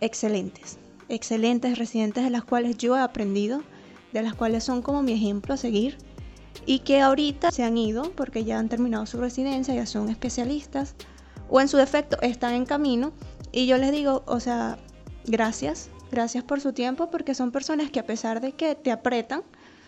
excelentes. 0.00 0.78
Excelentes 1.08 1.76
residentes 1.76 2.22
de 2.22 2.30
las 2.30 2.44
cuales 2.44 2.78
yo 2.78 2.96
he 2.96 3.00
aprendido, 3.00 3.64
de 4.12 4.22
las 4.22 4.34
cuales 4.34 4.62
son 4.62 4.80
como 4.80 5.02
mi 5.02 5.12
ejemplo 5.12 5.54
a 5.54 5.56
seguir. 5.56 5.98
Y 6.66 6.78
que 6.78 7.00
ahorita 7.00 7.50
se 7.50 7.64
han 7.64 7.76
ido 7.78 8.12
porque 8.12 8.44
ya 8.44 8.60
han 8.60 8.68
terminado 8.68 9.06
su 9.06 9.18
residencia, 9.18 9.74
ya 9.74 9.86
son 9.86 10.08
especialistas. 10.08 10.94
O 11.48 11.60
en 11.60 11.66
su 11.66 11.76
defecto 11.76 12.16
están 12.22 12.54
en 12.54 12.64
camino. 12.64 13.12
Y 13.52 13.66
yo 13.66 13.78
les 13.78 13.92
digo, 13.92 14.22
o 14.26 14.40
sea, 14.40 14.78
gracias, 15.26 15.88
gracias 16.10 16.44
por 16.44 16.60
su 16.60 16.72
tiempo 16.72 17.10
porque 17.10 17.34
son 17.34 17.52
personas 17.52 17.90
que 17.90 18.00
a 18.00 18.06
pesar 18.06 18.40
de 18.40 18.52
que 18.52 18.74
te 18.74 18.90
apretan, 18.90 19.42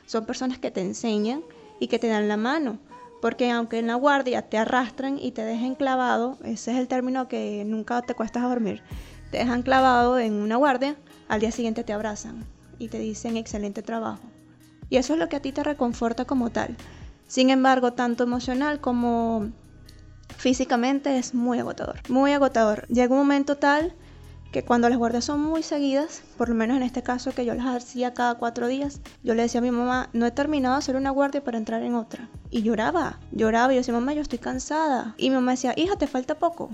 son 0.07 0.25
personas 0.25 0.59
que 0.59 0.71
te 0.71 0.81
enseñan 0.81 1.43
y 1.81 1.89
que 1.89 1.99
te 1.99 2.09
dan 2.09 2.29
la 2.29 2.37
mano. 2.37 2.79
Porque 3.21 3.51
aunque 3.51 3.79
en 3.79 3.89
la 3.89 3.95
guardia 3.97 4.43
te 4.43 4.59
arrastran 4.59 5.19
y 5.19 5.33
te 5.33 5.45
dejen 5.45 5.75
clavado, 5.75 6.39
ese 6.45 6.71
es 6.73 6.79
el 6.79 6.89
término 6.89 7.29
que 7.29 7.65
nunca 7.67 8.01
te 8.03 8.15
cuesta 8.15 8.41
dormir, 8.41 8.83
te 9.31 9.39
dejan 9.39 9.63
clavado 9.63 10.19
en 10.19 10.35
una 10.35 10.57
guardia, 10.57 10.97
al 11.29 11.41
día 11.41 11.51
siguiente 11.51 11.85
te 11.85 11.93
abrazan 11.93 12.45
y 12.79 12.89
te 12.89 12.99
dicen 12.99 13.37
excelente 13.37 13.83
trabajo. 13.83 14.23
Y 14.89 14.97
eso 14.97 15.13
es 15.13 15.19
lo 15.19 15.29
que 15.29 15.37
a 15.37 15.43
ti 15.43 15.53
te 15.53 15.65
reconforta 15.65 16.25
como 16.25 16.51
tal. 16.51 16.77
Sin 17.27 17.51
embargo, 17.51 17.93
tanto 17.93 18.23
emocional 18.25 18.81
como 18.81 19.51
físicamente 20.39 21.19
es 21.19 21.35
muy 21.35 21.59
agotador. 21.59 22.01
Muy 22.09 22.33
agotador. 22.33 22.87
Llega 22.89 23.13
un 23.13 23.19
momento 23.19 23.57
tal 23.57 23.93
que 24.53 24.65
cuando 24.65 24.89
las 24.89 24.97
guardias 24.97 25.27
son 25.27 25.43
muy 25.43 25.63
seguidas, 25.63 26.23
por 26.39 26.49
lo 26.49 26.55
menos 26.55 26.79
en 26.79 26.83
este 26.83 27.03
caso 27.03 27.33
que 27.33 27.45
yo 27.45 27.55
las 27.55 27.67
hacía 27.67 28.15
cada 28.15 28.37
cuatro 28.37 28.67
días, 28.67 29.03
yo 29.23 29.35
le 29.35 29.43
decía 29.43 29.59
a 29.59 29.63
mi 29.63 29.71
mamá, 29.71 30.09
no 30.15 30.25
he 30.25 30.31
terminado 30.31 30.75
de 30.75 30.79
hacer 30.79 30.97
una 30.97 31.11
guardia 31.11 31.45
para 31.45 31.59
entrar 31.59 31.83
en 31.83 31.95
otra. 31.95 32.31
Y 32.51 32.63
lloraba, 32.63 33.19
lloraba 33.33 33.73
y 33.73 33.77
yo 33.77 33.81
decía, 33.81 33.93
mamá, 33.93 34.15
yo 34.15 34.23
estoy 34.23 34.39
cansada. 34.39 35.15
Y 35.19 35.29
mi 35.29 35.35
mamá 35.35 35.51
decía, 35.51 35.75
hija, 35.77 35.97
te 35.97 36.07
falta 36.07 36.39
poco. 36.39 36.71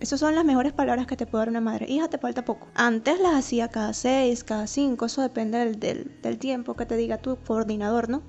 Esas 0.00 0.20
son 0.20 0.36
las 0.36 0.44
mejores 0.44 0.72
palabras 0.72 1.08
que 1.08 1.16
te 1.16 1.26
puede 1.26 1.42
dar 1.42 1.48
una 1.48 1.60
madre. 1.60 1.86
Hija, 1.88 2.08
te 2.08 2.18
falta 2.18 2.44
poco. 2.44 2.68
Antes 2.76 3.18
las 3.18 3.34
hacía 3.34 3.66
cada 3.68 3.92
seis, 3.92 4.44
cada 4.44 4.68
cinco, 4.68 5.06
eso 5.06 5.22
depende 5.22 5.58
del, 5.58 5.80
del, 5.80 6.16
del 6.22 6.38
tiempo 6.38 6.74
que 6.74 6.86
te 6.86 6.96
diga 6.96 7.18
tu 7.18 7.36
coordinador, 7.36 8.08
¿no? 8.08 8.22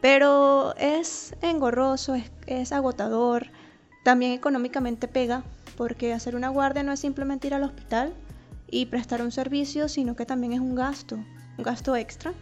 Pero 0.00 0.76
es 0.76 1.34
engorroso, 1.42 2.14
es, 2.14 2.30
es 2.46 2.70
agotador, 2.70 3.48
también 4.02 4.32
económicamente 4.32 5.08
pega, 5.08 5.44
porque 5.76 6.12
hacer 6.12 6.36
una 6.36 6.48
guardia 6.48 6.82
no 6.82 6.92
es 6.92 7.00
simplemente 7.00 7.46
ir 7.46 7.54
al 7.54 7.62
hospital 7.62 8.12
y 8.70 8.86
prestar 8.86 9.22
un 9.22 9.32
servicio, 9.32 9.88
sino 9.88 10.16
que 10.16 10.26
también 10.26 10.52
es 10.52 10.60
un 10.60 10.74
gasto, 10.74 11.16
un 11.16 11.64
gasto 11.64 11.94
extra, 11.96 12.32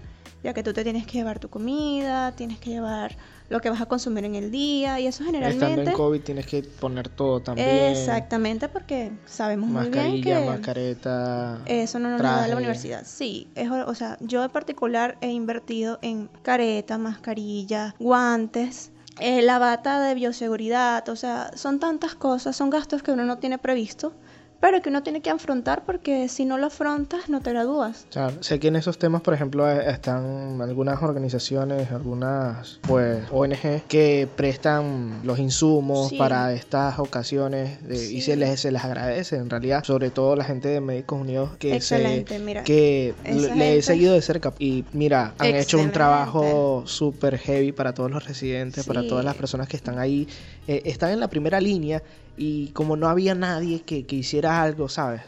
ya 0.42 0.54
que 0.54 0.62
tú 0.62 0.72
te 0.72 0.84
tienes 0.84 1.06
que 1.06 1.18
llevar 1.18 1.38
tu 1.38 1.50
comida, 1.50 2.32
tienes 2.32 2.58
que 2.58 2.70
llevar 2.70 3.16
lo 3.50 3.60
que 3.60 3.68
vas 3.68 3.80
a 3.80 3.86
consumir 3.86 4.24
en 4.24 4.36
el 4.36 4.50
día, 4.50 5.00
y 5.00 5.08
eso 5.08 5.24
Estando 5.24 5.48
generalmente... 5.48 5.90
en 5.90 5.96
COVID 5.96 6.20
tienes 6.20 6.46
que 6.46 6.62
poner 6.62 7.08
todo 7.08 7.40
también. 7.40 7.68
Exactamente, 7.68 8.68
porque 8.68 9.10
sabemos 9.26 9.68
muy 9.68 9.88
bien 9.88 9.92
Mascarilla, 9.92 10.40
que... 10.40 10.46
mascareta. 10.46 11.58
Eso 11.66 11.98
no 11.98 12.10
nos 12.10 12.20
lo 12.20 12.26
da 12.28 12.46
la 12.46 12.56
universidad. 12.56 13.02
Sí, 13.04 13.48
es, 13.56 13.68
o 13.68 13.94
sea, 13.94 14.16
yo 14.20 14.44
en 14.44 14.50
particular 14.50 15.18
he 15.20 15.30
invertido 15.32 15.98
en 16.00 16.28
careta, 16.42 16.96
mascarilla, 16.96 17.96
guantes, 17.98 18.92
eh, 19.20 19.42
la 19.42 19.58
bata 19.58 20.00
de 20.00 20.14
bioseguridad, 20.14 21.08
o 21.08 21.16
sea, 21.16 21.50
son 21.56 21.78
tantas 21.78 22.14
cosas, 22.14 22.56
son 22.56 22.70
gastos 22.70 23.02
que 23.02 23.12
uno 23.12 23.24
no 23.24 23.38
tiene 23.38 23.58
previsto, 23.58 24.12
pero 24.60 24.82
que 24.82 24.88
uno 24.90 25.02
tiene 25.02 25.20
que 25.22 25.30
afrontar 25.30 25.84
porque 25.86 26.28
si 26.28 26.44
no 26.44 26.58
lo 26.58 26.66
afrontas 26.66 27.28
no 27.28 27.40
te 27.40 27.50
gradúas. 27.50 28.06
Claro, 28.10 28.42
sé 28.42 28.60
que 28.60 28.68
en 28.68 28.76
esos 28.76 28.98
temas, 28.98 29.22
por 29.22 29.32
ejemplo, 29.34 29.68
eh, 29.70 29.90
están 29.90 30.60
algunas 30.60 31.02
organizaciones, 31.02 31.90
algunas 31.90 32.78
pues 32.82 33.24
ONG 33.30 33.82
que 33.88 34.28
prestan 34.36 35.20
los 35.24 35.38
insumos 35.38 36.10
Sí. 36.10 36.16
para 36.18 36.52
estas 36.52 36.98
ocasiones 36.98 37.82
de- 37.86 37.96
y 37.96 38.20
Sí. 38.20 38.22
se 38.22 38.36
les, 38.36 38.60
se 38.60 38.70
les 38.72 38.84
agradece 38.84 39.36
en 39.36 39.48
realidad, 39.50 39.84
sobre 39.84 40.10
todo 40.10 40.36
la 40.36 40.44
gente 40.44 40.68
de 40.68 40.80
Médicos 40.80 41.20
Unidos 41.20 41.50
que 41.58 41.70
se 41.70 41.76
Excelente, 41.96 42.38
mira. 42.38 42.64
que 42.64 43.14
esa 43.24 43.54
le 43.54 43.78
he 43.78 43.82
seguido 43.82 44.12
de 44.14 44.22
cerca 44.22 44.52
y 44.58 44.84
mira, 44.92 45.34
han 45.38 45.46
hecho 45.48 45.78
un 45.78 45.84
Excelente. 45.86 45.92
trabajo 45.92 46.82
súper 46.86 47.38
heavy 47.38 47.72
para 47.72 47.94
todos 47.94 48.10
los 48.10 48.26
residentes, 48.26 48.86
para 48.86 49.02
Sí. 49.02 49.08
todas 49.08 49.24
las 49.24 49.34
personas 49.36 49.68
que 49.68 49.76
están 49.76 49.98
ahí, 49.98 50.28
eh, 50.66 50.82
están 50.84 51.10
en 51.10 51.20
la 51.20 51.28
primera 51.28 51.60
línea 51.60 52.02
y 52.42 52.68
como 52.68 52.96
no 52.96 53.06
había 53.08 53.34
nadie 53.34 53.82
que, 53.82 54.06
que 54.06 54.16
hiciera 54.16 54.62
algo, 54.62 54.88
¿sabes? 54.88 55.20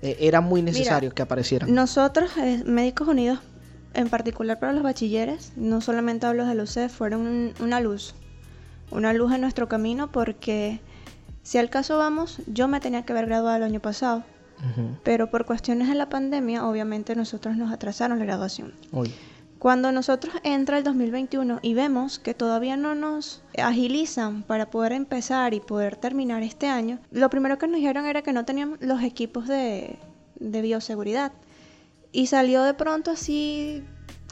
Eh, 0.00 0.16
era 0.20 0.40
muy 0.40 0.62
necesario 0.62 1.12
que 1.14 1.20
aparecieran. 1.20 1.74
Nosotros, 1.74 2.30
eh, 2.38 2.62
Médicos 2.64 3.06
Unidos, 3.06 3.38
en 3.92 4.08
particular 4.08 4.58
para 4.58 4.72
los 4.72 4.82
bachilleres, 4.82 5.52
no 5.56 5.82
solamente 5.82 6.24
hablo 6.26 6.46
de 6.46 6.54
los 6.54 6.70
UCEF, 6.70 6.90
fueron 6.90 7.20
un- 7.26 7.52
una 7.60 7.80
luz, 7.80 8.14
una 8.90 9.12
luz 9.12 9.32
en 9.34 9.42
nuestro 9.42 9.68
camino 9.68 10.10
porque 10.10 10.80
si 11.42 11.58
al 11.58 11.68
caso 11.68 11.98
vamos, 11.98 12.38
yo 12.46 12.66
me 12.66 12.80
tenía 12.80 13.04
que 13.04 13.12
haber 13.12 13.26
graduado 13.26 13.56
el 13.58 13.62
año 13.62 13.80
pasado, 13.80 14.24
pero 15.04 15.30
por 15.30 15.44
cuestiones 15.44 15.88
de 15.88 15.94
la 15.94 16.08
pandemia, 16.08 16.66
obviamente 16.66 17.14
nosotros 17.14 17.56
nos 17.58 17.70
atrasaron 17.70 18.18
la 18.18 18.24
graduación. 18.24 18.72
Cuando 19.64 19.92
nosotros 19.92 20.34
entra 20.42 20.76
el 20.76 20.84
2021 20.84 21.60
y 21.62 21.72
vemos 21.72 22.18
que 22.18 22.34
todavía 22.34 22.76
no 22.76 22.94
nos 22.94 23.42
agilizan 23.56 24.42
para 24.42 24.66
poder 24.66 24.92
empezar 24.92 25.54
y 25.54 25.60
poder 25.60 25.96
terminar 25.96 26.42
este 26.42 26.68
año, 26.68 26.98
lo 27.10 27.30
primero 27.30 27.56
que 27.56 27.66
nos 27.66 27.76
dijeron 27.76 28.04
era 28.04 28.20
que 28.20 28.34
no 28.34 28.44
teníamos 28.44 28.78
los 28.82 29.02
equipos 29.02 29.48
de, 29.48 29.98
de 30.38 30.60
bioseguridad. 30.60 31.32
Y 32.12 32.26
salió 32.26 32.62
de 32.62 32.74
pronto 32.74 33.10
así 33.10 33.82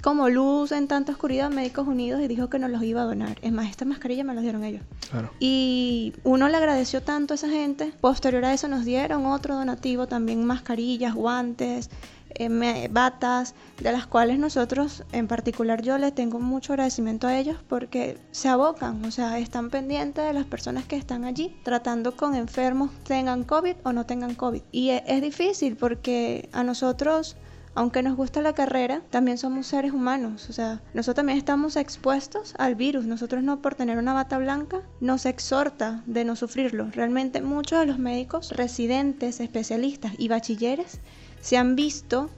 como 0.03 0.29
luz 0.29 0.73
en 0.73 0.89
tanta 0.89 1.13
oscuridad 1.13 1.49
Médicos 1.49 1.87
Unidos 1.87 2.21
y 2.21 2.29
dijo 2.29 2.51
que 2.51 2.59
nos 2.59 2.71
los 2.71 2.83
iba 2.83 3.01
a 3.01 3.05
donar. 3.05 3.39
Es 3.41 3.53
más, 3.53 3.71
esta 3.71 3.85
mascarilla 3.85 4.25
me 4.25 4.35
los 4.35 4.43
dieron 4.43 4.65
ellos. 4.65 4.83
Claro. 5.11 5.31
Y 5.39 6.13
uno 6.25 6.49
le 6.49 6.57
agradeció 6.57 7.03
tanto 7.03 7.33
a 7.33 7.37
esa 7.37 7.49
gente. 7.49 7.95
Posterior 8.01 8.45
a 8.45 8.53
eso 8.53 8.69
nos 8.69 8.85
dieron 8.85 9.25
otro 9.27 9.55
donativo, 9.55 10.09
también 10.09 10.45
mascarillas, 10.45 11.15
guantes, 11.15 11.89
eh, 12.37 12.89
batas, 12.91 13.55
de 13.79 13.93
las 13.93 14.07
cuales 14.07 14.39
nosotros, 14.39 15.05
en 15.13 15.29
particular 15.29 15.83
yo, 15.83 15.99
le 15.99 16.13
tengo 16.13 16.39
mucho 16.41 16.73
agradecimiento 16.73 17.27
a 17.27 17.39
ellos 17.39 17.59
porque 17.69 18.19
se 18.31 18.49
abocan, 18.49 19.05
o 19.05 19.11
sea, 19.11 19.39
están 19.39 19.71
pendientes 19.71 20.25
de 20.25 20.33
las 20.33 20.47
personas 20.47 20.85
que 20.85 20.97
están 20.97 21.25
allí, 21.25 21.57
tratando 21.63 22.17
con 22.17 22.35
enfermos, 22.35 22.91
tengan 23.05 23.45
COVID 23.45 23.77
o 23.85 23.93
no 23.93 24.07
tengan 24.07 24.35
COVID. 24.35 24.63
Y 24.73 24.91
e- 24.91 25.05
es 25.07 25.23
difícil 25.23 25.77
porque 25.77 26.49
a 26.53 26.63
nosotros 26.65 27.37
aunque 27.75 28.03
nos 28.03 28.17
gusta 28.17 28.43
la 28.43 28.53
carrera, 28.53 29.03
también 29.11 29.39
somos 29.39 29.67
seres 29.67 29.93
humanos. 29.93 30.51
O 30.51 30.53
sea, 30.53 30.83
nosotros 30.93 31.17
también 31.17 31.39
estamos 31.39 31.77
expuestos 31.77 32.55
al 32.59 32.75
virus. 32.75 33.07
Nosotros 33.07 33.43
no 33.43 33.63
por 33.63 33.75
tener 33.75 33.99
una 33.99 34.13
bata 34.13 34.39
blanca 34.39 34.83
nos 35.01 35.25
exhorta 35.25 36.03
de 36.07 36.25
no 36.25 36.37
sufrirlo. 36.37 36.91
Realmente 36.91 37.41
muchos 37.41 37.81
de 37.81 37.87
los 37.87 37.99
médicos, 37.99 38.51
residentes, 38.51 39.41
especialistas 39.41 40.13
y 40.19 40.29
bachilleres 40.29 41.01
se 41.43 41.59
han 41.59 41.77
visto 41.77 42.31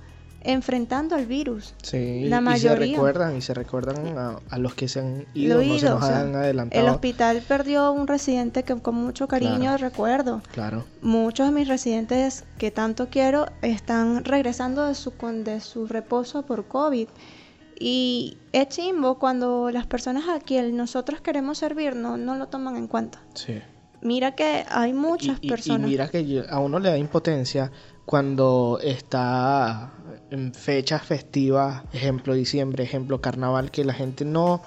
enfrentando 0.46 1.14
al 1.14 1.24
virus. 1.24 1.72
Sí, 1.82 2.24
La 2.24 2.36
y 2.36 2.40
se 2.40 2.40
mayoría. 2.42 2.96
recuerdan 2.96 3.36
y 3.36 3.40
se 3.40 3.54
recuerdan 3.54 4.18
a, 4.18 4.40
a 4.50 4.58
los 4.58 4.74
que 4.74 4.88
se 4.88 5.00
han 5.00 5.24
ido, 5.32 5.56
Lo 5.58 5.64
no 5.64 5.78
se 5.78 5.86
nos 5.88 6.02
o 6.02 6.06
sea, 6.06 6.20
han 6.20 6.34
adelantado. 6.36 6.84
el 6.84 6.90
hospital 6.92 7.42
perdió 7.48 7.92
un 7.92 8.06
residente 8.06 8.62
que 8.62 8.76
con 8.76 8.94
mucho 8.94 9.26
cariño 9.26 9.56
Claro. 9.60 9.78
recuerdo. 9.78 10.42
Claro. 10.52 10.84
Muchos 11.00 11.46
de 11.48 11.54
mis 11.54 11.66
residentes 11.68 12.44
que 12.58 12.70
tanto 12.70 13.08
quiero 13.08 13.46
están 13.62 14.22
regresando 14.24 14.84
de 14.86 14.94
su, 14.94 15.12
con- 15.16 15.44
de 15.44 15.60
su 15.60 15.86
reposo 15.86 16.42
por 16.42 16.66
COVID. 16.66 17.08
Y 17.78 18.36
es 18.52 18.68
chimbo 18.68 19.18
cuando 19.18 19.70
las 19.70 19.86
personas 19.86 20.24
a 20.28 20.38
quien 20.40 20.76
nosotros 20.76 21.20
queremos 21.22 21.58
servir 21.58 21.96
no, 21.96 22.16
no 22.16 22.36
lo 22.36 22.46
toman 22.48 22.76
en 22.76 22.86
cuenta. 22.86 23.20
Sí. 23.34 23.60
Mira 24.02 24.34
que 24.34 24.64
hay 24.68 24.92
muchas 24.92 25.38
y, 25.40 25.46
y- 25.46 25.46
y 25.46 25.50
personas. 25.50 25.88
mira 25.88 26.08
que 26.08 26.26
yo- 26.26 26.42
a 26.50 26.58
uno 26.60 26.78
le 26.78 26.90
da 26.90 26.98
impotencia 26.98 27.72
cuando 28.06 28.78
está 28.82 29.92
en 30.30 30.52
fechas 30.52 31.02
festivas, 31.02 31.82
ejemplo 31.92 32.34
diciembre, 32.34 32.84
ejemplo 32.84 33.20
carnaval, 33.20 33.70
que 33.70 33.84
la 33.84 33.94
gente 33.94 34.24
no, 34.24 34.62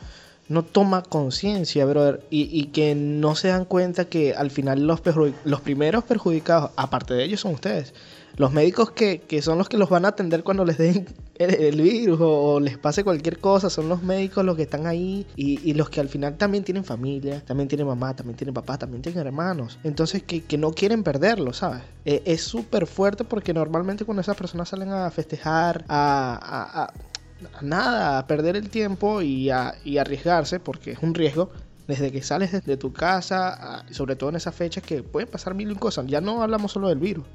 no 0.47 0.63
toma 0.63 1.03
conciencia, 1.03 1.85
brother, 1.85 2.25
y, 2.29 2.49
y 2.51 2.67
que 2.67 2.95
no 2.95 3.35
se 3.35 3.49
dan 3.49 3.65
cuenta 3.65 4.05
que 4.05 4.33
al 4.33 4.51
final 4.51 4.87
los, 4.87 5.01
los 5.43 5.61
primeros 5.61 6.03
perjudicados, 6.03 6.71
aparte 6.75 7.13
de 7.13 7.23
ellos, 7.23 7.41
son 7.41 7.53
ustedes. 7.53 7.93
Los 8.37 8.53
médicos 8.53 8.91
que, 8.91 9.19
que 9.21 9.41
son 9.41 9.57
los 9.57 9.67
que 9.67 9.77
los 9.77 9.89
van 9.89 10.05
a 10.05 10.09
atender 10.09 10.43
cuando 10.43 10.63
les 10.63 10.77
den 10.77 11.07
el, 11.37 11.81
virus 11.81 12.19
o, 12.21 12.59
les 12.59 12.77
pase 12.77 13.03
cualquier 13.03 13.39
cosa, 13.39 13.69
son 13.69 13.89
los 13.89 14.03
médicos 14.03 14.45
los 14.45 14.55
que 14.55 14.63
están 14.63 14.85
ahí 14.87 15.25
y, 15.35 15.59
y 15.69 15.73
los 15.73 15.89
que 15.89 15.99
al 15.99 16.07
final 16.09 16.37
también 16.37 16.63
tienen 16.63 16.83
familia, 16.85 17.43
también 17.45 17.67
tienen 17.67 17.87
mamá, 17.87 18.15
también 18.15 18.37
tienen 18.37 18.53
papá, 18.53 18.77
también 18.77 19.01
tienen 19.01 19.25
hermanos. 19.25 19.79
Entonces 19.83 20.23
que, 20.23 20.43
que 20.43 20.57
no 20.57 20.71
quieren 20.71 21.03
perderlo, 21.03 21.51
¿sabes? 21.53 21.81
Eh, 22.05 22.21
es 22.25 22.41
súper 22.43 22.87
fuerte 22.87 23.23
porque 23.23 23.53
normalmente 23.53 24.05
cuando 24.05 24.21
esas 24.21 24.37
personas 24.37 24.69
salen 24.69 24.89
a 24.91 25.09
festejar, 25.11 25.83
a, 25.87 26.39
a- 26.41 26.83
a- 26.83 26.93
a 27.59 27.61
nada, 27.61 28.17
a 28.19 28.27
perder 28.27 28.55
el 28.55 28.69
tiempo 28.69 29.21
y 29.21 29.49
a 29.51 29.75
y 29.83 29.97
arriesgarse, 29.97 30.59
porque 30.59 30.91
es 30.91 30.99
un 31.03 31.13
riesgo, 31.13 31.51
desde 31.87 32.11
que 32.11 32.21
sales 32.21 32.65
de, 32.65 32.77
tu 32.77 32.91
casa, 32.91 33.85
sobre 33.91 34.15
todo 34.15 34.29
en 34.29 34.35
esas 34.35 34.53
fechas 34.53 34.83
que 34.83 35.03
pueden 35.03 35.29
pasar 35.29 35.55
mil 35.55 35.69
y 35.69 35.71
un 35.71 35.79
cosas. 35.79 36.05
Ya 36.07 36.21
no 36.21 36.43
hablamos 36.43 36.73
solo 36.73 36.89
del 36.89 36.99
virus, 36.99 37.25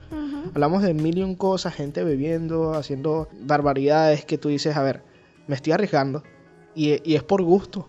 hablamos 0.54 0.82
de 0.82 0.94
mil 0.94 1.18
y 1.18 1.22
un 1.22 1.34
cosas, 1.34 1.74
gente 1.74 2.04
bebiendo, 2.04 2.74
haciendo 2.74 3.28
barbaridades 3.40 4.24
que 4.24 4.38
tú 4.38 4.48
dices, 4.48 4.76
a 4.76 4.82
ver, 4.82 5.02
me 5.46 5.54
estoy 5.54 5.72
arriesgando 5.72 6.22
y, 6.74 7.00
y 7.10 7.16
es 7.16 7.22
por 7.22 7.42
gusto. 7.42 7.88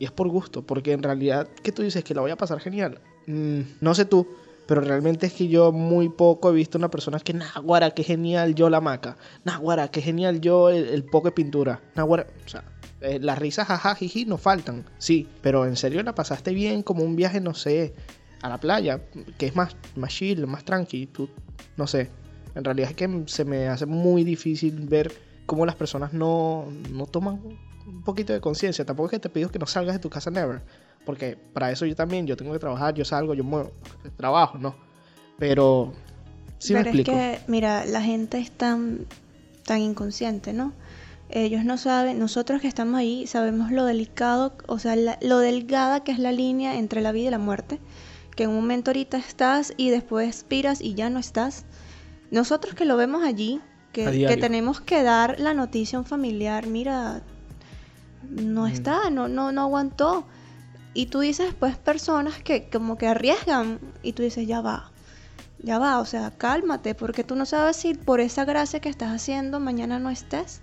Y 0.00 0.04
es 0.04 0.12
por 0.12 0.28
gusto, 0.28 0.62
porque 0.62 0.92
en 0.92 1.02
realidad 1.02 1.48
que 1.62 1.72
tú 1.72 1.82
dices 1.82 2.04
que 2.04 2.14
la 2.14 2.20
voy 2.20 2.30
a 2.30 2.36
pasar 2.36 2.60
genial. 2.60 3.00
Mm, 3.26 3.62
no 3.80 3.94
sé 3.94 4.04
tú, 4.04 4.28
pero 4.66 4.80
realmente 4.80 5.26
es 5.26 5.32
que 5.32 5.48
yo 5.48 5.72
muy 5.72 6.08
poco 6.08 6.50
he 6.50 6.52
visto 6.52 6.78
una 6.78 6.90
persona 6.90 7.18
que, 7.18 7.32
naguara, 7.34 7.90
qué 7.90 8.04
genial 8.04 8.54
yo 8.54 8.70
la 8.70 8.80
maca. 8.80 9.16
Naguara, 9.44 9.88
qué 9.88 10.00
genial 10.00 10.40
yo 10.40 10.68
el, 10.68 10.88
el 10.88 11.04
poco 11.04 11.28
de 11.28 11.32
pintura. 11.32 11.80
Naguara, 11.96 12.28
o 12.44 12.48
sea, 12.48 12.62
eh, 13.00 13.18
las 13.20 13.38
risas 13.38 13.68
jaja, 13.68 13.94
jiji, 13.94 14.24
no 14.24 14.38
faltan. 14.38 14.84
Sí, 14.98 15.28
pero 15.40 15.66
en 15.66 15.76
serio 15.76 16.02
la 16.02 16.14
pasaste 16.14 16.52
bien 16.52 16.82
como 16.82 17.04
un 17.04 17.16
viaje, 17.16 17.40
no 17.40 17.54
sé, 17.54 17.94
a 18.42 18.48
la 18.48 18.58
playa, 18.58 19.00
que 19.36 19.46
es 19.46 19.56
más, 19.56 19.76
más 19.96 20.12
chill, 20.12 20.46
más 20.46 20.64
tranqui. 20.64 21.06
Tú, 21.06 21.28
no 21.76 21.86
sé. 21.86 22.10
En 22.54 22.64
realidad 22.64 22.90
es 22.90 22.96
que 22.96 23.22
se 23.26 23.44
me 23.44 23.68
hace 23.68 23.86
muy 23.86 24.24
difícil 24.24 24.86
ver 24.88 25.12
cómo 25.46 25.64
las 25.64 25.76
personas 25.76 26.12
no, 26.12 26.66
no 26.90 27.06
toman 27.06 27.40
un 27.86 28.02
poquito 28.02 28.32
de 28.32 28.40
conciencia. 28.40 28.84
Tampoco 28.84 29.06
es 29.06 29.10
que 29.12 29.18
te 29.20 29.28
pido 29.28 29.50
que 29.50 29.58
no 29.58 29.66
salgas 29.66 29.94
de 29.94 30.00
tu 30.00 30.10
casa 30.10 30.30
never. 30.30 30.62
Porque 31.04 31.38
para 31.52 31.70
eso 31.70 31.86
yo 31.86 31.94
también, 31.94 32.26
yo 32.26 32.36
tengo 32.36 32.52
que 32.52 32.58
trabajar, 32.58 32.94
yo 32.94 33.04
salgo, 33.04 33.32
yo 33.32 33.44
muevo, 33.44 33.72
trabajo, 34.16 34.58
¿no? 34.58 34.74
Pero 35.38 35.92
sí 36.58 36.74
me 36.74 36.80
es 36.80 36.86
explico. 36.86 37.12
que, 37.12 37.40
mira, 37.46 37.86
la 37.86 38.02
gente 38.02 38.38
es 38.38 38.50
tan, 38.50 39.06
tan 39.64 39.80
inconsciente, 39.80 40.52
¿no? 40.52 40.72
Ellos 41.30 41.64
no 41.64 41.76
saben, 41.76 42.18
nosotros 42.18 42.60
que 42.62 42.68
estamos 42.68 42.94
ahí 42.96 43.26
sabemos 43.26 43.70
lo 43.70 43.84
delicado, 43.84 44.54
o 44.66 44.78
sea, 44.78 44.96
la- 44.96 45.18
lo 45.20 45.38
delgada 45.38 46.02
que 46.02 46.12
es 46.12 46.18
la 46.18 46.32
línea 46.32 46.76
entre 46.76 47.02
la 47.02 47.12
vida 47.12 47.28
y 47.28 47.30
la 47.30 47.38
muerte, 47.38 47.80
que 48.34 48.44
en 48.44 48.50
un 48.50 48.56
momento 48.56 48.90
ahorita 48.90 49.18
estás 49.18 49.74
y 49.76 49.90
después 49.90 50.26
expiras 50.28 50.80
y 50.80 50.94
ya 50.94 51.10
no 51.10 51.18
estás. 51.18 51.64
Nosotros 52.30 52.74
que 52.74 52.84
lo 52.86 52.96
vemos 52.96 53.24
allí, 53.24 53.60
que, 53.92 54.36
tenemos 54.38 54.80
que 54.80 55.02
dar 55.02 55.38
la 55.40 55.54
noticia 55.54 55.98
a 55.98 56.00
un 56.00 56.06
familiar, 56.06 56.66
mira, 56.66 57.22
no 58.30 58.62
Ujú. 58.62 58.72
está, 58.72 59.10
no, 59.10 59.28
no, 59.28 59.52
no 59.52 59.62
aguantó. 59.62 60.26
Y 60.94 61.06
tú 61.06 61.20
dices, 61.20 61.54
pues, 61.58 61.76
personas 61.76 62.34
que 62.42 62.68
como 62.70 62.96
que 62.96 63.06
arriesgan 63.06 63.78
y 64.02 64.12
tú 64.14 64.22
dices, 64.22 64.46
ya 64.46 64.60
va, 64.60 64.90
ya 65.62 65.78
va, 65.78 65.98
o 66.00 66.04
sea, 66.04 66.30
cálmate, 66.30 66.94
porque 66.94 67.24
tú 67.24 67.34
no 67.36 67.44
sabes 67.46 67.76
si 67.76 67.94
por 67.94 68.20
esa 68.20 68.44
gracia 68.44 68.80
que 68.80 68.88
estás 68.88 69.10
haciendo 69.12 69.60
mañana 69.60 69.98
no 69.98 70.10
estés. 70.10 70.60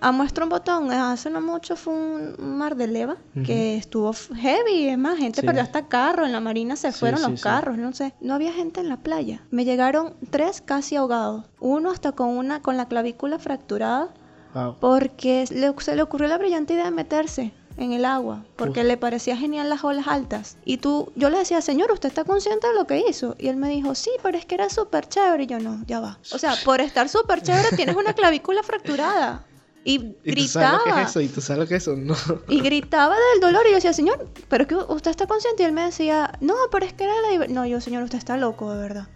A 0.00 0.12
muestra 0.12 0.44
un 0.44 0.50
botón, 0.50 0.90
hace 0.92 1.30
no 1.30 1.40
mucho 1.40 1.74
fue 1.74 1.94
un 1.94 2.34
mar 2.58 2.76
de 2.76 2.86
leva 2.86 3.16
que 3.46 3.76
estuvo 3.78 4.12
heavy, 4.12 4.88
es 4.88 4.98
más, 4.98 5.16
gente 5.18 5.40
Sí. 5.40 5.46
perdió 5.46 5.62
hasta 5.62 5.88
carro, 5.88 6.26
en 6.26 6.32
la 6.32 6.40
marina 6.40 6.76
se 6.76 6.92
Sí, 6.92 6.98
fueron 7.00 7.20
sí, 7.20 7.30
los 7.30 7.40
carros, 7.40 7.78
no 7.78 7.92
sé. 7.94 8.12
No 8.20 8.34
había 8.34 8.52
gente 8.52 8.80
en 8.80 8.88
la 8.90 8.98
playa. 8.98 9.40
Me 9.50 9.64
llegaron 9.64 10.14
tres 10.30 10.60
casi 10.60 10.96
ahogados, 10.96 11.46
uno 11.60 11.90
hasta 11.90 12.12
con 12.12 12.28
una 12.28 12.60
con 12.60 12.76
la 12.76 12.88
clavícula 12.88 13.38
fracturada 13.38 14.10
Wow. 14.54 14.76
porque 14.80 15.44
le- 15.50 15.74
se 15.80 15.96
le 15.96 16.02
ocurrió 16.02 16.28
la 16.28 16.38
brillante 16.38 16.74
idea 16.74 16.84
de 16.86 16.90
meterse 16.90 17.52
en 17.78 17.92
el 17.92 18.04
agua, 18.06 18.44
porque 18.56 18.80
Uf. 18.80 18.86
le 18.86 18.96
parecía 18.98 19.36
genial 19.36 19.68
las 19.70 19.82
olas 19.84 20.08
altas. 20.08 20.56
Y 20.64 20.76
tú, 20.78 21.10
yo 21.14 21.28
le 21.30 21.38
decía, 21.38 21.60
señor, 21.62 21.90
¿usted 21.92 22.08
está 22.10 22.24
consciente 22.24 22.66
de 22.68 22.74
lo 22.74 22.86
que 22.86 23.02
hizo? 23.08 23.34
Y 23.38 23.48
él 23.48 23.56
me 23.56 23.68
dijo, 23.70 23.94
sí, 23.94 24.10
pero 24.22 24.36
es 24.38 24.44
que 24.46 24.54
era 24.56 24.68
súper 24.70 25.08
chévere. 25.08 25.44
Y 25.44 25.46
yo, 25.46 25.58
no, 25.58 25.82
ya 25.86 26.00
va. 26.00 26.18
O 26.32 26.38
sea, 26.38 26.54
por 26.64 26.80
estar 26.80 27.08
súper 27.10 27.42
chévere 27.42 27.76
tienes 27.76 27.96
una 27.96 28.12
clavícula 28.14 28.62
fracturada. 28.62 29.44
Y 29.86 30.16
¿Y 30.24 30.34
tú 30.34 30.48
sabes 30.48 30.72
lo 30.72 30.78
que 30.78 30.90
gritaba. 30.90 31.02
es 31.02 31.10
eso? 31.10 31.20
¿Y 31.20 31.28
tú 31.28 31.40
sabes 31.40 31.60
lo 31.60 31.68
que 31.68 31.76
es 31.76 31.82
eso? 31.84 31.94
No. 31.96 32.16
Y 32.48 32.60
gritaba 32.60 33.14
del 33.14 33.40
dolor 33.40 33.62
y 33.66 33.70
yo 33.70 33.76
decía, 33.76 33.92
señor, 33.92 34.28
pero 34.48 34.62
es 34.62 34.68
que 34.68 34.74
usted 34.74 35.12
está 35.12 35.28
consciente. 35.28 35.62
Y 35.62 35.66
él 35.66 35.72
me 35.72 35.84
decía, 35.84 36.32
no, 36.40 36.54
pero 36.72 36.84
es 36.84 36.92
que 36.92 37.04
era 37.04 37.14
la... 37.22 37.28
diver-". 37.30 37.50
No, 37.50 37.64
yo, 37.64 37.80
señor, 37.80 38.02
usted 38.02 38.18
está 38.18 38.36
loco, 38.36 38.74
de 38.74 38.80
verdad. 38.80 39.06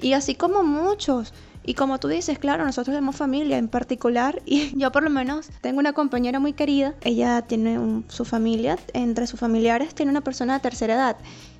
Y 0.00 0.14
así 0.14 0.34
como 0.34 0.64
muchos. 0.64 1.32
Y 1.64 1.74
como 1.74 2.00
tú 2.00 2.08
dices, 2.08 2.40
claro, 2.40 2.64
nosotros 2.64 2.92
tenemos 2.92 3.14
familia 3.14 3.56
en 3.56 3.68
particular 3.68 4.42
y 4.46 4.76
yo 4.76 4.90
por 4.90 5.04
lo 5.04 5.10
menos 5.10 5.48
tengo 5.60 5.78
una 5.78 5.92
compañera 5.92 6.40
muy 6.40 6.54
querida. 6.54 6.94
Ella 7.02 7.42
tiene 7.42 8.02
su 8.08 8.24
familia, 8.24 8.78
entre 8.94 9.28
sus 9.28 9.38
familiares 9.38 9.94
tiene 9.94 10.10
una 10.10 10.22
persona 10.22 10.54
de 10.54 10.60
tercera 10.60 10.94
edad. 10.94 11.16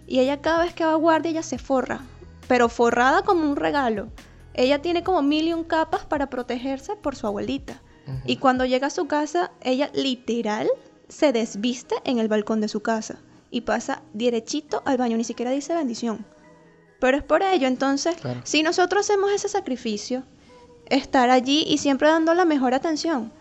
Y 0.08 0.18
ella 0.18 0.40
cada 0.40 0.64
vez 0.64 0.74
que 0.74 0.84
va 0.84 0.90
a 0.90 0.96
guardia, 0.96 1.30
ella 1.30 1.44
se 1.44 1.58
forra, 1.58 2.00
pero 2.48 2.68
forrada 2.68 3.22
como 3.22 3.48
un 3.48 3.54
regalo. 3.54 4.08
Ella 4.54 4.82
tiene 4.82 5.04
como 5.04 5.22
mil 5.22 5.46
y 5.46 5.52
un 5.52 5.62
capas 5.62 6.04
para 6.04 6.30
protegerse 6.30 6.96
por 6.96 7.14
su 7.14 7.28
abuelita. 7.28 7.80
Y 8.24 8.36
cuando 8.36 8.64
llega 8.64 8.88
a 8.88 8.90
su 8.90 9.06
casa, 9.06 9.52
ella 9.62 9.90
literal 9.94 10.68
se 11.08 11.32
desviste 11.32 11.94
en 12.04 12.18
el 12.18 12.28
balcón 12.28 12.60
de 12.60 12.68
su 12.68 12.80
casa 12.80 13.18
y 13.50 13.62
pasa 13.62 14.02
derechito 14.12 14.82
al 14.84 14.96
baño, 14.96 15.16
ni 15.16 15.24
siquiera 15.24 15.50
dice 15.50 15.74
bendición. 15.74 16.26
Pero 17.00 17.16
es 17.16 17.22
por 17.22 17.42
ello, 17.42 17.68
entonces, 17.68 18.16
si 18.44 18.62
nosotros 18.62 19.06
hacemos 19.06 19.30
ese 19.30 19.48
sacrificio, 19.48 20.24
estar 20.86 21.30
allí 21.30 21.64
y 21.66 21.78
siempre 21.78 22.08
dando 22.08 22.34
la 22.34 22.44
mejor 22.44 22.74
atención, 22.74 23.32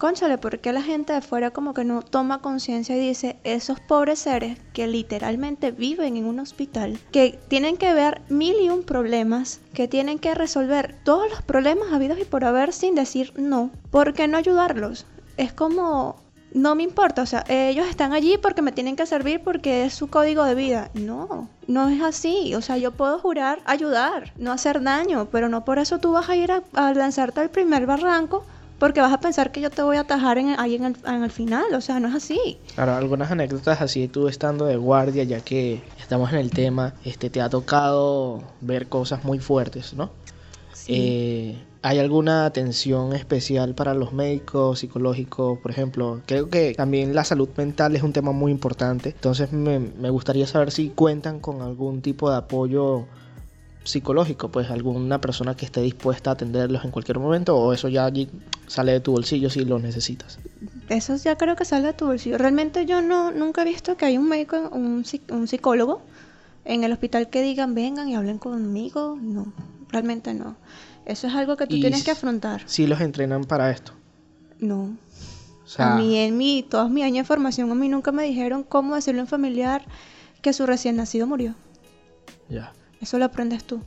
Conchale, 0.00 0.38
¿por 0.38 0.60
qué 0.60 0.72
la 0.72 0.80
gente 0.80 1.12
de 1.12 1.20
fuera 1.20 1.50
como 1.50 1.74
que 1.74 1.84
no 1.84 2.00
toma 2.00 2.40
conciencia 2.40 2.96
y 2.96 3.08
dice, 3.08 3.36
esos 3.44 3.80
pobres 3.80 4.20
seres 4.20 4.56
que 4.72 4.86
literalmente 4.86 5.72
viven 5.72 6.16
en 6.16 6.24
un 6.24 6.40
hospital, 6.40 6.98
que 7.12 7.38
tienen 7.48 7.76
que 7.76 7.92
ver 7.92 8.22
mil 8.30 8.56
y 8.62 8.70
un 8.70 8.82
problemas, 8.82 9.60
que 9.74 9.88
tienen 9.88 10.18
que 10.18 10.34
resolver 10.34 10.96
todos 11.04 11.28
los 11.28 11.42
problemas 11.42 11.92
habidos 11.92 12.18
y 12.18 12.24
por 12.24 12.46
haber 12.46 12.72
sin 12.72 12.94
decir 12.94 13.34
no, 13.36 13.70
¿por 13.90 14.14
qué 14.14 14.26
no 14.26 14.38
ayudarlos? 14.38 15.04
Es 15.36 15.52
como 15.52 16.16
no 16.54 16.74
me 16.74 16.82
importa, 16.82 17.20
o 17.20 17.26
sea, 17.26 17.44
ellos 17.48 17.86
están 17.86 18.14
allí 18.14 18.38
porque 18.38 18.62
me 18.62 18.72
tienen 18.72 18.96
que 18.96 19.04
servir 19.04 19.42
porque 19.42 19.84
es 19.84 19.92
su 19.92 20.08
código 20.08 20.44
de 20.44 20.54
vida. 20.54 20.90
No, 20.94 21.48
no 21.68 21.88
es 21.88 22.02
así. 22.02 22.54
O 22.56 22.62
sea, 22.62 22.76
yo 22.76 22.90
puedo 22.90 23.18
jurar 23.18 23.60
ayudar, 23.66 24.32
no 24.36 24.50
hacer 24.50 24.82
daño, 24.82 25.28
pero 25.30 25.48
no 25.48 25.64
por 25.64 25.78
eso 25.78 25.98
tú 25.98 26.12
vas 26.12 26.28
a 26.28 26.36
ir 26.36 26.50
a, 26.50 26.94
lanzarte 26.94 27.40
al 27.40 27.50
primer 27.50 27.86
barranco 27.86 28.44
porque 28.80 29.00
vas 29.00 29.12
a 29.12 29.20
pensar 29.20 29.52
que 29.52 29.60
yo 29.60 29.70
te 29.70 29.82
voy 29.82 29.98
a 29.98 30.00
atajar 30.00 30.38
en, 30.38 30.58
ahí 30.58 30.74
en 30.74 30.86
el, 30.86 30.96
en 31.06 31.22
el 31.22 31.30
final. 31.30 31.66
O 31.74 31.80
sea, 31.80 32.00
no 32.00 32.08
es 32.08 32.14
así. 32.14 32.58
Ahora, 32.76 32.96
algunas 32.96 33.30
anécdotas 33.30 33.80
así, 33.82 34.08
tú 34.08 34.26
estando 34.26 34.64
de 34.64 34.76
guardia, 34.76 35.22
ya 35.22 35.40
que 35.40 35.82
estamos 36.00 36.32
en 36.32 36.38
el 36.38 36.50
tema, 36.50 36.94
este, 37.04 37.28
te 37.28 37.42
ha 37.42 37.50
tocado 37.50 38.42
ver 38.62 38.88
cosas 38.88 39.22
muy 39.22 39.38
fuertes, 39.38 39.92
¿no? 39.92 40.10
Sí. 40.72 40.92
Eh, 40.96 41.64
¿Hay 41.82 41.98
alguna 41.98 42.44
atención 42.44 43.14
especial 43.14 43.74
para 43.74 43.94
los 43.94 44.12
médicos, 44.12 44.80
psicológicos, 44.80 45.58
por 45.58 45.70
ejemplo? 45.70 46.20
Creo 46.26 46.50
que 46.50 46.74
también 46.74 47.14
la 47.14 47.24
salud 47.24 47.48
mental 47.56 47.96
es 47.96 48.02
un 48.02 48.12
tema 48.12 48.32
muy 48.32 48.52
importante. 48.52 49.10
Entonces 49.10 49.52
me, 49.52 50.10
gustaría 50.10 50.46
saber 50.46 50.72
si 50.72 50.90
cuentan 50.90 51.40
con 51.40 51.62
algún 51.62 52.02
tipo 52.02 52.30
de 52.30 52.36
apoyo 52.36 53.06
psicológico, 53.90 54.50
pues 54.50 54.70
alguna 54.70 55.20
persona 55.20 55.54
que 55.56 55.66
esté 55.66 55.80
dispuesta 55.82 56.30
a 56.30 56.32
atenderlos 56.34 56.84
en 56.84 56.90
cualquier 56.90 57.18
momento 57.18 57.56
o 57.56 57.72
eso 57.72 57.88
ya 57.88 58.04
allí 58.04 58.28
sale 58.66 58.92
de 58.92 59.00
tu 59.00 59.12
bolsillo 59.12 59.50
si 59.50 59.64
lo 59.64 59.78
necesitas. 59.78 60.38
Eso 60.88 61.16
ya 61.16 61.36
creo 61.36 61.56
que 61.56 61.64
sale 61.64 61.88
de 61.88 61.92
tu 61.92 62.06
bolsillo. 62.06 62.38
Realmente 62.38 62.86
yo 62.86 63.02
no 63.02 63.30
nunca 63.30 63.62
he 63.62 63.64
visto 63.64 63.96
que 63.96 64.06
hay 64.06 64.18
un 64.18 64.28
médico, 64.28 64.56
un, 64.72 65.04
un 65.30 65.48
psicólogo 65.48 66.02
en 66.64 66.84
el 66.84 66.92
hospital 66.92 67.28
que 67.30 67.42
digan 67.42 67.74
vengan 67.74 68.08
y 68.08 68.14
hablen 68.14 68.38
conmigo. 68.38 69.18
No, 69.20 69.52
realmente 69.88 70.34
no. 70.34 70.56
Eso 71.06 71.26
es 71.26 71.34
algo 71.34 71.56
que 71.56 71.66
tú 71.66 71.80
tienes 71.80 72.04
que 72.04 72.10
afrontar. 72.10 72.62
¿Sí 72.66 72.86
los 72.86 73.00
entrenan 73.00 73.44
para 73.44 73.70
esto? 73.70 73.92
No. 74.58 74.96
a 75.78 75.96
mí, 75.96 76.18
en 76.18 76.36
mi, 76.36 76.62
todos 76.62 76.90
mis 76.90 77.04
años 77.04 77.24
de 77.24 77.24
formación, 77.24 77.70
a 77.70 77.74
mí 77.74 77.88
nunca 77.88 78.12
me 78.12 78.24
dijeron 78.24 78.62
cómo 78.62 78.94
decirle 78.94 79.20
a 79.20 79.24
un 79.24 79.28
familiar 79.28 79.82
que 80.42 80.52
su 80.52 80.66
recién 80.66 80.96
nacido 80.96 81.26
murió. 81.26 81.54
Ya. 82.48 82.72
Eso 83.00 83.18
lo 83.18 83.24
aprendes 83.24 83.64
tú. 83.64 83.82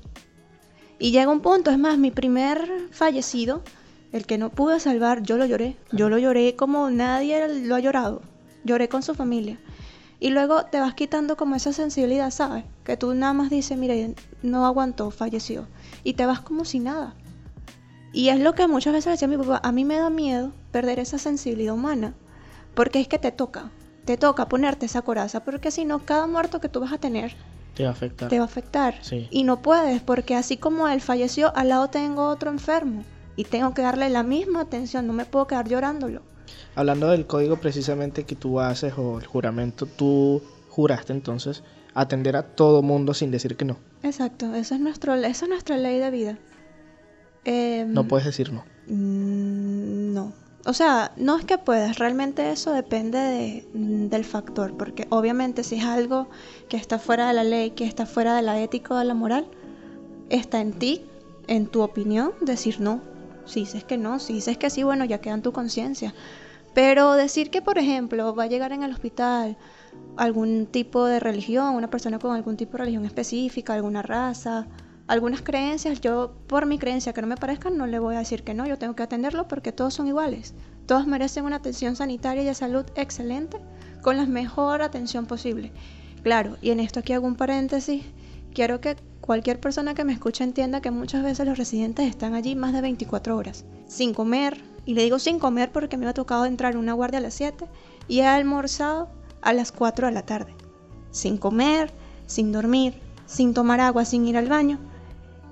Y 0.99 1.11
llega 1.11 1.31
un 1.31 1.41
punto, 1.41 1.71
es 1.71 1.77
más, 1.77 1.97
mi 1.97 2.11
primer 2.11 2.89
fallecido, 2.91 3.61
el 4.11 4.25
que 4.25 4.37
no 4.37 4.49
pude 4.49 4.79
salvar, 4.79 5.23
yo 5.23 5.37
lo 5.37 5.45
lloré. 5.45 5.75
Yo 5.91 6.09
lo 6.09 6.17
lloré 6.17 6.55
como 6.55 6.89
nadie 6.89 7.47
lo 7.65 7.75
ha 7.75 7.79
llorado. 7.79 8.21
Lloré 8.63 8.89
con 8.89 9.03
su 9.03 9.15
familia. 9.15 9.59
Y 10.19 10.29
luego 10.29 10.65
te 10.65 10.79
vas 10.79 10.93
quitando 10.93 11.35
como 11.35 11.55
esa 11.55 11.73
sensibilidad, 11.73 12.31
¿sabes? 12.31 12.63
Que 12.85 12.95
tú 12.95 13.13
nada 13.13 13.33
más 13.33 13.49
dices, 13.49 13.77
mire, 13.77 14.15
no 14.41 14.65
aguantó, 14.65 15.11
falleció. 15.11 15.67
Y 16.03 16.13
te 16.13 16.25
vas 16.25 16.39
como 16.39 16.63
si 16.63 16.79
nada. 16.79 17.15
Y 18.13 18.29
es 18.29 18.39
lo 18.39 18.53
que 18.53 18.67
muchas 18.67 18.93
veces 18.93 19.13
decía 19.13 19.27
mi 19.27 19.37
papá, 19.37 19.59
a 19.63 19.71
mí 19.71 19.83
me 19.83 19.97
da 19.97 20.09
miedo 20.09 20.53
perder 20.71 20.99
esa 20.99 21.17
sensibilidad 21.17 21.73
humana. 21.73 22.13
Porque 22.75 23.01
es 23.01 23.07
que 23.07 23.19
te 23.19 23.31
toca, 23.31 23.71
te 24.05 24.15
toca 24.15 24.47
ponerte 24.47 24.85
esa 24.85 25.01
coraza, 25.01 25.43
porque 25.43 25.71
si 25.71 25.83
no, 25.85 25.99
cada 25.99 26.27
muerto 26.27 26.61
que 26.61 26.69
tú 26.69 26.79
vas 26.79 26.93
a 26.93 26.99
tener 26.99 27.35
te 27.73 27.83
va 27.83 27.89
a 27.89 27.93
afectar. 27.93 28.29
Te 28.29 28.37
va 28.37 28.43
a 28.43 28.45
afectar. 28.45 28.95
Y 29.29 29.43
no 29.43 29.61
puedes, 29.61 30.01
porque 30.01 30.35
así 30.35 30.57
como 30.57 30.87
él 30.87 31.01
falleció, 31.01 31.55
al 31.55 31.69
lado 31.69 31.89
tengo 31.89 32.27
otro 32.27 32.51
enfermo. 32.51 33.03
Y 33.35 33.45
tengo 33.45 33.73
que 33.73 33.81
darle 33.81 34.09
la 34.09 34.23
misma 34.23 34.61
atención, 34.61 35.07
no 35.07 35.13
me 35.13 35.25
puedo 35.25 35.47
quedar 35.47 35.67
llorándolo. 35.67 36.21
Hablando 36.75 37.09
del 37.09 37.25
código 37.25 37.57
precisamente 37.57 38.25
que 38.25 38.35
tú 38.35 38.59
haces 38.59 38.93
o 38.97 39.19
el 39.19 39.25
juramento, 39.25 39.85
tú 39.85 40.41
juraste 40.69 41.13
entonces 41.13 41.63
atender 41.93 42.35
a 42.35 42.43
todo 42.43 42.81
mundo 42.81 43.13
sin 43.13 43.31
decir 43.31 43.55
que 43.55 43.65
no. 43.65 43.77
Exacto, 44.03 44.53
eso 44.53 44.75
es 44.75 44.81
nuestro, 44.81 45.13
esa 45.15 45.45
es 45.45 45.49
nuestra 45.49 45.77
ley 45.77 45.99
de 45.99 46.11
vida. 46.11 46.37
Em, 47.45 47.91
no 47.91 48.07
puedes 48.07 48.25
decir 48.25 48.51
no. 48.51 48.65
Mm, 48.87 50.13
no. 50.13 50.33
O 50.65 50.73
sea, 50.73 51.11
no 51.17 51.37
es 51.37 51.43
que 51.43 51.57
puedas, 51.57 51.99
realmente 51.99 52.51
eso 52.51 52.71
depende 52.71 53.17
de, 53.17 53.67
del 53.73 54.23
factor, 54.23 54.77
porque 54.77 55.07
obviamente 55.09 55.63
si 55.63 55.75
es 55.75 55.83
algo 55.83 56.29
que 56.69 56.77
está 56.77 56.99
fuera 56.99 57.27
de 57.27 57.33
la 57.33 57.43
ley, 57.43 57.71
que 57.71 57.83
está 57.83 58.05
fuera 58.05 58.35
de 58.35 58.43
la 58.43 58.59
ética 58.61 58.93
o 58.93 58.97
de 58.97 59.03
la 59.03 59.13
moral, 59.13 59.45
está 60.29 60.61
en 60.61 60.71
ti, 60.71 61.05
en 61.47 61.67
tu 61.67 61.81
opinión, 61.81 62.31
decir 62.41 62.79
no. 62.79 63.01
Si 63.45 63.61
dices 63.61 63.83
que 63.83 63.97
no, 63.97 64.19
si 64.19 64.33
dices 64.33 64.57
que 64.57 64.69
sí, 64.69 64.83
bueno, 64.83 65.03
ya 65.03 65.19
queda 65.19 65.33
en 65.33 65.41
tu 65.41 65.51
conciencia. 65.51 66.13
Pero 66.73 67.13
decir 67.13 67.49
que, 67.49 67.61
por 67.61 67.77
ejemplo, 67.77 68.33
va 68.33 68.43
a 68.43 68.47
llegar 68.47 68.71
en 68.71 68.83
el 68.83 68.91
hospital 68.91 69.57
algún 70.15 70.65
tipo 70.65 71.05
de 71.05 71.19
religión, 71.19 71.75
una 71.75 71.89
persona 71.89 72.19
con 72.19 72.35
algún 72.35 72.55
tipo 72.55 72.73
de 72.73 72.79
religión 72.79 73.05
específica, 73.05 73.73
alguna 73.73 74.01
raza, 74.01 74.67
algunas 75.07 75.41
creencias, 75.41 76.01
yo 76.01 76.33
por 76.47 76.65
mi 76.65 76.79
creencia 76.79 77.13
que 77.13 77.21
no 77.21 77.27
me 77.27 77.37
parezcan 77.37 77.77
no 77.77 77.87
le 77.87 77.99
voy 77.99 78.15
a 78.15 78.19
decir 78.19 78.43
que 78.43 78.53
no, 78.53 78.65
yo 78.65 78.77
tengo 78.77 78.95
que 78.95 79.03
atenderlo 79.03 79.47
porque 79.47 79.71
todos 79.71 79.93
son 79.93 80.07
iguales. 80.07 80.53
Todos 80.85 81.07
merecen 81.07 81.45
una 81.45 81.57
atención 81.57 81.95
sanitaria 81.95 82.43
y 82.43 82.45
de 82.45 82.53
salud 82.53 82.85
excelente 82.95 83.57
con 84.01 84.17
la 84.17 84.25
mejor 84.25 84.81
atención 84.81 85.25
posible. 85.25 85.71
Claro, 86.23 86.57
y 86.61 86.71
en 86.71 86.79
esto 86.79 86.99
aquí 86.99 87.13
hago 87.13 87.27
un 87.27 87.35
paréntesis, 87.35 88.03
quiero 88.53 88.79
que 88.79 88.95
cualquier 89.19 89.59
persona 89.59 89.93
que 89.93 90.05
me 90.05 90.13
escuche 90.13 90.43
entienda 90.43 90.81
que 90.81 90.91
muchas 90.91 91.23
veces 91.23 91.45
los 91.45 91.57
residentes 91.57 92.09
están 92.09 92.33
allí 92.33 92.55
más 92.55 92.73
de 92.73 92.81
24 92.81 93.35
horas, 93.35 93.65
sin 93.87 94.13
comer, 94.13 94.61
y 94.85 94.93
le 94.93 95.03
digo 95.03 95.19
sin 95.19 95.39
comer 95.39 95.71
porque 95.71 95.97
me 95.97 96.07
ha 96.07 96.13
tocado 96.13 96.45
entrar 96.45 96.73
en 96.73 96.79
una 96.79 96.93
guardia 96.93 97.19
a 97.19 97.21
las 97.21 97.33
7 97.33 97.65
y 98.07 98.19
he 98.19 98.25
almorzado 98.25 99.09
a 99.41 99.53
las 99.53 99.71
4 99.71 100.07
de 100.07 100.13
la 100.13 100.25
tarde. 100.25 100.53
Sin 101.11 101.37
comer, 101.37 101.91
sin 102.25 102.51
dormir, 102.51 102.99
sin 103.25 103.53
tomar 103.53 103.79
agua, 103.79 104.05
sin 104.05 104.27
ir 104.27 104.37
al 104.37 104.49
baño. 104.49 104.79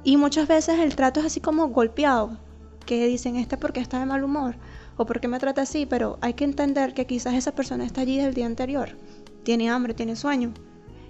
Y 0.04 0.18
muchas 0.18 0.48
veces 0.48 0.80
el 0.80 0.96
trato 0.96 1.20
es 1.20 1.28
así 1.28 1.40
como 1.40 1.68
golpeado, 1.68 2.38
que 2.86 3.06
dicen 3.08 3.36
este 3.36 3.58
porque 3.58 3.80
está 3.80 4.00
de 4.00 4.06
mal 4.06 4.24
humor 4.24 4.56
o 4.98 5.06
porque 5.06 5.28
me 5.28 5.40
trata 5.40 5.62
así, 5.62 5.86
pero 5.86 6.18
hay 6.22 6.34
que 6.34 6.44
entender 6.44 6.94
que 6.94 7.06
quizás 7.06 7.34
esa 7.34 7.54
persona 7.54 7.86
está 7.86 8.02
allí 8.02 8.18
del 8.18 8.34
día 8.34 8.46
anterior, 8.46 8.98
tiene 9.44 9.70
hambre, 9.70 9.94
tiene 9.94 10.16
sueño. 10.16 10.54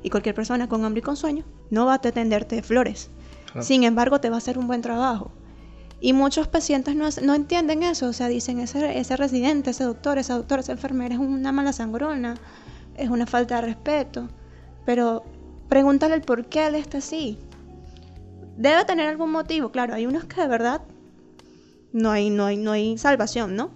Y 0.03 0.09
cualquier 0.09 0.33
persona 0.33 0.67
con 0.67 0.83
hambre 0.83 0.99
y 0.99 1.03
con 1.03 1.15
sueño 1.15 1.45
no 1.69 1.85
va 1.85 1.93
a 1.93 1.95
atenderte 1.95 2.55
de 2.55 2.63
flores. 2.63 3.09
Sin 3.59 3.83
embargo, 3.83 4.19
te 4.21 4.29
va 4.29 4.35
a 4.35 4.37
hacer 4.37 4.57
un 4.57 4.67
buen 4.67 4.81
trabajo. 4.81 5.31
Y 5.99 6.13
muchos 6.13 6.47
pacientes 6.47 6.95
no, 6.95 7.09
no 7.21 7.35
entienden 7.35 7.83
eso, 7.83 8.07
o 8.07 8.13
sea, 8.13 8.27
dicen, 8.27 8.59
ese, 8.59 8.97
ese 8.97 9.17
residente, 9.17 9.69
ese 9.69 9.83
doctor, 9.83 10.17
esa 10.17 10.35
doctora, 10.35 10.61
esa 10.61 10.71
enfermera 10.71 11.13
es 11.13 11.19
una 11.19 11.51
mala 11.51 11.73
sangrona, 11.73 12.35
es 12.95 13.09
una 13.09 13.27
falta 13.27 13.55
de 13.55 13.61
respeto. 13.61 14.29
Pero 14.85 15.23
pregúntale 15.69 16.15
el 16.15 16.21
por 16.21 16.45
qué 16.45 16.67
él 16.67 16.75
está 16.75 16.97
así. 16.99 17.37
Debe 18.61 18.85
tener 18.85 19.07
algún 19.07 19.31
motivo, 19.31 19.71
claro, 19.71 19.95
hay 19.95 20.05
unos 20.05 20.25
que 20.25 20.39
de 20.39 20.47
verdad 20.47 20.81
no 21.93 22.11
hay, 22.11 22.29
no 22.29 22.45
hay, 22.45 22.57
no 22.57 22.71
hay 22.73 22.95
salvación, 22.95 23.55
¿no? 23.55 23.71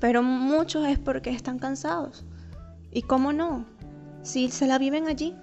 Pero 0.00 0.20
muchos 0.20 0.88
es 0.88 0.98
porque 0.98 1.30
están 1.30 1.60
cansados. 1.60 2.24
¿Y 2.90 3.02
cómo 3.02 3.32
no? 3.32 3.66
Si 4.24 4.50
se 4.50 4.66
la 4.66 4.78
viven 4.78 5.06
allí. 5.06 5.36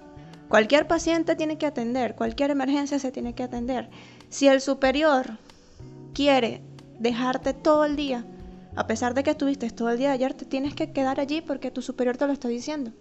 Cualquier 0.50 0.86
paciente 0.86 1.34
tiene 1.34 1.56
que 1.56 1.64
atender, 1.64 2.14
cualquier 2.14 2.50
emergencia 2.50 2.98
se 2.98 3.10
tiene 3.10 3.34
que 3.34 3.42
atender. 3.42 3.88
Si 4.28 4.48
el 4.48 4.60
superior 4.60 5.38
quiere 6.12 6.60
dejarte 6.98 7.54
todo 7.54 7.86
el 7.86 7.96
día, 7.96 8.26
a 8.76 8.86
pesar 8.86 9.14
de 9.14 9.22
que 9.22 9.30
estuviste 9.30 9.70
todo 9.70 9.88
el 9.88 9.96
día 9.96 10.08
de 10.08 10.14
ayer, 10.16 10.34
te 10.34 10.44
tienes 10.44 10.74
que 10.74 10.92
quedar 10.92 11.20
allí 11.20 11.40
porque 11.40 11.70
tu 11.70 11.80
superior 11.80 12.18
te 12.18 12.26
lo 12.26 12.34
está 12.34 12.48
diciendo. 12.48 12.92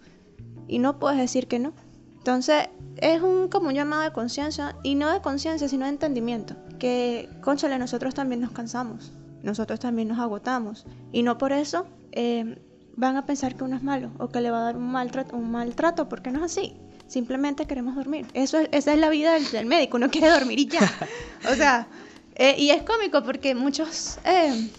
Y 0.69 0.79
no 0.79 0.97
puedes 0.97 1.19
decir 1.19 1.49
que 1.49 1.59
no. 1.59 1.73
Entonces, 2.21 2.69
es 2.97 3.19
un, 3.19 3.47
como 3.47 3.69
un 3.69 3.73
llamado 3.73 4.03
de 4.03 4.11
conciencia, 4.11 4.75
y 4.83 4.93
no 4.93 5.09
de 5.11 5.21
conciencia, 5.21 5.67
sino 5.67 5.85
de 5.85 5.91
entendimiento. 5.91 6.55
Que, 6.77 7.27
conchale, 7.41 7.79
nosotros 7.79 8.13
también 8.13 8.41
nos 8.41 8.51
cansamos, 8.51 9.11
nosotros 9.41 9.79
también 9.79 10.07
nos 10.07 10.19
agotamos. 10.19 10.85
Y 11.11 11.23
no 11.23 11.39
por 11.39 11.51
eso 11.51 11.87
eh, 12.11 12.61
van 12.95 13.17
a 13.17 13.25
pensar 13.25 13.55
que 13.55 13.63
uno 13.63 13.75
es 13.75 13.81
malo 13.81 14.11
o 14.19 14.29
que 14.29 14.39
le 14.39 14.51
va 14.51 14.59
a 14.59 14.63
dar 14.65 14.77
un 14.77 14.91
maltrato, 14.91 15.35
un 15.35 15.49
maltrato 15.49 16.07
porque 16.07 16.29
no 16.29 16.45
es 16.45 16.51
así. 16.51 16.75
Simplemente 17.07 17.65
queremos 17.65 17.95
dormir. 17.95 18.27
Eso 18.35 18.59
es, 18.59 18.69
esa 18.71 18.93
es 18.93 18.99
la 18.99 19.09
vida 19.09 19.33
del, 19.33 19.65
médico, 19.65 19.97
uno 19.97 20.11
quiere 20.11 20.29
dormir 20.29 20.59
y 20.59 20.67
ya. 20.67 20.81
o 21.51 21.55
sea, 21.55 21.87
eh, 22.35 22.55
y 22.57 22.69
es 22.69 22.83
cómico 22.83 23.23
porque 23.23 23.55
muchos, 23.55 24.19
eh, 24.25 24.69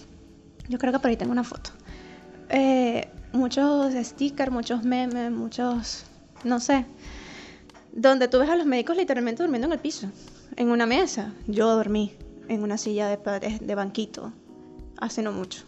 yo 0.68 0.78
creo 0.78 0.92
que 0.92 1.00
por 1.00 1.10
ahí 1.10 1.16
tengo 1.16 1.32
una 1.32 1.44
foto, 1.44 1.70
eh, 2.48 3.08
muchos 3.32 3.92
stickers, 3.92 4.52
muchos 4.52 4.84
memes, 4.84 5.30
muchos, 5.30 6.04
no 6.44 6.60
sé, 6.60 6.86
donde 7.92 8.28
tú 8.28 8.38
ves 8.38 8.48
a 8.48 8.56
los 8.56 8.66
médicos 8.66 8.96
literalmente 8.96 9.42
durmiendo 9.42 9.66
en 9.66 9.72
el 9.72 9.78
piso, 9.78 10.08
en 10.56 10.68
una 10.70 10.86
mesa. 10.86 11.32
Yo 11.46 11.74
dormí 11.74 12.12
en 12.48 12.62
una 12.62 12.78
silla 12.78 13.08
de, 13.08 13.58
de 13.60 13.74
banquito 13.74 14.32
hace 14.98 15.22
no 15.22 15.32
mucho, 15.32 15.64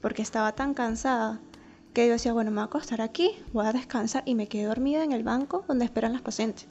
porque 0.00 0.22
estaba 0.22 0.52
tan 0.52 0.74
cansada 0.74 1.40
que 1.92 2.06
yo 2.06 2.12
decía, 2.14 2.32
bueno, 2.32 2.50
me 2.50 2.56
voy 2.56 2.62
a 2.62 2.66
acostar 2.66 3.00
aquí, 3.00 3.30
voy 3.52 3.66
a 3.66 3.72
descansar 3.72 4.22
y 4.26 4.34
me 4.34 4.48
quedé 4.48 4.64
dormida 4.64 5.04
en 5.04 5.12
el 5.12 5.22
banco 5.22 5.64
donde 5.68 5.84
esperan 5.84 6.12
las 6.12 6.22
pacientes. 6.22 6.66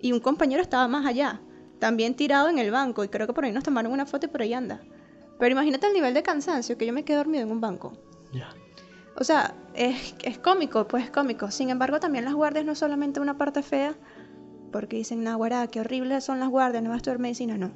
Y 0.00 0.12
un 0.12 0.20
compañero 0.20 0.60
estaba 0.60 0.88
más 0.88 1.06
allá, 1.06 1.40
también 1.78 2.14
tirado 2.14 2.48
en 2.48 2.58
el 2.58 2.70
banco 2.70 3.04
y 3.04 3.08
creo 3.08 3.26
que 3.26 3.32
por 3.32 3.44
ahí 3.44 3.52
nos 3.52 3.64
tomaron 3.64 3.92
una 3.92 4.06
foto 4.06 4.26
y 4.26 4.28
por 4.28 4.42
ahí 4.42 4.52
anda. 4.52 4.80
Pero 5.38 5.52
imagínate 5.52 5.86
el 5.86 5.92
nivel 5.92 6.14
de 6.14 6.22
cansancio 6.22 6.76
que 6.76 6.86
yo 6.86 6.92
me 6.92 7.04
quedé 7.04 7.16
dormido 7.16 7.44
en 7.44 7.50
un 7.50 7.60
banco. 7.60 7.92
O 9.16 9.24
sea, 9.24 9.54
es, 9.74 10.14
es 10.22 10.38
cómico, 10.38 10.88
pues 10.88 11.04
es 11.04 11.10
cómico. 11.10 11.50
Sin 11.50 11.70
embargo, 11.70 12.00
también 12.00 12.24
las 12.24 12.34
guardias 12.34 12.64
no 12.64 12.72
es 12.72 12.78
solamente 12.78 13.20
una 13.20 13.38
parte 13.38 13.62
fea, 13.62 13.94
porque 14.72 14.96
dicen, 14.96 15.22
Nahuara, 15.22 15.66
qué 15.68 15.80
horribles 15.80 16.24
son 16.24 16.40
las 16.40 16.48
guardias, 16.48 16.82
no 16.82 16.90
vas 16.90 16.96
a 16.96 16.98
estudiar 16.98 17.18
medicina, 17.20 17.56
no. 17.56 17.70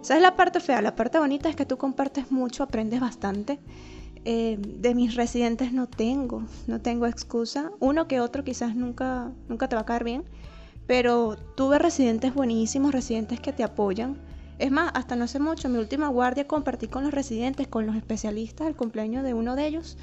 Esa 0.00 0.16
es 0.16 0.22
la 0.22 0.36
parte 0.36 0.60
fea. 0.60 0.80
La 0.80 0.96
parte 0.96 1.18
bonita 1.18 1.48
es 1.48 1.56
que 1.56 1.66
tú 1.66 1.76
compartes 1.76 2.30
mucho, 2.30 2.62
aprendes 2.62 3.00
bastante 3.00 3.58
eh, 4.24 4.58
de 4.60 4.94
mis 4.94 5.14
residentes 5.14 5.72
no 5.72 5.86
tengo, 5.86 6.44
no 6.66 6.80
tengo 6.80 7.06
excusa. 7.06 7.70
Uno 7.80 8.08
que 8.08 8.20
otro 8.20 8.44
quizás 8.44 8.74
nunca, 8.74 9.32
nunca 9.48 9.68
te 9.68 9.76
va 9.76 9.82
a 9.82 9.86
caer 9.86 10.04
bien, 10.04 10.24
pero 10.86 11.36
tuve 11.56 11.78
residentes 11.78 12.34
buenísimos, 12.34 12.92
residentes 12.92 13.40
que 13.40 13.52
te 13.52 13.64
apoyan. 13.64 14.18
Es 14.58 14.70
más, 14.70 14.90
hasta 14.94 15.16
no 15.16 15.24
hace 15.24 15.38
mucho, 15.38 15.68
mi 15.68 15.78
última 15.78 16.08
guardia 16.08 16.46
compartí 16.46 16.88
con 16.88 17.04
los 17.04 17.14
residentes, 17.14 17.68
con 17.68 17.86
los 17.86 17.96
especialistas, 17.96 18.66
el 18.66 18.76
cumpleaños 18.76 19.24
de 19.24 19.34
uno 19.34 19.56
de 19.56 19.66
ellos. 19.66 19.96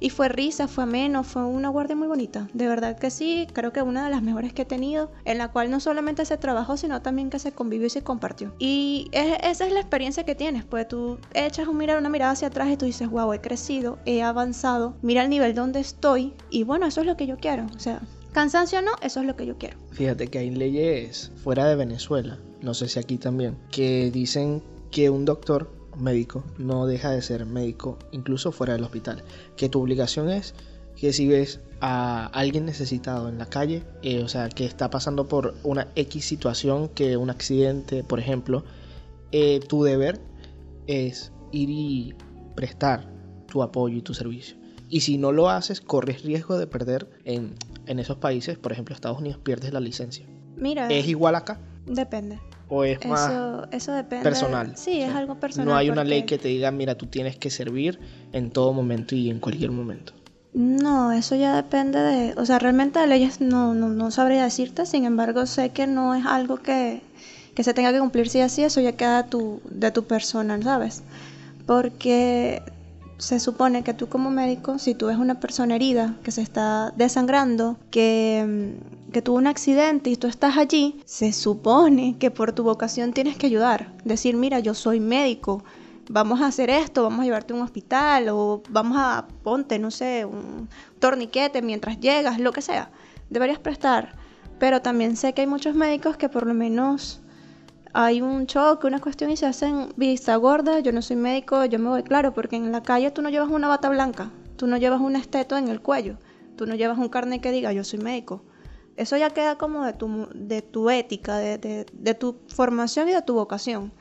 Y 0.00 0.10
fue 0.10 0.28
risa, 0.28 0.68
fue 0.68 0.84
ameno, 0.84 1.24
fue 1.24 1.44
una 1.44 1.68
guardia 1.68 1.96
muy 1.96 2.08
bonita. 2.08 2.48
De 2.52 2.68
verdad 2.68 2.98
que 2.98 3.10
sí, 3.10 3.46
creo 3.52 3.72
que 3.72 3.82
una 3.82 4.04
de 4.04 4.10
las 4.10 4.22
mejores 4.22 4.52
que 4.52 4.62
he 4.62 4.66
tenido, 4.66 5.10
en 5.24 5.38
la 5.38 5.48
cual 5.48 5.70
no 5.70 5.80
solamente 5.80 6.24
se 6.24 6.36
trabajó, 6.36 6.76
sino 6.76 7.02
también 7.02 7.30
que 7.30 7.38
se 7.38 7.52
convivió 7.52 7.86
y 7.86 7.90
se 7.90 8.02
compartió. 8.02 8.54
Y 8.58 9.08
esa 9.12 9.66
es 9.66 9.72
la 9.72 9.80
experiencia 9.80 10.24
que 10.24 10.34
tienes, 10.34 10.64
pues 10.64 10.86
tú 10.88 11.18
echas 11.34 11.68
un 11.68 11.76
mirar, 11.76 11.98
una 11.98 12.08
mirada 12.08 12.32
hacia 12.32 12.48
atrás 12.48 12.68
y 12.70 12.76
tú 12.76 12.86
dices, 12.86 13.08
wow, 13.08 13.32
he 13.32 13.40
crecido, 13.40 13.98
he 14.04 14.22
avanzado, 14.22 14.96
mira 15.02 15.22
el 15.22 15.30
nivel 15.30 15.54
donde 15.54 15.80
estoy 15.80 16.34
y 16.50 16.64
bueno, 16.64 16.86
eso 16.86 17.00
es 17.00 17.06
lo 17.06 17.16
que 17.16 17.26
yo 17.26 17.36
quiero. 17.38 17.66
O 17.74 17.78
sea, 17.78 18.00
cansancio 18.32 18.82
no, 18.82 18.92
eso 19.02 19.20
es 19.20 19.26
lo 19.26 19.36
que 19.36 19.46
yo 19.46 19.58
quiero. 19.58 19.78
Fíjate 19.92 20.28
que 20.28 20.38
hay 20.38 20.50
leyes 20.50 21.32
fuera 21.42 21.66
de 21.66 21.76
Venezuela, 21.76 22.38
no 22.60 22.74
sé 22.74 22.88
si 22.88 22.98
aquí 22.98 23.18
también, 23.18 23.56
que 23.70 24.10
dicen 24.10 24.62
que 24.90 25.10
un 25.10 25.24
doctor 25.24 25.77
médico 25.98 26.44
no 26.58 26.86
deja 26.86 27.10
de 27.10 27.22
ser 27.22 27.46
médico 27.46 27.98
incluso 28.12 28.52
fuera 28.52 28.74
del 28.74 28.84
hospital. 28.84 29.22
Que 29.56 29.68
tu 29.68 29.80
obligación 29.80 30.30
es 30.30 30.54
que 30.96 31.12
si 31.12 31.28
ves 31.28 31.60
a 31.80 32.26
alguien 32.26 32.66
necesitado 32.66 33.28
en 33.28 33.38
la 33.38 33.46
calle, 33.46 33.84
eh, 34.02 34.22
o 34.22 34.28
sea, 34.28 34.48
que 34.48 34.64
está 34.64 34.90
pasando 34.90 35.28
por 35.28 35.54
una 35.62 35.88
X 35.94 36.24
situación, 36.24 36.88
que 36.88 37.16
un 37.16 37.30
accidente, 37.30 38.02
por 38.02 38.18
ejemplo, 38.18 38.64
eh, 39.30 39.60
tu 39.68 39.84
deber 39.84 40.20
es 40.86 41.32
ir 41.52 41.70
y 41.70 42.14
prestar 42.56 43.08
tu 43.46 43.62
apoyo 43.62 43.96
y 43.96 44.02
tu 44.02 44.14
servicio. 44.14 44.56
Y 44.88 45.00
si 45.00 45.18
no 45.18 45.32
lo 45.32 45.50
haces, 45.50 45.80
corres 45.80 46.24
riesgo 46.24 46.58
de 46.58 46.66
perder 46.66 47.08
en, 47.24 47.54
en 47.86 47.98
esos 47.98 48.16
países, 48.16 48.58
por 48.58 48.72
ejemplo, 48.72 48.94
Estados 48.94 49.18
Unidos, 49.18 49.38
pierdes 49.42 49.72
la 49.72 49.80
licencia. 49.80 50.26
Mira. 50.56 50.88
¿Es 50.88 51.06
igual 51.06 51.36
acá? 51.36 51.60
Depende 51.86 52.40
o 52.68 52.84
es 52.84 53.04
más 53.06 53.32
eso, 53.70 53.92
depende. 53.92 54.24
personal? 54.24 54.72
Sí, 54.76 55.00
es 55.00 55.14
algo 55.14 55.36
personal. 55.36 55.68
No 55.68 55.76
hay 55.76 55.90
una 55.90 56.04
ley 56.04 56.24
que 56.24 56.38
te 56.38 56.48
diga, 56.48 56.70
mira, 56.70 56.96
tú 56.96 57.06
tienes 57.06 57.36
que 57.36 57.50
servir 57.50 57.98
en 58.32 58.50
todo 58.50 58.72
momento 58.72 59.14
y 59.14 59.30
en 59.30 59.40
cualquier 59.40 59.70
momento. 59.70 60.12
No, 60.54 61.12
eso 61.12 61.36
ya 61.36 61.54
depende 61.54 61.98
de, 62.00 62.34
o 62.36 62.44
sea, 62.46 62.58
realmente 62.58 62.98
de 62.98 63.06
leyes 63.06 63.40
no, 63.40 63.74
no, 63.74 63.88
no 63.88 64.10
sabría 64.10 64.44
decirte, 64.44 64.86
sin 64.86 65.04
embargo 65.04 65.46
sé 65.46 65.70
que 65.70 65.86
no 65.86 66.14
es 66.14 66.24
algo 66.26 66.56
que, 66.56 67.02
que 67.54 67.64
se 67.64 67.74
tenga 67.74 67.92
que 67.92 68.00
cumplir 68.00 68.28
si 68.28 68.40
así, 68.40 68.64
eso 68.64 68.80
ya 68.80 68.92
queda 68.92 69.26
tu, 69.26 69.60
de 69.70 69.90
tu 69.90 70.04
personal, 70.04 70.62
¿sabes? 70.62 71.02
Porque 71.66 72.62
se 73.18 73.40
supone 73.40 73.82
que 73.82 73.94
tú 73.94 74.08
como 74.08 74.30
médico, 74.30 74.78
si 74.78 74.94
tú 74.94 75.06
ves 75.06 75.16
una 75.16 75.40
persona 75.40 75.74
herida 75.74 76.14
que 76.22 76.30
se 76.30 76.40
está 76.40 76.92
desangrando, 76.96 77.76
que, 77.90 78.44
mm, 78.46 79.10
que 79.12 79.22
tuvo 79.22 79.36
un 79.36 79.48
accidente 79.48 80.10
y 80.10 80.16
tú 80.16 80.28
estás 80.28 80.56
allí, 80.56 81.02
se 81.04 81.32
supone 81.32 82.16
que 82.18 82.30
por 82.30 82.52
tu 82.52 82.62
vocación 82.62 83.12
tienes 83.12 83.36
que 83.36 83.46
ayudar. 83.46 83.92
Decir, 84.04 84.36
mira, 84.36 84.60
yo 84.60 84.72
soy 84.72 85.00
médico, 85.00 85.64
vamos 86.08 86.40
a 86.40 86.46
hacer 86.46 86.70
esto, 86.70 87.02
vamos 87.02 87.20
a 87.20 87.24
llevarte 87.24 87.52
a 87.52 87.56
un 87.56 87.62
hospital 87.62 88.28
o 88.30 88.62
vamos 88.70 88.96
a 88.98 89.26
ponte, 89.42 89.78
no 89.78 89.90
sé, 89.90 90.24
un 90.24 90.68
torniquete 91.00 91.60
mientras 91.60 91.98
llegas, 92.00 92.38
lo 92.38 92.52
que 92.52 92.62
sea. 92.62 92.90
Deberías 93.30 93.58
prestar. 93.58 94.14
Pero 94.58 94.80
también 94.82 95.16
sé 95.16 95.34
que 95.34 95.42
hay 95.42 95.46
muchos 95.46 95.74
médicos 95.74 96.16
que 96.16 96.28
por 96.28 96.46
lo 96.46 96.54
menos 96.54 97.20
hay 97.92 98.20
un 98.20 98.46
choque, 98.46 98.86
una 98.86 99.00
cuestión 99.00 99.30
y 99.30 99.36
se 99.36 99.46
hacen 99.46 99.92
vista 99.96 100.36
gorda, 100.36 100.80
yo 100.80 100.92
no 100.92 101.02
soy 101.02 101.16
médico, 101.16 101.64
yo 101.64 101.78
me 101.78 101.88
voy 101.88 102.02
claro, 102.02 102.34
porque 102.34 102.56
en 102.56 102.72
la 102.72 102.82
calle 102.82 103.10
tú 103.10 103.22
no 103.22 103.30
llevas 103.30 103.50
una 103.50 103.68
bata 103.68 103.88
blanca, 103.88 104.30
tú 104.56 104.66
no 104.66 104.76
llevas 104.76 105.00
un 105.00 105.16
esteto 105.16 105.56
en 105.56 105.68
el 105.68 105.80
cuello, 105.80 106.18
tú 106.56 106.66
no 106.66 106.74
llevas 106.74 106.98
un 106.98 107.08
carnet 107.08 107.40
que 107.40 107.52
diga 107.52 107.72
yo 107.72 107.84
soy 107.84 107.98
médico. 107.98 108.42
Eso 108.96 109.16
ya 109.16 109.30
queda 109.30 109.56
como 109.56 109.84
de 109.84 109.92
tu, 109.92 110.28
de 110.34 110.60
tu 110.60 110.90
ética, 110.90 111.38
de, 111.38 111.86
de 111.92 112.14
tu 112.14 112.36
formación 112.48 113.08
y 113.08 113.12
de 113.12 113.22
tu 113.22 113.34
vocación. 113.34 113.92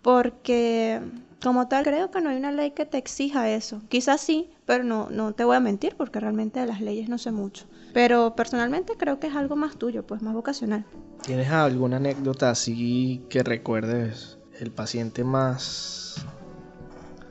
Porque 0.00 0.98
como 1.42 1.68
tal 1.68 1.84
creo 1.84 2.10
que 2.10 2.20
no 2.20 2.30
hay 2.30 2.36
una 2.36 2.52
ley 2.52 2.70
que 2.70 2.86
te 2.86 2.96
exija 2.96 3.50
eso. 3.50 3.82
Quizás 3.90 4.20
sí, 4.20 4.50
pero 4.64 4.84
no, 4.84 5.08
no 5.10 5.32
te 5.32 5.44
voy 5.44 5.56
a 5.56 5.60
mentir 5.60 5.94
porque 5.94 6.20
realmente 6.20 6.60
de 6.60 6.66
las 6.66 6.80
leyes 6.80 7.08
no 7.08 7.18
sé 7.18 7.32
mucho. 7.32 7.66
Pero 7.92 8.34
personalmente 8.36 8.94
creo 8.96 9.18
que 9.18 9.26
es 9.26 9.34
algo 9.34 9.56
más 9.56 9.76
tuyo, 9.76 10.06
pues 10.06 10.22
más 10.22 10.34
vocacional. 10.34 10.84
¿Tienes 11.24 11.50
alguna 11.50 11.96
anécdota 11.96 12.50
así 12.50 13.22
que 13.28 13.42
recuerdes 13.42 14.38
el 14.58 14.70
paciente 14.70 15.24
más 15.24 16.24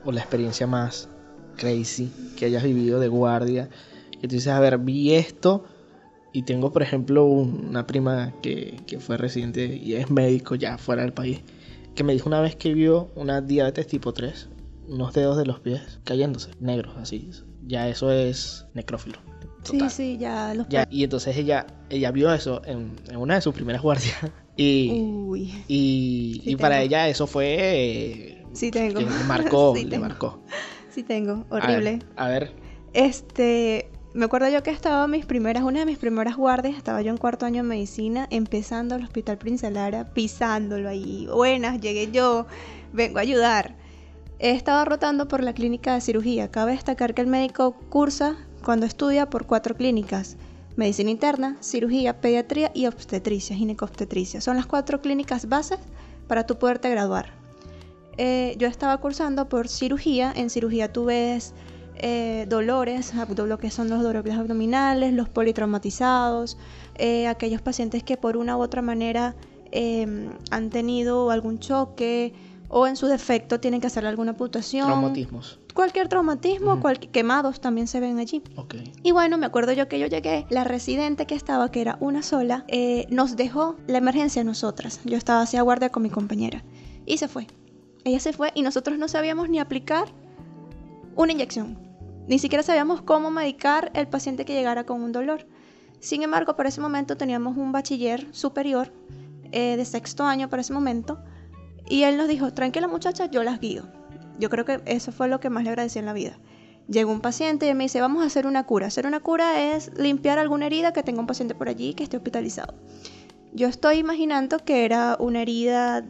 o 0.04 0.12
la 0.12 0.20
experiencia 0.20 0.66
más 0.66 1.08
crazy 1.56 2.12
que 2.36 2.46
hayas 2.46 2.62
vivido 2.62 3.00
de 3.00 3.08
guardia? 3.08 3.68
Que 4.12 4.28
tú 4.28 4.34
dices, 4.34 4.52
a 4.52 4.60
ver, 4.60 4.78
vi 4.78 5.14
esto 5.14 5.64
y 6.32 6.42
tengo, 6.42 6.72
por 6.72 6.82
ejemplo, 6.82 7.24
una 7.24 7.86
prima 7.86 8.32
que, 8.42 8.80
que 8.86 9.00
fue 9.00 9.16
residente 9.16 9.64
y 9.64 9.94
es 9.94 10.10
médico 10.10 10.54
ya 10.54 10.78
fuera 10.78 11.02
del 11.02 11.12
país, 11.12 11.40
que 11.94 12.04
me 12.04 12.12
dijo 12.12 12.28
una 12.28 12.40
vez 12.40 12.54
que 12.54 12.74
vio 12.74 13.10
una 13.16 13.40
diabetes 13.40 13.86
tipo 13.86 14.12
3, 14.12 14.48
unos 14.88 15.12
dedos 15.14 15.36
de 15.36 15.46
los 15.46 15.60
pies 15.60 16.00
cayéndose, 16.04 16.50
negros 16.60 16.96
así. 16.96 17.30
Ya 17.66 17.88
eso 17.88 18.12
es 18.12 18.66
necrófilo. 18.74 19.29
Sí, 19.62 19.80
sí, 19.90 20.18
ya 20.18 20.54
los 20.54 20.68
ya, 20.68 20.86
Y 20.90 21.04
entonces 21.04 21.36
ella, 21.36 21.66
ella 21.90 22.10
vio 22.10 22.32
eso 22.32 22.62
en, 22.64 22.92
una 23.16 23.34
de 23.34 23.40
sus 23.40 23.54
primeras 23.54 23.82
guardias. 23.82 24.16
Y, 24.56 24.90
Uy. 24.90 25.64
y, 25.68 26.42
y 26.44 26.56
para 26.56 26.82
ella 26.82 27.08
eso 27.08 27.26
fue... 27.26 28.44
Sí 28.52 28.70
tengo. 28.70 28.98
Que 28.98 29.06
le 29.18 29.24
marcó, 29.26 29.74
le 29.74 29.98
marcó. 29.98 30.42
Sí 30.90 31.02
tengo, 31.02 31.46
horrible. 31.48 32.00
A 32.16 32.28
ver, 32.28 32.52
Este, 32.92 33.88
me 34.12 34.26
acuerdo 34.26 34.50
yo 34.50 34.62
que 34.62 34.70
estaba 34.70 35.06
mis 35.06 35.24
primeras, 35.24 35.62
una 35.62 35.80
de 35.80 35.86
mis 35.86 35.96
primeras 35.96 36.36
guardias, 36.36 36.76
estaba 36.76 37.00
yo 37.00 37.10
en 37.10 37.16
cuarto 37.16 37.46
año 37.46 37.62
de 37.62 37.68
medicina, 37.68 38.26
empezando 38.30 38.96
al 38.96 39.04
Hospital 39.04 39.38
Prince 39.38 39.70
Lara, 39.70 40.12
pisándolo 40.12 40.88
ahí. 40.88 41.26
Buenas, 41.32 41.80
llegué 41.80 42.10
yo, 42.10 42.46
vengo 42.92 43.18
a 43.18 43.22
ayudar. 43.22 43.76
He 44.40 44.50
estado 44.50 44.84
rotando 44.84 45.28
por 45.28 45.42
la 45.42 45.52
clínica 45.52 45.94
de 45.94 46.00
cirugía. 46.00 46.50
Cabe 46.50 46.72
destacar 46.72 47.14
que 47.14 47.22
el 47.22 47.28
médico 47.28 47.72
cursa 47.88 48.36
cuando 48.64 48.86
estudia 48.86 49.28
por 49.28 49.46
cuatro 49.46 49.74
clínicas. 49.76 50.36
Medicina 50.76 51.10
interna, 51.10 51.56
cirugía, 51.60 52.20
pediatría 52.20 52.70
y 52.74 52.86
obstetricia, 52.86 53.56
ginecobstetricia. 53.56 54.40
Son 54.40 54.56
las 54.56 54.66
cuatro 54.66 55.00
clínicas 55.00 55.48
bases 55.48 55.78
para 56.26 56.46
tú 56.46 56.58
poderte 56.58 56.88
graduar. 56.90 57.32
Eh, 58.16 58.54
yo 58.58 58.68
estaba 58.68 58.96
cursando 58.98 59.48
por 59.48 59.68
cirugía. 59.68 60.32
En 60.34 60.50
cirugía 60.50 60.92
tú 60.92 61.06
ves 61.06 61.54
eh, 61.96 62.46
dolores, 62.48 63.12
lo 63.36 63.58
que 63.58 63.70
son 63.70 63.90
los 63.90 64.02
dolores 64.02 64.34
abdominales, 64.34 65.12
los 65.12 65.28
politraumatizados, 65.28 66.56
eh, 66.96 67.26
aquellos 67.26 67.62
pacientes 67.62 68.02
que 68.02 68.16
por 68.16 68.36
una 68.36 68.56
u 68.56 68.62
otra 68.62 68.80
manera 68.82 69.34
em, 69.72 70.30
han 70.50 70.70
tenido 70.70 71.30
algún 71.30 71.58
choque 71.58 72.32
o 72.68 72.86
en 72.86 72.96
su 72.96 73.06
defecto 73.06 73.60
tienen 73.60 73.80
que 73.80 73.88
hacer 73.88 74.06
alguna 74.06 74.30
amputación. 74.30 74.86
Traumatismos 74.86 75.59
cualquier 75.72 76.08
traumatismo, 76.08 76.80
quemados 77.12 77.60
también 77.60 77.86
se 77.86 78.00
ven 78.00 78.18
allí. 78.18 78.42
Y 79.02 79.12
bueno, 79.12 79.38
me 79.38 79.46
acuerdo 79.46 79.72
yo 79.72 79.88
que 79.88 79.98
yo 79.98 80.06
llegué, 80.06 80.46
la 80.50 80.64
residente 80.64 81.26
que 81.26 81.34
estaba, 81.34 81.70
que 81.70 81.80
era 81.80 81.96
una 82.00 82.22
sola, 82.22 82.64
eh, 82.68 83.06
nos 83.10 83.36
dejó 83.36 83.76
la 83.86 83.98
emergencia 83.98 84.42
a 84.42 84.44
nosotras. 84.44 85.00
Yo 85.04 85.16
estaba 85.16 85.42
hacia 85.42 85.62
guardia 85.62 85.90
con 85.90 86.02
mi 86.02 86.10
compañera 86.10 86.64
y 87.06 87.18
se 87.18 87.28
fue. 87.28 87.46
Ella 88.04 88.20
se 88.20 88.32
fue 88.32 88.52
y 88.54 88.62
nosotros 88.62 88.98
no 88.98 89.08
sabíamos 89.08 89.48
ni 89.48 89.58
aplicar 89.58 90.08
una 91.16 91.32
inyección. 91.32 91.78
Ni 92.28 92.38
siquiera 92.38 92.62
sabíamos 92.62 93.02
cómo 93.02 93.30
medicar 93.30 93.90
el 93.94 94.08
paciente 94.08 94.44
que 94.44 94.54
llegara 94.54 94.84
con 94.84 95.02
un 95.02 95.12
dolor. 95.12 95.46
Sin 95.98 96.22
embargo, 96.22 96.56
para 96.56 96.68
ese 96.68 96.80
momento 96.80 97.16
teníamos 97.16 97.56
un 97.56 97.72
bachiller 97.72 98.26
superior 98.34 98.92
eh, 99.52 99.76
de 99.76 99.84
sexto 99.84 100.24
año 100.24 100.48
para 100.48 100.62
ese 100.62 100.72
momento 100.72 101.18
y 101.88 102.04
él 102.04 102.16
nos 102.16 102.28
dijo, 102.28 102.52
tranquila 102.52 102.86
muchacha, 102.86 103.26
yo 103.26 103.42
las 103.42 103.60
guío. 103.60 103.99
Yo 104.40 104.50
creo 104.50 104.64
que 104.64 104.80
eso 104.86 105.12
fue 105.12 105.28
lo 105.28 105.38
que 105.38 105.50
más 105.50 105.64
le 105.64 105.70
agradecí 105.70 105.98
en 105.98 106.06
la 106.06 106.14
vida. 106.14 106.38
Llegó 106.88 107.12
un 107.12 107.20
paciente 107.20 107.68
y 107.68 107.74
me 107.74 107.84
dice, 107.84 108.00
vamos 108.00 108.22
a 108.22 108.26
hacer 108.26 108.46
una 108.46 108.64
cura. 108.64 108.86
Hacer 108.86 109.06
una 109.06 109.20
cura 109.20 109.74
es 109.74 109.96
limpiar 109.96 110.38
alguna 110.38 110.66
herida 110.66 110.92
que 110.92 111.02
tenga 111.02 111.20
un 111.20 111.26
paciente 111.26 111.54
por 111.54 111.68
allí 111.68 111.94
que 111.94 112.02
esté 112.02 112.16
hospitalizado. 112.16 112.74
Yo 113.52 113.68
estoy 113.68 113.98
imaginando 113.98 114.58
que 114.58 114.84
era 114.84 115.16
una 115.20 115.42
herida, 115.42 116.04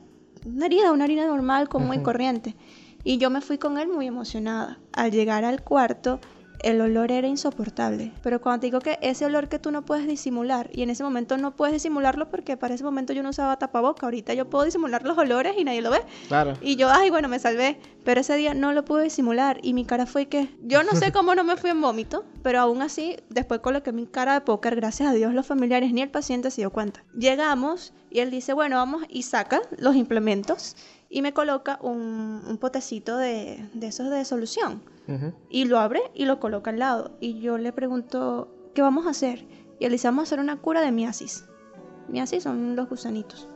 una 0.47 0.67
herida, 0.67 0.93
una 0.93 1.05
herida 1.05 1.27
normal, 1.27 1.69
común 1.69 1.97
y 1.97 2.03
corriente. 2.03 2.55
Y 3.03 3.19
yo 3.19 3.31
me 3.31 3.41
fui 3.41 3.59
con 3.59 3.79
él 3.79 3.89
muy 3.89 4.07
emocionada. 4.07 4.79
Al 4.93 5.11
llegar 5.11 5.45
al 5.45 5.63
cuarto, 5.63 6.21
el 6.63 6.81
olor 6.81 7.13
era 7.13 7.27
insoportable. 7.27 8.13
Pero 8.23 8.41
cuando 8.41 8.61
te 8.61 8.67
digo 8.67 8.81
que 8.81 8.99
ese 9.03 9.27
olor 9.27 9.49
que 9.49 9.59
tú 9.59 9.71
no 9.71 9.85
puedes 9.85 10.07
disimular, 10.07 10.71
y 10.73 10.83
en 10.83 10.91
ese 10.91 11.03
momento 11.03 11.37
no 11.37 11.57
puedes 11.57 11.73
disimularlo 11.73 12.29
porque 12.31 12.57
para 12.57 12.75
ese 12.75 12.85
momento 12.85 13.13
yo 13.13 13.23
no 13.23 13.31
usaba 13.31 13.59
tapaboca, 13.59 14.07
ahorita 14.07 14.35
yo 14.35 14.49
puedo 14.49 14.65
disimular 14.65 15.03
los 15.05 15.17
olores 15.19 15.55
y 15.59 15.65
nadie 15.65 15.83
lo 15.83 15.91
ve. 15.91 16.03
Claro. 16.29 16.55
Y 16.61 16.77
yo, 16.77 16.91
ay, 16.91 17.11
bueno, 17.11 17.29
me 17.29 17.39
salvé. 17.39 17.79
Pero 18.05 18.21
ese 18.21 18.35
día 18.37 18.55
no 18.55 18.73
lo 18.73 18.85
pude 18.85 19.05
disimular 19.05 19.59
y 19.63 19.75
mi 19.75 19.85
cara 19.85 20.07
fue 20.07 20.27
que, 20.27 20.49
yo 20.63 20.83
no 20.83 20.93
sé 20.93 21.13
cómo 21.13 21.35
no 21.35 21.45
me 21.45 21.57
fui 21.57 21.71
en 21.71 21.81
vómito, 21.81 22.25
pero 22.43 22.61
aún 22.61 22.83
así, 22.83 23.17
después 23.29 23.61
coloqué 23.61 23.93
mi 23.93 24.07
cara 24.07 24.35
de 24.35 24.41
póker, 24.41 24.77
gracias 24.77 25.11
a 25.11 25.13
Dios 25.13 25.35
los 25.35 25.47
familiares 25.47 25.93
ni 25.93 26.03
el 26.03 26.11
paciente 26.11 26.51
se 26.51 26.63
dio 26.63 26.71
cuenta. 26.71 27.05
Llegamos 27.15 27.93
y 28.11 28.21
él 28.21 28.31
dice, 28.31 28.53
bueno, 28.53 28.77
vamos 28.77 29.05
y 29.09 29.23
saca 29.23 29.61
los 29.79 29.97
implementos 29.97 30.77
y 31.11 31.23
me 31.23 31.33
coloca 31.33 31.79
un, 31.83 32.43
un 32.47 32.59
potecito 32.59 33.17
de, 33.17 33.69
de 33.75 33.87
esos 33.89 34.11
de 34.11 34.25
solución. 34.25 34.83
Y 35.49 35.65
lo 35.65 35.79
abre 35.79 36.01
y 36.15 36.25
lo 36.25 36.41
coloca 36.41 36.71
al 36.71 36.79
lado. 36.79 37.13
Y 37.21 37.41
yo 37.41 37.59
le 37.59 37.73
pregunto, 37.73 38.49
¿qué 38.75 38.83
vamos 38.83 39.07
a 39.07 39.11
hacer? 39.11 39.47
Y 39.79 39.85
él 39.87 39.93
dice, 39.93 40.09
vamos 40.09 40.23
a 40.23 40.25
hacer 40.25 40.41
una 40.41 40.57
cura 40.57 40.81
de 40.81 40.93
miasis. 40.93 41.45
Miasis 42.09 42.43
son 42.43 42.77
los 42.77 42.89
gusanitos. 42.89 43.49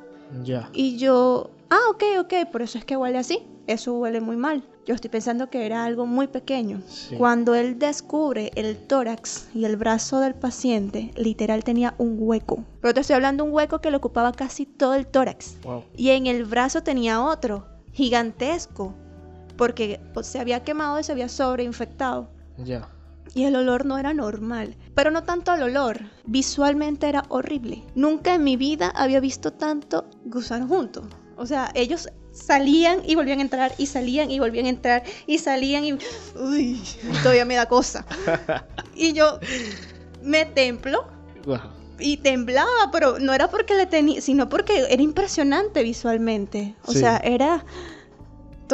Ya. 0.42 0.70
Y 0.72 0.96
yo, 0.96 1.50
ah, 1.70 1.90
ok, 1.90 2.02
ok, 2.20 2.50
por 2.50 2.62
eso 2.62 2.78
es 2.78 2.84
que 2.84 2.96
huele 2.96 3.18
así. 3.18 3.46
Eso 3.66 3.94
huele 3.94 4.20
muy 4.20 4.36
mal. 4.36 4.64
Yo 4.84 4.94
estoy 4.94 5.08
pensando 5.08 5.48
que 5.48 5.64
era 5.64 5.84
algo 5.84 6.04
muy 6.04 6.26
pequeño. 6.26 6.82
Sí. 6.86 7.16
Cuando 7.16 7.54
él 7.54 7.78
descubre 7.78 8.50
el 8.54 8.76
tórax 8.76 9.48
y 9.54 9.64
el 9.64 9.76
brazo 9.76 10.20
del 10.20 10.34
paciente, 10.34 11.12
literal 11.16 11.64
tenía 11.64 11.94
un 11.96 12.16
hueco. 12.18 12.64
Pero 12.82 12.92
te 12.92 13.00
estoy 13.00 13.14
hablando 13.14 13.44
de 13.44 13.50
un 13.50 13.56
hueco 13.56 13.80
que 13.80 13.90
le 13.90 13.96
ocupaba 13.96 14.32
casi 14.32 14.66
todo 14.66 14.94
el 14.94 15.06
tórax. 15.06 15.58
Wow. 15.62 15.84
Y 15.96 16.10
en 16.10 16.26
el 16.26 16.44
brazo 16.44 16.82
tenía 16.82 17.24
otro, 17.24 17.66
gigantesco, 17.92 18.94
porque 19.56 20.00
pues, 20.12 20.26
se 20.26 20.38
había 20.40 20.64
quemado 20.64 20.98
y 21.00 21.04
se 21.04 21.12
había 21.12 21.28
sobreinfectado. 21.28 22.28
Ya. 22.58 22.88
Y 23.34 23.44
el 23.44 23.56
olor 23.56 23.84
no 23.86 23.98
era 23.98 24.14
normal. 24.14 24.76
Pero 24.94 25.10
no 25.10 25.24
tanto 25.24 25.52
el 25.54 25.62
olor, 25.62 26.00
visualmente 26.24 27.08
era 27.08 27.24
horrible. 27.28 27.82
Nunca 27.94 28.34
en 28.34 28.44
mi 28.44 28.56
vida 28.56 28.92
había 28.94 29.18
visto 29.20 29.52
tanto 29.52 30.06
gusano 30.24 30.68
juntos. 30.68 31.04
O 31.36 31.46
sea, 31.46 31.70
ellos 31.74 32.08
salían 32.32 33.00
y 33.04 33.14
volvían 33.16 33.40
a 33.40 33.42
entrar 33.42 33.72
y 33.78 33.86
salían 33.86 34.30
y 34.30 34.38
volvían 34.38 34.66
a 34.66 34.68
entrar 34.68 35.02
y 35.26 35.38
salían 35.38 35.84
y... 35.84 35.92
Uy, 36.36 36.80
todavía 37.22 37.44
me 37.44 37.54
da 37.56 37.66
cosa. 37.66 38.04
Y 38.94 39.12
yo 39.12 39.40
me 40.22 40.44
templo 40.44 41.04
Wow. 41.44 41.58
y 41.98 42.18
temblaba, 42.18 42.90
pero 42.92 43.18
no 43.18 43.32
era 43.34 43.48
porque 43.50 43.74
le 43.74 43.86
tenía, 43.86 44.20
sino 44.20 44.48
porque 44.48 44.86
era 44.88 45.02
impresionante 45.02 45.82
visualmente. 45.82 46.76
O 46.86 46.92
Sí. 46.92 47.00
sea, 47.00 47.16
era... 47.16 47.64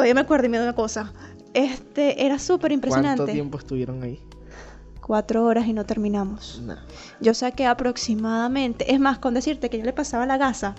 Todavía 0.01 0.15
me 0.15 0.21
acuerdo 0.21 0.47
y 0.47 0.49
me 0.49 0.57
da 0.57 0.63
una 0.63 0.73
cosa. 0.73 1.13
Este, 1.53 2.25
era 2.25 2.39
súper 2.39 2.71
impresionante. 2.71 3.17
¿Cuánto 3.17 3.31
tiempo 3.33 3.59
estuvieron 3.59 4.01
ahí? 4.01 4.19
Cuatro 4.99 5.45
horas 5.45 5.67
y 5.67 5.73
no 5.73 5.85
terminamos. 5.85 6.59
No. 6.65 6.75
Yo 7.19 7.35
saqué 7.35 7.67
aproximadamente, 7.67 8.91
es 8.91 8.99
más, 8.99 9.19
con 9.19 9.35
decirte 9.35 9.69
que 9.69 9.77
yo 9.77 9.83
le 9.85 9.93
pasaba 9.93 10.25
la 10.25 10.37
gasa 10.37 10.73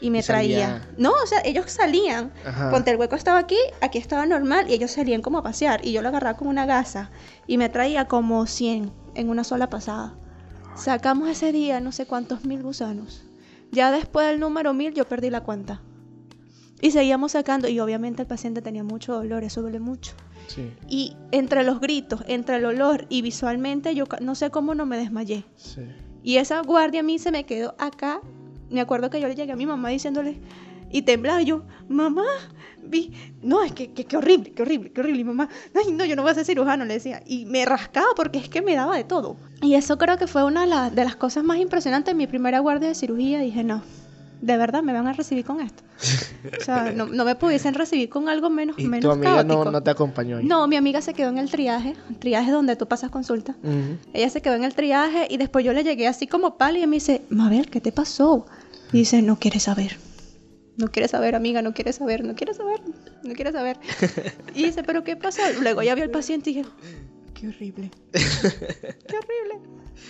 y 0.00 0.10
me 0.10 0.18
Y 0.18 0.22
salía- 0.22 0.66
traía. 0.78 0.88
No, 0.96 1.10
o 1.10 1.26
sea, 1.26 1.40
ellos 1.44 1.64
salían. 1.72 2.30
Ajá. 2.46 2.70
Ponte 2.70 2.92
el 2.92 2.98
hueco 2.98 3.16
estaba 3.16 3.40
aquí, 3.40 3.56
aquí 3.80 3.98
estaba 3.98 4.26
normal 4.26 4.70
y 4.70 4.74
ellos 4.74 4.92
salían 4.92 5.22
como 5.22 5.38
a 5.38 5.42
pasear 5.42 5.84
y 5.84 5.90
yo 5.90 6.00
lo 6.00 6.08
agarraba 6.10 6.36
con 6.38 6.46
una 6.46 6.64
gasa 6.64 7.10
y 7.48 7.58
me 7.58 7.68
traía 7.68 8.06
como 8.06 8.46
100 8.46 8.92
en 9.16 9.28
una 9.28 9.42
sola 9.42 9.68
pasada. 9.68 10.14
Sacamos 10.76 11.28
ese 11.28 11.50
día 11.50 11.80
no 11.80 11.90
sé 11.90 12.06
cuántos 12.06 12.44
mil 12.44 12.62
gusanos. 12.62 13.24
Ya 13.72 13.90
después 13.90 14.28
del 14.28 14.38
número 14.38 14.72
mil 14.72 14.94
yo 14.94 15.08
perdí 15.08 15.30
la 15.30 15.40
cuenta. 15.42 15.80
Y 16.80 16.90
seguíamos 16.92 17.32
sacando 17.32 17.68
y 17.68 17.80
obviamente 17.80 18.22
el 18.22 18.28
paciente 18.28 18.62
tenía 18.62 18.84
mucho 18.84 19.14
dolor, 19.14 19.42
eso 19.44 19.62
duele 19.62 19.80
mucho. 19.80 20.12
Sí. 20.46 20.70
Y 20.88 21.16
entre 21.32 21.64
los 21.64 21.80
gritos, 21.80 22.22
entre 22.28 22.56
el 22.56 22.64
olor 22.64 23.06
y 23.08 23.20
visualmente 23.22 23.94
yo 23.94 24.04
no 24.20 24.34
sé 24.34 24.50
cómo 24.50 24.74
no 24.74 24.86
me 24.86 24.96
desmayé. 24.96 25.44
Sí. 25.56 25.82
Y 26.22 26.36
esa 26.36 26.60
guardia 26.62 27.00
a 27.00 27.02
mí 27.02 27.18
se 27.18 27.30
me 27.32 27.44
quedó 27.44 27.74
acá. 27.78 28.20
Me 28.70 28.80
acuerdo 28.80 29.10
que 29.10 29.20
yo 29.20 29.28
le 29.28 29.34
llegué 29.34 29.52
a 29.52 29.56
mi 29.56 29.66
mamá 29.66 29.88
diciéndole, 29.88 30.38
y 30.90 31.02
temblaba 31.02 31.42
y 31.42 31.46
yo, 31.46 31.64
mamá, 31.88 32.24
vi, 32.82 33.12
no, 33.42 33.62
es 33.62 33.72
que, 33.72 33.92
que, 33.92 34.04
que 34.04 34.16
horrible, 34.16 34.52
qué 34.52 34.62
horrible, 34.62 34.90
qué 34.92 35.00
horrible, 35.00 35.20
y 35.20 35.24
mamá, 35.24 35.48
ay, 35.74 35.92
no, 35.92 36.04
yo 36.04 36.16
no 36.16 36.22
voy 36.22 36.30
a 36.30 36.34
ser 36.34 36.44
cirujano, 36.44 36.84
le 36.84 36.94
decía. 36.94 37.22
Y 37.26 37.44
me 37.46 37.64
rascaba 37.66 38.08
porque 38.16 38.38
es 38.38 38.48
que 38.48 38.62
me 38.62 38.74
daba 38.74 38.96
de 38.96 39.04
todo. 39.04 39.36
Y 39.62 39.74
eso 39.74 39.98
creo 39.98 40.16
que 40.16 40.26
fue 40.26 40.44
una 40.44 40.62
de, 40.62 40.66
la- 40.68 40.90
de 40.90 41.04
las 41.04 41.16
cosas 41.16 41.44
más 41.44 41.58
impresionantes 41.58 42.12
en 42.12 42.18
mi 42.18 42.26
primera 42.26 42.58
guardia 42.60 42.88
de 42.88 42.94
cirugía. 42.94 43.40
Dije, 43.40 43.64
no, 43.64 43.82
de 44.40 44.56
verdad 44.56 44.82
me 44.82 44.92
van 44.92 45.06
a 45.06 45.12
recibir 45.12 45.44
con 45.44 45.60
esto. 45.60 45.82
O 46.60 46.64
sea, 46.64 46.92
no, 46.92 47.06
no 47.06 47.24
me 47.24 47.34
pudiesen 47.34 47.74
recibir 47.74 48.08
con 48.08 48.28
algo 48.28 48.50
menos, 48.50 48.78
Y 48.78 48.84
menos 48.84 49.02
tu 49.02 49.10
amiga 49.10 49.42
no, 49.42 49.54
caótico. 49.54 49.70
no 49.72 49.82
te 49.82 49.90
acompañó 49.90 50.36
ahí. 50.38 50.44
No, 50.44 50.68
mi 50.68 50.76
amiga 50.76 51.00
se 51.00 51.12
quedó 51.14 51.28
en 51.30 51.38
el 51.38 51.50
triaje, 51.50 51.94
triaje 52.20 52.50
donde 52.50 52.76
tú 52.76 52.86
pasas 52.86 53.10
consulta. 53.10 53.56
Ella 54.12 54.30
se 54.30 54.40
quedó 54.40 54.54
en 54.54 54.64
el 54.64 54.74
triaje 54.74 55.26
y 55.28 55.36
después 55.36 55.64
yo 55.64 55.72
le 55.72 55.82
llegué 55.84 56.06
así 56.06 56.26
como 56.26 56.56
pálida 56.56 56.84
y 56.84 56.86
me 56.86 56.96
dice, 56.96 57.22
Mabel, 57.30 57.68
¿qué 57.68 57.80
te 57.80 57.90
pasó? 57.92 58.46
Y 58.92 58.98
dice, 58.98 59.22
no 59.22 59.38
quiere 59.38 59.60
saber. 59.60 59.98
No 60.76 60.88
quiere 60.92 61.08
saber, 61.08 61.34
amiga, 61.34 61.60
no 61.60 61.74
quiere 61.74 61.92
saber, 61.92 62.24
no 62.24 62.36
quiere 62.36 62.54
saber, 62.54 62.80
no 63.24 63.34
quiere 63.34 63.50
saber. 63.50 63.78
Y 64.54 64.62
dice, 64.64 64.84
¿pero 64.84 65.02
qué 65.02 65.16
pasó? 65.16 65.42
Luego 65.60 65.82
ya 65.82 65.96
vi 65.96 66.02
al 66.02 66.10
paciente 66.10 66.50
y 66.50 66.54
dije, 66.54 66.68
qué 67.34 67.48
horrible. 67.48 67.90
Qué 68.12 69.16
horrible. 69.16 69.60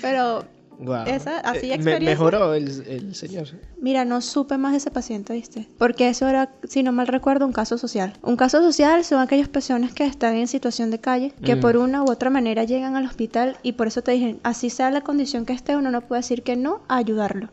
Pero, 0.02 0.44
Guau. 0.78 1.06
Esa- 1.08 1.40
así 1.40 1.72
Eh, 1.72 1.78
me- 1.78 1.98
mejoró 2.00 2.54
el, 2.54 2.68
el 2.86 3.14
señor. 3.14 3.48
mira, 3.80 4.04
no 4.04 4.20
supe 4.20 4.58
más 4.58 4.72
de 4.72 4.78
ese 4.78 4.90
paciente, 4.92 5.32
¿viste? 5.32 5.66
Porque 5.76 6.08
eso 6.08 6.28
era, 6.28 6.50
si 6.68 6.82
no 6.84 6.92
mal 6.92 7.08
recuerdo, 7.08 7.46
un 7.46 7.52
caso 7.52 7.78
social. 7.78 8.12
Un 8.22 8.36
caso 8.36 8.60
social 8.62 9.04
son 9.04 9.20
aquellas 9.20 9.48
personas 9.48 9.92
que 9.92 10.04
están 10.06 10.36
en 10.36 10.46
situación 10.46 10.90
de 10.90 11.00
calle, 11.00 11.32
que 11.44 11.56
Mm. 11.56 11.60
por 11.60 11.76
una 11.76 12.02
u 12.04 12.10
otra 12.10 12.30
manera 12.30 12.62
llegan 12.64 12.94
al 12.94 13.06
hospital 13.06 13.56
y 13.64 13.72
por 13.72 13.88
eso 13.88 14.02
te 14.02 14.12
dije, 14.12 14.36
así 14.44 14.70
sea 14.70 14.90
la 14.92 15.00
condición 15.00 15.44
que 15.46 15.52
esté, 15.52 15.76
uno 15.76 15.90
no 15.90 16.00
puede 16.02 16.20
decir 16.20 16.42
que 16.44 16.54
no 16.56 16.80
a 16.88 16.96
ayudarlo. 16.98 17.48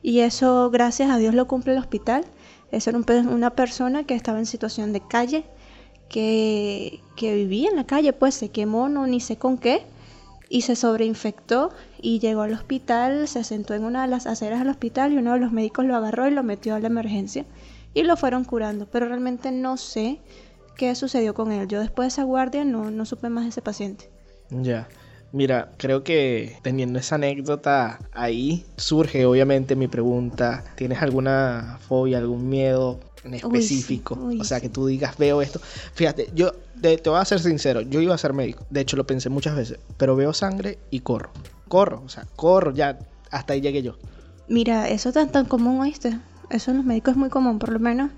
Y 0.00 0.20
eso, 0.20 0.70
gracias 0.70 1.10
a 1.10 1.16
Dios, 1.18 1.34
lo 1.34 1.48
cumple 1.48 1.72
el 1.72 1.78
hospital. 1.80 2.24
Eso 2.70 2.90
era 2.90 2.98
un 2.98 3.28
una 3.28 3.50
persona 3.50 4.04
que 4.04 4.14
estaba 4.14 4.38
en 4.38 4.46
situación 4.46 4.92
de 4.92 5.00
calle, 5.00 5.44
que, 6.08 7.00
que 7.16 7.34
vivía 7.34 7.70
en 7.70 7.76
la 7.76 7.84
calle, 7.84 8.12
pues 8.12 8.34
se 8.34 8.50
quemó, 8.50 8.88
no 8.88 9.06
ni 9.06 9.20
sé 9.20 9.36
con 9.36 9.58
qué, 9.58 9.82
y 10.48 10.62
se 10.62 10.76
sobreinfectó 10.76 11.70
y 12.00 12.18
llegó 12.20 12.42
al 12.42 12.54
hospital, 12.54 13.28
se 13.28 13.44
sentó 13.44 13.74
en 13.74 13.84
una 13.84 14.02
de 14.02 14.08
las 14.08 14.26
aceras 14.26 14.60
del 14.60 14.68
hospital 14.68 15.12
y 15.12 15.18
uno 15.18 15.34
de 15.34 15.40
los 15.40 15.52
médicos 15.52 15.84
lo 15.84 15.96
agarró 15.96 16.26
y 16.26 16.30
lo 16.30 16.42
metió 16.42 16.74
a 16.74 16.80
la 16.80 16.86
emergencia 16.86 17.44
y 17.94 18.02
lo 18.02 18.16
fueron 18.16 18.44
curando, 18.44 18.86
pero 18.86 19.08
realmente 19.08 19.50
no 19.50 19.76
sé 19.76 20.20
qué 20.76 20.94
sucedió 20.94 21.34
con 21.34 21.52
él. 21.52 21.68
Yo 21.68 21.80
después 21.80 22.06
de 22.06 22.08
esa 22.08 22.22
guardia 22.22 22.64
no, 22.64 22.90
no 22.90 23.04
supe 23.04 23.28
más 23.28 23.44
de 23.44 23.50
ese 23.50 23.62
paciente. 23.62 24.10
Ya. 24.50 24.88
Mira, 25.30 25.72
creo 25.76 26.04
que 26.04 26.56
teniendo 26.62 26.98
esa 26.98 27.16
anécdota 27.16 27.98
ahí, 28.12 28.64
surge 28.76 29.26
obviamente 29.26 29.76
mi 29.76 29.86
pregunta. 29.86 30.64
¿Tienes 30.74 31.02
alguna 31.02 31.78
fobia, 31.86 32.16
algún 32.16 32.48
miedo 32.48 32.98
en 33.28 33.34
específico? 33.34 34.18
uy, 34.20 34.40
o 34.40 34.44
sea, 34.44 34.60
que 34.60 34.68
tú 34.68 34.86
digas, 34.86 35.16
veo 35.16 35.40
esto. 35.42 35.60
Fíjate, 35.94 36.30
yo 36.34 36.52
te, 36.80 36.98
te 36.98 37.10
voy 37.10 37.20
a 37.20 37.24
ser 37.24 37.40
sincero, 37.40 37.80
yo 37.82 38.00
iba 38.00 38.14
a 38.14 38.18
ser 38.18 38.32
médico. 38.32 38.66
De 38.70 38.80
hecho, 38.80 38.96
lo 38.96 39.06
pensé 39.06 39.28
muchas 39.30 39.56
veces, 39.56 39.78
pero 39.96 40.16
veo 40.16 40.32
sangre 40.32 40.78
y 40.90 41.00
corro. 41.00 41.30
Corro, 41.68 42.02
o 42.04 42.08
sea, 42.08 42.26
corro, 42.36 42.72
ya, 42.72 42.98
hasta 43.30 43.52
ahí 43.52 43.60
llegué 43.60 43.82
yo. 43.82 43.96
Mira, 44.48 44.88
eso 44.88 45.12
tan 45.12 45.30
tan 45.30 45.44
común, 45.44 45.80
¿oíste? 45.80 46.18
Eso 46.50 46.70
en 46.70 46.78
los 46.78 46.86
médicos 46.86 47.12
es 47.12 47.18
muy 47.18 47.28
común, 47.28 47.58
por 47.58 47.70
lo 47.70 47.78
menos. 47.78 48.10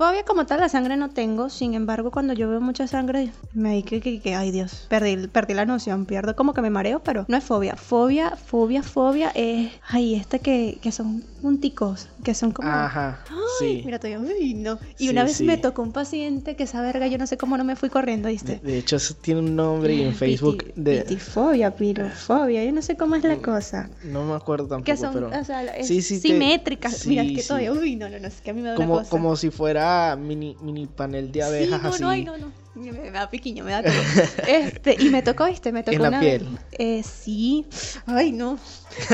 Fobia 0.00 0.24
como 0.24 0.46
tal, 0.46 0.60
la 0.60 0.70
sangre 0.70 0.96
no 0.96 1.10
tengo. 1.10 1.50
Sin 1.50 1.74
embargo, 1.74 2.10
cuando 2.10 2.32
yo 2.32 2.48
veo 2.48 2.58
mucha 2.62 2.86
sangre, 2.86 3.32
me 3.52 3.74
di 3.74 3.82
que, 3.82 4.00
que, 4.00 4.18
que, 4.22 4.34
ay 4.34 4.50
Dios, 4.50 4.86
perdí, 4.88 5.26
perdí 5.28 5.52
la 5.52 5.66
noción, 5.66 6.06
pierdo 6.06 6.34
como 6.34 6.54
que 6.54 6.62
me 6.62 6.70
mareo, 6.70 7.00
pero 7.04 7.26
no 7.28 7.36
es 7.36 7.44
fobia. 7.44 7.76
Fobia, 7.76 8.34
fobia, 8.34 8.82
fobia 8.82 9.30
es, 9.34 9.72
ay, 9.86 10.14
este 10.14 10.38
que, 10.40 10.78
que 10.80 10.90
son 10.90 11.22
punticos, 11.42 12.08
que 12.24 12.32
son 12.32 12.50
como... 12.52 12.70
Ajá, 12.70 13.20
Ay, 13.28 13.36
sí. 13.58 13.82
mira, 13.84 13.98
todavía, 13.98 14.20
uy, 14.20 14.54
no. 14.54 14.78
Y 14.96 15.04
Sí, 15.04 15.08
una 15.10 15.24
vez 15.24 15.36
sí. 15.36 15.44
me 15.44 15.58
tocó 15.58 15.82
un 15.82 15.92
paciente 15.92 16.56
que 16.56 16.62
esa 16.62 16.80
verga, 16.80 17.06
yo 17.06 17.18
no 17.18 17.26
sé 17.26 17.36
cómo 17.36 17.58
no 17.58 17.64
me 17.64 17.76
fui 17.76 17.90
corriendo, 17.90 18.28
¿viste? 18.30 18.58
de 18.62 18.78
hecho, 18.78 18.96
eso 18.96 19.12
tiene 19.20 19.40
un 19.40 19.54
nombre 19.54 19.92
y 19.92 20.00
en 20.02 20.14
Facebook 20.14 20.64
Piti- 20.64 20.72
de... 20.76 21.02
Pitifobia, 21.02 21.76
pirofobia, 21.76 22.64
yo 22.64 22.72
no 22.72 22.80
sé 22.80 22.96
cómo 22.96 23.16
es 23.16 23.24
la 23.24 23.36
cosa. 23.36 23.90
No 24.04 24.24
me 24.24 24.32
acuerdo 24.34 24.66
tampoco, 24.66 24.84
Que 24.86 24.96
son, 24.96 25.12
pero... 25.12 25.28
o 25.28 25.44
sea, 25.44 25.62
es 25.76 25.88
Sí, 25.88 26.00
sí, 26.00 26.22
te- 26.22 26.28
simétricas. 26.28 27.06
Mira, 27.06 27.22
es 27.22 27.32
que 27.32 27.42
todavía, 27.42 27.72
uy, 27.72 27.96
no, 27.96 28.08
no, 28.08 28.18
no, 28.18 28.28
es 28.28 28.40
que 28.40 28.50
a 28.50 28.54
mí 28.54 28.62
me 28.62 28.70
da 28.70 28.76
como, 28.76 28.98
cosa. 28.98 29.10
como 29.10 29.36
si 29.36 29.50
fuera 29.50 29.89
mini, 30.18 30.56
mini 30.60 30.86
panel 30.86 31.30
de 31.32 31.40
Sí, 31.40 31.46
abejas 31.46 31.82
no, 31.82 31.88
así. 31.90 32.02
no, 32.02 32.08
ay, 32.10 32.24
no, 32.24 32.36
no. 32.38 32.52
Me 32.74 33.10
da 33.10 33.28
piquiño, 33.28 33.64
me 33.64 33.72
da 33.72 33.82
todo. 33.82 33.92
Este, 34.46 34.96
y 34.98 35.10
me 35.10 35.22
tocó, 35.22 35.46
¿viste? 35.46 35.72
Me 35.72 35.82
tocó 35.82 35.96
En 35.96 36.02
la 36.02 36.08
una 36.08 36.20
piel. 36.20 36.46
Eh, 36.72 37.02
sí. 37.02 37.66
Ay, 38.06 38.30
no. 38.32 38.58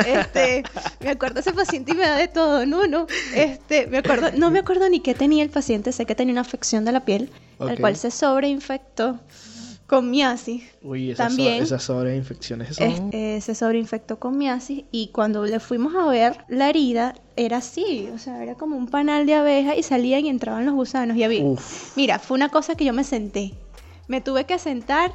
Este, 0.06 0.62
me 1.00 1.10
acuerdo 1.10 1.40
ese 1.40 1.52
paciente 1.52 1.92
y 1.92 1.94
me 1.94 2.02
da 2.06 2.16
de 2.16 2.28
todo. 2.28 2.66
No, 2.66 2.86
no. 2.86 3.06
Este, 3.34 3.86
me 3.86 3.98
acuerdo, 3.98 4.30
no 4.36 4.50
me 4.50 4.58
acuerdo 4.58 4.88
ni 4.88 5.00
qué 5.00 5.14
tenía 5.14 5.42
el 5.42 5.50
paciente. 5.50 5.90
Sé 5.92 6.04
que 6.06 6.14
tenía 6.14 6.32
una 6.32 6.42
afección 6.42 6.84
de 6.84 6.92
la 6.92 7.04
piel, 7.04 7.30
Ok. 7.58 7.70
el 7.70 7.80
cual 7.80 7.96
se 7.96 8.10
sobreinfectó 8.10 9.18
con 9.86 10.10
miasis. 10.10 10.64
Uy, 10.82 11.10
esas, 11.10 11.30
so- 11.32 11.36
También. 11.36 11.62
esas 11.62 11.82
sobreinfecciones 11.82 12.76
son... 12.76 12.86
Este, 12.90 13.40
se 13.40 13.54
sobreinfectó 13.54 14.18
con 14.18 14.36
miasis 14.36 14.84
y 14.90 15.08
cuando 15.08 15.44
le 15.44 15.60
fuimos 15.60 15.94
a 15.94 16.06
ver 16.06 16.38
la 16.48 16.68
herida 16.70 17.14
era 17.36 17.58
así, 17.58 18.08
o 18.14 18.18
sea, 18.18 18.42
era 18.42 18.54
como 18.56 18.76
un 18.76 18.88
panal 18.88 19.26
de 19.26 19.34
abeja 19.34 19.76
y 19.76 19.82
salían 19.82 20.24
y 20.26 20.28
entraban 20.28 20.66
los 20.66 20.74
gusanos 20.74 21.16
y 21.16 21.22
había, 21.22 21.44
Uf. 21.44 21.96
Mira, 21.96 22.18
fue 22.18 22.36
una 22.36 22.48
cosa 22.48 22.74
que 22.74 22.84
yo 22.84 22.92
me 22.92 23.04
senté. 23.04 23.54
Me 24.08 24.20
tuve 24.20 24.44
que 24.44 24.58
sentar 24.58 25.12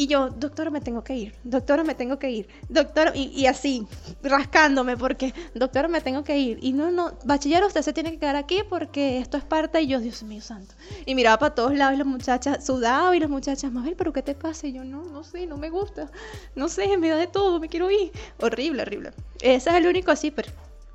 y 0.00 0.06
yo, 0.06 0.30
doctora, 0.30 0.70
me 0.70 0.80
tengo 0.80 1.04
que 1.04 1.14
ir. 1.14 1.34
Doctora, 1.44 1.84
me 1.84 1.94
tengo 1.94 2.18
que 2.18 2.30
ir. 2.30 2.48
Doctora, 2.70 3.12
y, 3.14 3.44
así, 3.44 3.86
rascándome 4.22 4.96
porque, 4.96 5.34
doctora, 5.54 5.88
me 5.88 6.00
tengo 6.00 6.24
que 6.24 6.38
ir. 6.38 6.58
Y 6.62 6.72
no, 6.72 6.90
no, 6.90 7.12
bachiller, 7.26 7.62
usted 7.64 7.82
se 7.82 7.92
tiene 7.92 8.12
que 8.12 8.18
quedar 8.18 8.34
aquí 8.34 8.62
porque 8.66 9.18
esto 9.18 9.36
es 9.36 9.44
parte. 9.44 9.82
Y 9.82 9.88
yo, 9.88 10.00
Dios 10.00 10.22
mío 10.22 10.40
santo. 10.40 10.74
Y 11.04 11.14
miraba 11.14 11.38
para 11.38 11.54
todos 11.54 11.74
lados 11.74 11.96
y 11.96 11.98
las 11.98 12.06
muchachas 12.06 12.64
sudaba 12.64 13.14
y 13.14 13.20
las 13.20 13.28
muchachas, 13.28 13.70
Mabel, 13.70 13.94
¿pero 13.94 14.10
qué 14.10 14.22
te 14.22 14.34
pasa? 14.34 14.68
Y 14.68 14.72
yo, 14.72 14.84
no, 14.84 15.04
no 15.04 15.22
sé, 15.22 15.46
no 15.46 15.58
me 15.58 15.68
gusta. 15.68 16.10
No 16.56 16.70
sé, 16.70 16.96
me 16.96 17.10
da 17.10 17.16
de 17.16 17.26
todo, 17.26 17.60
me 17.60 17.68
quiero 17.68 17.90
ir. 17.90 18.10
Horrible, 18.40 18.80
horrible. 18.80 19.10
Ese 19.42 19.68
es 19.68 19.76
el 19.76 19.86
único 19.86 20.12
así, 20.12 20.30
pero 20.30 20.50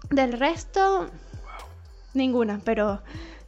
del 0.09 0.33
resto, 0.33 1.11
Ninguna, 2.15 2.59
pero 2.63 3.03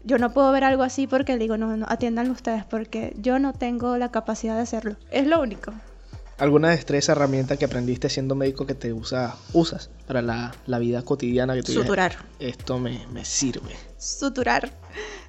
yo 0.08 0.18
no 0.18 0.32
puedo 0.32 0.52
ver 0.52 0.64
algo 0.64 0.84
así 0.84 1.06
porque 1.06 1.38
digo, 1.38 1.58
no, 1.58 1.76
no, 1.76 1.86
atiendan 1.90 2.32
ustedes 2.32 2.64
porque 2.64 3.14
yo 3.20 3.40
no 3.40 3.54
tengo 3.54 3.98
la 3.98 4.10
capacidad 4.10 4.56
de 4.56 4.62
hacerlo. 4.62 4.96
Es 5.12 5.28
lo 5.28 5.42
único. 5.42 5.74
¿Alguna 6.38 6.70
destreza, 6.70 7.12
herramienta 7.12 7.58
que 7.58 7.66
aprendiste 7.66 8.10
siendo 8.10 8.36
médico 8.36 8.66
que 8.66 8.76
te 8.76 8.94
usa, 8.94 9.36
usas 9.54 9.90
para 10.06 10.22
la, 10.22 10.54
la 10.66 10.80
vida 10.80 11.02
cotidiana 11.02 11.56
que 11.56 11.64
tú 11.64 11.72
digas, 11.72 11.86
Suturar. 11.86 12.16
Esto 12.40 12.80
me, 12.80 13.06
me 13.12 13.26
sirve. 13.26 13.76
Suturar. 13.98 14.72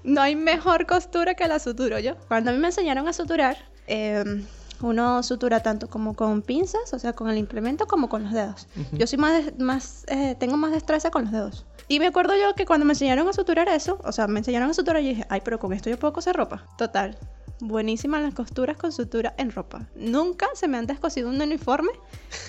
No 0.05 0.20
hay 0.20 0.37
mejor 0.37 0.87
costura 0.87 1.35
que 1.35 1.49
la 1.49 1.59
suturo 1.59 1.99
yo. 1.99 2.16
Cuando 2.29 2.51
a 2.51 2.53
mí 2.53 2.61
me 2.61 2.68
enseñaron 2.68 3.09
a 3.09 3.12
suturar, 3.12 3.57
eh, 3.87 4.45
uno 4.81 5.22
sutura 5.22 5.61
tanto 5.61 5.89
como 5.89 6.14
con 6.14 6.43
pinzas, 6.43 6.93
o 6.93 6.99
sea, 6.99 7.14
con 7.14 7.29
el 7.31 7.39
implemento, 7.39 7.87
como 7.87 8.09
con 8.09 8.22
los 8.22 8.33
dedos. 8.33 8.68
Yo 8.93 9.07
soy 9.07 9.18
más, 9.18 9.59
más 9.59 10.05
eh, 10.09 10.37
tengo 10.39 10.57
más 10.57 10.72
destreza 10.72 11.11
con 11.11 11.24
los 11.24 11.33
dedos. 11.33 11.64
Y 11.89 11.99
me 12.01 12.07
acuerdo 12.07 12.34
yo 12.36 12.55
que 12.55 12.66
cuando 12.66 12.84
me 12.86 12.93
enseñaron 12.93 13.26
a 13.28 13.32
suturar 13.32 13.68
eso, 13.68 13.99
o 14.05 14.12
sea, 14.12 14.26
me 14.26 14.41
enseñaron 14.41 14.70
a 14.70 14.74
suturar, 14.74 15.03
yo 15.03 15.09
dije, 15.09 15.24
ay, 15.30 15.41
pero 15.43 15.59
con 15.59 15.72
esto 15.72 15.89
yo 15.89 15.99
puedo 15.99 16.12
coser 16.12 16.36
ropa. 16.36 16.66
Total. 16.76 17.16
Buenísimas 17.61 18.22
las 18.22 18.34
costuras 18.34 18.76
con 18.76 18.93
sutura 18.93 19.34
en 19.36 19.51
ropa. 19.51 19.89
Nunca 19.97 20.47
se 20.55 20.68
me 20.68 20.76
han 20.76 20.86
descosido 20.86 21.28
un 21.28 21.41
uniforme 21.41 21.91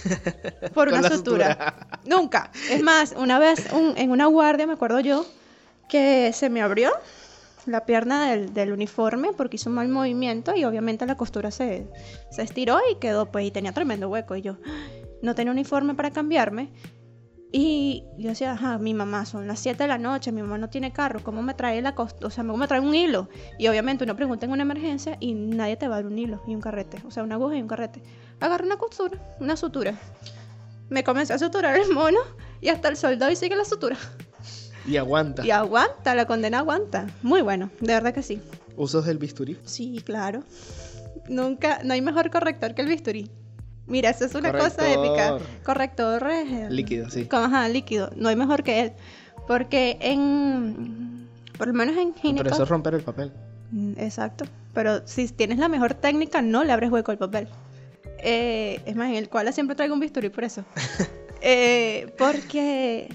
por 0.74 0.90
una 0.90 1.10
sutura. 1.10 1.52
sutura. 1.52 1.88
Nunca. 2.06 2.52
Es 2.70 2.84
más, 2.84 3.14
una 3.18 3.40
vez 3.40 3.68
un- 3.74 3.98
en 3.98 4.12
una 4.12 4.26
guardia, 4.28 4.68
me 4.68 4.74
acuerdo 4.74 5.00
yo, 5.00 5.26
que 5.88 6.32
se 6.34 6.50
me 6.50 6.62
abrió 6.62 6.92
la 7.66 7.86
pierna 7.86 8.30
del, 8.30 8.54
del 8.54 8.72
uniforme 8.72 9.32
porque 9.34 9.56
hizo 9.56 9.70
un 9.70 9.76
mal 9.76 9.88
movimiento 9.88 10.56
y 10.56 10.64
obviamente 10.66 11.06
la 11.06 11.16
costura 11.16 11.50
se, 11.50 11.88
se 12.32 12.42
estiró 12.44 12.80
y 12.92 12.96
quedó, 12.96 13.32
pues, 13.32 13.46
y 13.46 13.52
tenía 13.52 13.72
tremendo 13.74 14.10
hueco. 14.10 14.36
Y 14.36 14.42
yo 14.44 14.58
no 15.24 15.34
tenía 15.34 15.52
uniforme 15.52 15.96
para 15.96 16.12
cambiarme. 16.12 16.70
Y 17.52 18.06
yo 18.18 18.30
decía, 18.30 18.52
ajá, 18.52 18.78
mi 18.78 18.94
mamá, 18.94 19.26
son 19.26 19.48
las 19.48 19.60
7 19.60 19.84
de 19.84 19.88
la 19.88 19.98
noche, 19.98 20.32
mi 20.32 20.42
mamá 20.42 20.60
no 20.60 20.70
tiene 20.70 20.94
carro, 20.94 21.24
¿cómo 21.24 21.42
me 21.42 21.56
trae 21.56 21.82
la 21.82 21.96
costura? 21.96 22.28
O 22.28 22.30
sea, 22.30 22.44
¿cómo 22.44 22.58
me 22.58 22.68
trae 22.68 22.80
un 22.80 22.94
hilo? 22.94 23.28
Y 23.58 23.68
obviamente 23.68 24.04
uno 24.04 24.16
pregunta 24.16 24.46
en 24.46 24.52
una 24.52 24.62
emergencia 24.62 25.18
y 25.20 25.34
nadie 25.34 25.76
te 25.76 25.88
va 25.88 25.96
a 25.96 25.98
dar 25.98 26.06
un 26.06 26.20
hilo 26.20 26.44
y 26.46 26.54
un 26.54 26.62
carrete, 26.62 27.02
o 27.08 27.12
sea, 27.12 27.24
una 27.24 27.36
aguja 27.36 27.56
y 27.56 27.62
un 27.62 27.68
carrete. 27.68 28.04
Agarré 28.40 28.66
una 28.66 28.78
costura, 28.78 29.18
una 29.40 29.58
sutura. 29.58 29.96
Me 30.90 31.04
comencé 31.04 31.34
a 31.34 31.40
suturar 31.40 31.76
el 31.76 31.92
mono 31.92 32.20
y 32.62 32.70
hasta 32.70 32.88
el 32.88 32.98
soldado 32.98 33.32
y 33.32 33.36
sigue 33.36 33.56
la 33.56 33.66
sutura. 33.66 33.98
Y 34.86 34.98
aguanta. 34.98 35.46
Y 35.46 35.52
aguanta, 35.52 36.16
la 36.16 36.26
condena 36.26 36.60
aguanta. 36.60 37.08
Muy 37.24 37.42
bueno, 37.42 37.72
de 37.80 37.94
verdad 37.94 38.14
que 38.14 38.24
sí. 38.24 38.42
¿Usos 38.76 39.06
del 39.06 39.18
bisturí? 39.18 39.58
Sí, 39.66 40.02
claro. 40.06 40.44
Nunca, 41.28 41.82
no 41.84 41.94
hay 41.94 42.02
mejor 42.02 42.30
corrector 42.32 42.76
que 42.76 42.84
el 42.84 42.88
bisturí. 42.88 43.30
Mira, 43.90 44.12
esa 44.12 44.26
es 44.26 44.36
una 44.36 44.52
cosa 44.54 44.92
épica. 44.92 45.38
Corrector. 45.66 46.26
Líquido, 46.70 47.10
sí. 47.10 47.26
como, 47.26 47.44
ajá, 47.46 47.68
líquido. 47.68 48.12
No 48.16 48.30
hay 48.30 48.36
mejor 48.36 48.64
que 48.64 48.82
él. 48.82 48.92
Porque 49.48 49.98
en. 50.02 51.28
Por 51.58 51.68
lo 51.68 51.74
menos 51.74 51.98
en 51.98 52.12
Pero 52.14 52.22
gineco. 52.22 52.48
eso 52.50 52.64
es 52.64 52.70
romper 52.70 52.94
el 52.94 53.02
papel. 53.02 53.32
Mm, 53.72 53.94
Exacto. 53.98 54.46
Pero 54.74 55.06
si 55.08 55.28
tienes 55.28 55.58
la 55.58 55.68
mejor 55.68 55.94
técnica, 55.96 56.42
no 56.42 56.64
le 56.64 56.72
abres 56.72 56.92
hueco 56.92 57.12
al 57.12 57.18
papel. 57.18 57.48
Eh, 58.20 58.80
es 58.86 58.96
más, 58.96 59.10
en 59.10 59.16
el 59.16 59.28
cual 59.30 59.52
siempre 59.54 59.76
traigo 59.76 59.94
un 59.94 60.00
bisturí 60.00 60.30
por 60.30 60.44
eso. 60.44 60.64
Eh, 61.42 62.14
porque 62.18 63.08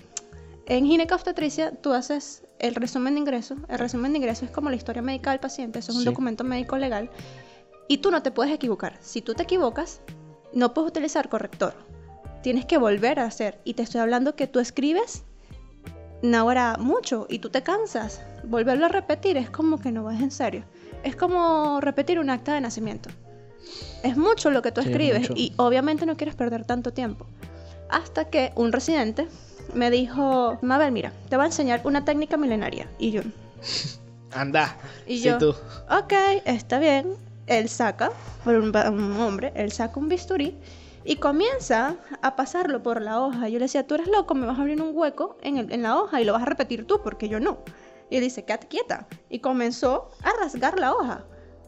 en 0.65 0.87
ginecobstetricia 0.87 1.73
tú 1.73 1.93
haces 1.93 2.43
el 2.59 2.75
resumen 2.75 3.13
de 3.13 3.21
ingreso. 3.21 3.55
El 3.69 3.79
resumen 3.79 4.13
de 4.13 4.19
ingreso 4.19 4.47
es 4.47 4.51
como 4.51 4.71
la 4.71 4.77
historia 4.77 5.03
médica 5.03 5.31
del 5.33 5.41
paciente. 5.41 5.81
Eso 5.81 5.93
es 5.93 5.97
un 5.99 6.05
Sí. 6.05 6.09
documento 6.09 6.43
médico 6.43 6.79
legal. 6.79 7.11
Y 7.87 7.99
tú 7.99 8.11
no 8.11 8.23
te 8.23 8.31
puedes 8.31 8.51
equivocar. 8.51 8.97
Si 9.03 9.21
tú 9.21 9.35
te 9.35 9.43
equivocas, 9.43 10.01
no 10.55 10.75
puedes 10.75 10.91
utilizar 10.91 11.29
corrector. 11.29 11.75
Tienes 12.43 12.67
que 12.67 12.79
volver 12.79 13.19
a 13.19 13.25
hacer. 13.25 13.59
Y 13.65 13.75
te 13.75 13.83
estoy 13.83 14.01
hablando 14.01 14.37
que 14.37 14.47
tú 14.47 14.61
escribes 14.61 15.25
ahora 16.33 16.77
mucho 16.79 17.27
y 17.29 17.41
tú 17.41 17.51
te 17.51 17.63
cansas. 17.63 18.23
Volverlo 18.45 18.87
a 18.87 18.89
repetir 18.89 19.37
es 19.37 19.51
como 19.51 19.79
que 19.79 19.93
no 19.93 20.05
vas 20.05 20.21
en 20.21 20.31
serio. 20.31 20.65
Es 21.03 21.17
como 21.17 21.81
repetir 21.81 22.19
un 22.19 22.31
acta 22.31 22.55
de 22.55 22.61
nacimiento. 22.61 23.11
Es 24.03 24.17
mucho 24.17 24.51
lo 24.51 24.63
que 24.63 24.73
tú 24.73 24.83
Sí, 24.83 24.89
escribes 24.91 25.31
y 25.35 25.53
obviamente 25.57 26.07
no 26.07 26.17
quieres 26.17 26.35
perder 26.35 26.65
tanto 26.65 26.93
tiempo. 26.93 27.27
Hasta 27.91 28.27
que 28.27 28.53
un 28.57 28.73
residente 28.73 29.29
me 29.75 29.91
dijo, 29.91 30.59
Mabel, 30.63 30.93
mira, 30.93 31.13
te 31.29 31.37
voy 31.37 31.45
a 31.45 31.47
enseñar 31.47 31.81
una 31.85 32.05
técnica 32.05 32.37
milenaria. 32.37 32.89
Y 32.99 33.11
yo, 33.11 33.23
Anda. 34.33 34.77
Y 35.07 35.19
sí, 35.19 35.25
yo, 35.25 35.39
tú. 35.39 35.51
ok, 35.51 36.13
está 36.45 36.79
bien. 36.79 37.15
Él 37.47 37.69
saca, 37.69 38.11
por 38.45 38.55
un, 38.55 38.75
hombre, 39.21 39.53
él 39.55 39.71
saca 39.73 40.01
un 40.01 40.09
bisturí 40.09 40.57
y 41.05 41.17
comienza 41.17 41.97
a 42.23 42.37
pasarlo 42.37 42.83
por 42.83 43.03
la 43.03 43.21
hoja. 43.21 43.49
Yo 43.49 43.59
le 43.59 43.67
decía, 43.67 43.87
tú 43.87 43.95
eres 43.97 44.09
loco, 44.09 44.35
me 44.35 44.47
vas 44.47 44.59
a 44.59 44.63
abrir 44.63 44.81
un 44.81 44.97
hueco 44.97 45.37
en, 45.43 45.59
el- 45.59 45.73
en 45.73 45.83
la 45.83 45.99
hoja 46.01 46.21
y 46.21 46.25
lo 46.25 46.33
vas 46.33 46.43
a 46.43 46.47
repetir 46.47 46.87
tú, 46.87 47.01
porque 47.03 47.29
yo 47.29 47.41
no. 47.41 47.59
Y 48.11 48.17
él 48.17 48.23
dice, 48.23 48.45
quédate 48.45 48.69
quieta. 48.69 49.07
Y 49.29 49.41
comenzó 49.41 50.11
a 50.23 50.31
rasgar 50.43 50.79
la 50.79 50.95
hoja. 50.95 51.25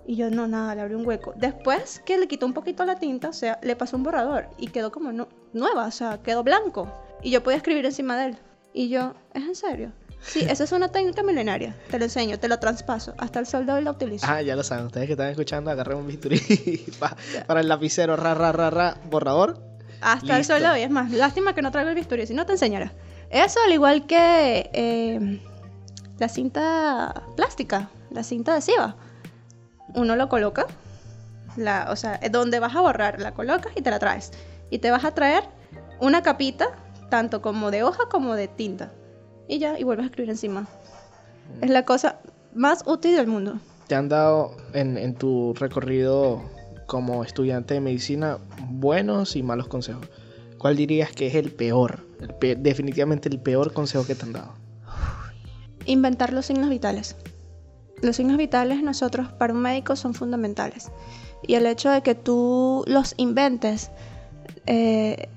Y 0.06 0.16
yo, 0.16 0.30
no, 0.30 0.46
nada, 0.46 0.74
le 0.74 0.82
abrí 0.82 0.94
un 0.94 1.06
hueco. 1.06 1.34
Después 1.36 2.00
que 2.06 2.16
le 2.16 2.28
quitó 2.28 2.46
un 2.46 2.52
poquito 2.54 2.84
la 2.84 2.94
tinta, 2.96 3.28
o 3.28 3.32
sea, 3.32 3.58
le 3.62 3.74
pasó 3.76 3.96
un 3.96 4.04
borrador 4.04 4.48
y 4.56 4.68
quedó 4.68 4.92
como 4.92 5.10
nu- 5.12 5.26
nueva, 5.52 5.86
o 5.86 5.90
sea, 5.90 6.22
quedó 6.22 6.42
blanco. 6.44 6.90
Y 7.22 7.30
yo 7.32 7.42
podía 7.42 7.56
escribir 7.56 7.84
encima 7.84 8.16
de 8.16 8.26
él. 8.26 8.38
Y 8.72 8.88
yo, 8.88 9.14
¿es 9.34 9.42
en 9.42 9.54
serio? 9.54 9.92
Sí, 10.28 10.40
esa 10.48 10.64
es 10.64 10.72
una 10.72 10.88
técnica 10.88 11.22
milenaria. 11.22 11.76
Te 11.90 11.98
lo 11.98 12.04
enseño, 12.04 12.38
te 12.38 12.48
lo 12.48 12.58
traspaso. 12.58 13.14
Hasta 13.18 13.38
el 13.38 13.46
soldado 13.46 13.80
la 13.80 13.92
utilizo. 13.92 14.26
Ah, 14.28 14.42
ya 14.42 14.56
lo 14.56 14.62
saben. 14.62 14.86
Ustedes 14.86 15.06
que 15.06 15.12
están 15.12 15.28
escuchando, 15.28 15.70
agarren 15.70 15.98
un 15.98 16.06
bisturí 16.06 16.38
pa- 16.98 17.16
para 17.46 17.60
el 17.60 17.68
lapicero, 17.68 18.16
ra, 18.16 18.34
ra, 18.34 18.52
ra, 18.52 18.70
ra, 18.70 18.96
borrador. 19.08 19.60
Hasta 20.00 20.36
el 20.36 20.44
soldado. 20.44 20.76
Y 20.76 20.82
es 20.82 20.90
más, 20.90 21.10
lástima 21.12 21.54
que 21.54 21.62
no 21.62 21.70
traigo 21.70 21.88
el 21.90 21.94
bisturí, 21.96 22.26
si 22.26 22.34
no 22.34 22.44
te 22.44 22.52
enseñara. 22.52 22.92
Eso 23.30 23.58
al 23.64 23.72
igual 23.72 24.06
que 24.06 24.70
eh, 24.72 25.40
la 26.18 26.28
cinta 26.28 27.22
plástica, 27.36 27.88
la 28.10 28.22
cinta 28.22 28.52
adhesiva. 28.52 28.96
Uno 29.94 30.16
lo 30.16 30.28
coloca, 30.28 30.66
la, 31.56 31.88
o 31.90 31.96
sea, 31.96 32.20
donde 32.30 32.58
vas 32.60 32.74
a 32.76 32.80
borrar, 32.80 33.20
la 33.20 33.32
colocas 33.32 33.72
y 33.76 33.82
te 33.82 33.90
la 33.90 33.98
traes. 33.98 34.32
Y 34.70 34.78
te 34.80 34.90
vas 34.90 35.04
a 35.04 35.12
traer 35.14 35.44
una 36.00 36.22
capita, 36.22 36.66
tanto 37.10 37.40
como 37.40 37.70
de 37.70 37.82
hoja 37.82 38.04
como 38.10 38.34
de 38.34 38.48
tinta. 38.48 38.92
Y 39.48 39.58
ya, 39.58 39.78
y 39.78 39.84
vuelves 39.84 40.04
a 40.04 40.06
escribir 40.08 40.30
encima. 40.30 40.66
Es 41.60 41.70
la 41.70 41.84
cosa 41.84 42.18
más 42.54 42.82
útil 42.86 43.14
del 43.16 43.26
mundo. 43.26 43.58
¿Te 43.86 43.94
han 43.94 44.08
dado 44.08 44.56
en, 44.72 44.96
en 44.98 45.14
tu 45.14 45.54
recorrido 45.54 46.42
como 46.86 47.22
estudiante 47.24 47.74
de 47.74 47.80
medicina 47.80 48.38
buenos 48.70 49.36
y 49.36 49.42
malos 49.42 49.68
consejos? 49.68 50.06
¿Cuál 50.58 50.76
dirías 50.76 51.12
que 51.12 51.28
es 51.28 51.34
el 51.34 51.52
peor? 51.52 52.00
El 52.20 52.34
pe- 52.34 52.56
definitivamente 52.56 53.28
el 53.28 53.38
peor 53.38 53.72
consejo 53.72 54.06
que 54.06 54.14
te 54.14 54.24
han 54.24 54.32
dado. 54.32 54.52
Inventar 55.84 56.32
los 56.32 56.46
signos 56.46 56.68
vitales. 56.70 57.14
Los 58.02 58.16
signos 58.16 58.36
vitales 58.36 58.82
nosotros 58.82 59.28
para 59.32 59.52
un 59.52 59.60
médico 59.60 59.94
son 59.96 60.14
fundamentales. 60.14 60.90
Y 61.46 61.54
el 61.54 61.66
hecho 61.66 61.90
de 61.90 62.02
que 62.02 62.14
tú 62.14 62.82
los 62.86 63.14
inventes, 63.18 63.90
eh, 64.66 65.16
eh, 65.18 65.28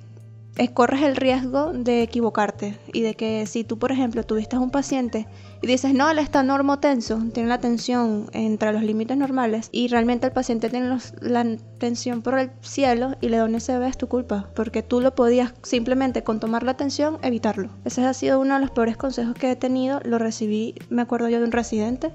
corres 0.67 1.01
el 1.01 1.15
riesgo 1.15 1.71
de 1.71 2.03
equivocarte. 2.03 2.77
Y 2.91 3.01
de 3.01 3.15
que 3.15 3.45
si 3.45 3.63
tú, 3.63 3.79
por 3.79 3.91
ejemplo, 3.91 4.23
tuviste 4.23 4.57
un 4.57 4.71
paciente 4.71 5.25
y 5.61 5.67
dices, 5.67 5.93
no, 5.93 6.09
él 6.09 6.19
está 6.19 6.43
normotenso, 6.43 7.19
tiene 7.33 7.47
la 7.47 7.59
tensión 7.59 8.29
entre 8.33 8.73
los 8.73 8.83
límites 8.83 9.15
normales, 9.17 9.69
y 9.71 9.87
realmente 9.87 10.27
el 10.27 10.33
paciente 10.33 10.69
tiene 10.69 10.97
la 11.21 11.45
tensión 11.77 12.21
por 12.21 12.37
el 12.37 12.51
cielo 12.61 13.15
y 13.21 13.29
le 13.29 13.37
da 13.37 13.45
un 13.45 13.59
SB, 13.59 13.87
es 13.87 13.97
tu 13.97 14.07
culpa. 14.07 14.49
Porque 14.53 14.83
tú 14.83 14.99
lo 14.99 15.15
podías 15.15 15.53
simplemente 15.63 16.23
con 16.23 16.39
tomar 16.39 16.63
la 16.63 16.75
tensión 16.75 17.17
evitarlo. 17.21 17.69
Ese 17.85 18.03
ha 18.05 18.13
sido 18.13 18.39
uno 18.39 18.55
de 18.55 18.61
los 18.61 18.71
peores 18.71 18.97
consejos 18.97 19.35
que 19.35 19.51
he 19.51 19.55
tenido. 19.55 20.01
Lo 20.03 20.17
recibí, 20.19 20.75
me 20.89 21.01
acuerdo 21.01 21.29
yo 21.29 21.39
de 21.39 21.45
un 21.45 21.51
residente 21.51 22.11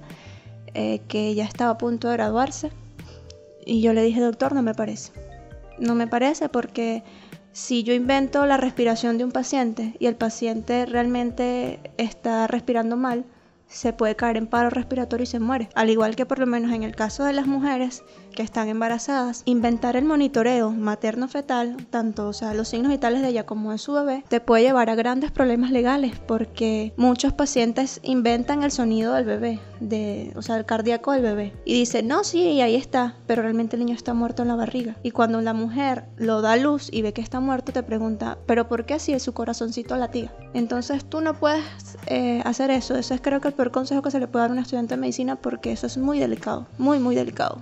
eh, 0.74 1.00
que 1.08 1.34
ya 1.34 1.44
estaba 1.44 1.70
a 1.72 1.78
punto 1.78 2.08
de 2.08 2.14
graduarse 2.14 2.70
Y 3.64 3.80
yo 3.80 3.92
le 3.92 4.02
dije, 4.02 4.20
doctor, 4.20 4.54
no 4.54 4.62
me 4.62 4.74
parece. 4.74 5.12
No 5.78 5.94
me 5.94 6.06
parece 6.06 6.48
porque 6.48 7.02
si 7.54 7.84
yo 7.84 7.94
invento 7.94 8.44
la 8.46 8.56
respiración 8.56 9.16
de 9.16 9.24
un 9.24 9.30
paciente 9.30 9.94
y 10.00 10.06
el 10.06 10.16
paciente 10.16 10.86
realmente 10.86 11.78
está 11.98 12.48
respirando 12.48 12.96
mal, 12.96 13.24
se 13.68 13.92
puede 13.92 14.16
caer 14.16 14.36
en 14.36 14.48
paro 14.48 14.70
respiratorio 14.70 15.22
y 15.22 15.28
se 15.28 15.38
muere. 15.38 15.68
Al 15.76 15.88
igual 15.88 16.16
que 16.16 16.26
por 16.26 16.40
lo 16.40 16.46
menos 16.46 16.72
en 16.72 16.82
el 16.82 16.96
caso 16.96 17.22
de 17.22 17.32
las 17.32 17.46
mujeres 17.46 18.02
que 18.34 18.42
están 18.42 18.68
embarazadas, 18.68 19.42
inventar 19.44 19.96
el 19.96 20.04
monitoreo 20.04 20.70
materno-fetal, 20.70 21.76
tanto 21.90 22.28
o 22.28 22.32
sea, 22.32 22.54
los 22.54 22.68
signos 22.68 22.90
vitales 22.90 23.22
de 23.22 23.28
ella 23.28 23.46
como 23.46 23.72
de 23.72 23.78
su 23.78 23.92
bebé, 23.92 24.24
te 24.28 24.40
puede 24.40 24.64
llevar 24.64 24.90
a 24.90 24.94
grandes 24.94 25.30
problemas 25.30 25.70
legales 25.70 26.18
porque 26.18 26.92
muchos 26.96 27.32
pacientes 27.32 28.00
inventan 28.02 28.62
el 28.62 28.70
sonido 28.70 29.14
del 29.14 29.24
bebé, 29.24 29.60
de, 29.80 30.32
o 30.36 30.42
sea, 30.42 30.56
el 30.56 30.64
cardíaco 30.64 31.12
del 31.12 31.22
bebé, 31.22 31.52
y 31.64 31.74
dicen, 31.74 32.08
no, 32.08 32.24
sí, 32.24 32.60
ahí 32.60 32.74
está, 32.74 33.14
pero 33.26 33.42
realmente 33.42 33.76
el 33.76 33.84
niño 33.84 33.94
está 33.94 34.14
muerto 34.14 34.42
en 34.42 34.48
la 34.48 34.56
barriga. 34.56 34.96
Y 35.02 35.10
cuando 35.10 35.40
la 35.40 35.52
mujer 35.52 36.04
lo 36.16 36.42
da 36.42 36.52
a 36.52 36.56
luz 36.56 36.88
y 36.92 37.02
ve 37.02 37.12
que 37.12 37.22
está 37.22 37.40
muerto, 37.40 37.72
te 37.72 37.82
pregunta, 37.82 38.38
pero 38.46 38.68
¿por 38.68 38.84
qué 38.84 38.94
así 38.94 39.18
su 39.18 39.32
corazoncito 39.32 39.96
latía? 39.96 40.34
Entonces 40.54 41.04
tú 41.04 41.20
no 41.20 41.34
puedes 41.34 41.64
eh, 42.06 42.42
hacer 42.44 42.70
eso, 42.70 42.96
eso 42.96 43.14
es 43.14 43.20
creo 43.20 43.40
que 43.40 43.48
el 43.48 43.54
peor 43.54 43.70
consejo 43.70 44.02
que 44.02 44.10
se 44.10 44.20
le 44.20 44.26
puede 44.26 44.42
dar 44.42 44.50
a 44.50 44.54
un 44.54 44.58
estudiante 44.58 44.94
de 44.94 45.00
medicina 45.00 45.36
porque 45.36 45.72
eso 45.72 45.86
es 45.86 45.96
muy 45.96 46.18
delicado, 46.18 46.66
muy, 46.78 46.98
muy 46.98 47.14
delicado. 47.14 47.60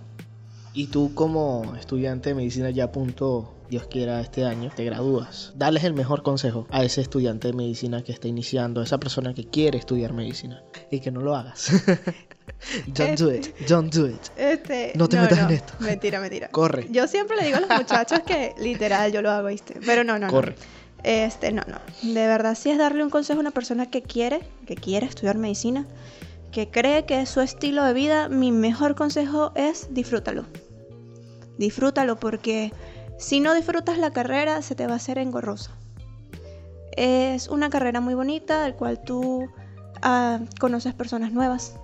Y 0.75 0.87
tú 0.87 1.13
como 1.15 1.75
estudiante 1.79 2.31
de 2.31 2.35
medicina 2.35 2.71
ya 2.71 2.85
a 2.85 2.93
punto, 2.93 3.55
Dios 3.69 3.87
quiera, 3.89 4.21
este 4.21 4.45
año, 4.45 4.71
te 4.75 4.85
gradúas. 4.85 5.53
Dales 5.55 5.85
el 5.85 5.93
mejor 5.93 6.23
consejo 6.23 6.67
a 6.71 6.83
ese 6.83 7.03
estudiante 7.03 7.49
de 7.49 7.55
medicina 7.55 8.03
que 8.03 8.13
está 8.13 8.29
iniciando, 8.29 8.81
a 8.81 8.85
esa 8.85 8.99
persona 8.99 9.35
que 9.35 9.47
quiere 9.47 9.77
estudiar 9.77 10.15
medicina. 10.15 10.63
Y 10.91 11.01
que 11.01 11.11
no 11.11 11.21
lo 11.21 11.37
hagas. 11.37 11.71
don't 12.87 13.19
do 13.19 13.35
it, 13.35 13.49
don't 13.69 13.95
do 13.95 14.09
it. 14.09 14.21
Este, 14.37 14.93
No 14.95 15.09
te 15.09 15.21
metas 15.21 15.41
en 15.41 15.51
esto. 15.51 15.75
Mentira, 15.81 16.21
mentira. 16.21 16.49
Corre. 16.49 16.87
Yo 16.91 17.07
siempre 17.07 17.37
le 17.37 17.45
digo 17.45 17.59
a 17.59 17.61
los 17.61 17.71
muchachos 17.71 18.21
que 18.21 18.55
literal 18.59 19.13
yo 19.13 19.21
lo 19.21 19.31
hago, 19.31 19.49
¿viste? 19.49 19.79
Pero 19.85 20.05
no, 20.05 20.19
no, 20.19 20.27
no. 20.27 20.33
Corre. 20.33 20.55
Este, 21.03 21.53
no, 21.53 21.63
no. 21.67 21.79
De 22.03 22.27
verdad, 22.27 22.57
sí 22.59 22.71
es 22.71 22.79
darle 22.79 23.03
un 23.03 23.11
consejo 23.11 23.41
a 23.41 23.43
una 23.43 23.51
persona 23.51 23.91
que 23.91 24.03
quiere, 24.03 24.41
que 24.67 24.77
quiere 24.77 25.07
estudiar 25.07 25.37
medicina, 25.37 25.87
que 26.53 26.71
cree 26.71 27.05
que 27.07 27.23
es 27.23 27.31
su 27.31 27.41
estilo 27.41 27.83
de 27.85 27.95
vida. 27.95 28.29
Mi 28.29 28.53
mejor 28.53 28.95
consejo 28.95 29.53
es 29.57 29.89
disfrútalo. 29.93 30.45
Disfrútalo 31.59 32.17
porque 32.17 32.73
si 33.19 33.41
no 33.41 33.55
disfrutas 33.55 33.99
la 33.99 34.13
carrera, 34.13 34.63
se 34.63 34.75
te 34.75 34.87
va 34.87 34.93
a 34.93 34.97
hacer 34.97 35.19
engorrosa. 35.19 35.73
Es 36.97 37.49
una 37.49 37.71
carrera 37.71 38.01
muy 38.01 38.15
bonita, 38.15 38.63
del 38.63 38.75
cual 38.75 39.03
tú 39.03 39.49
ah, 40.03 40.41
conoces 40.61 40.93
personas 40.95 41.33
nuevas, 41.33 41.75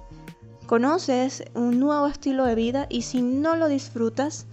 conoces 0.66 1.44
un 1.54 1.80
nuevo 1.80 2.06
estilo 2.06 2.44
de 2.44 2.54
vida 2.54 2.86
y 2.90 3.02
si 3.02 3.22
no 3.22 3.56
lo 3.56 3.68
disfrutas, 3.68 4.46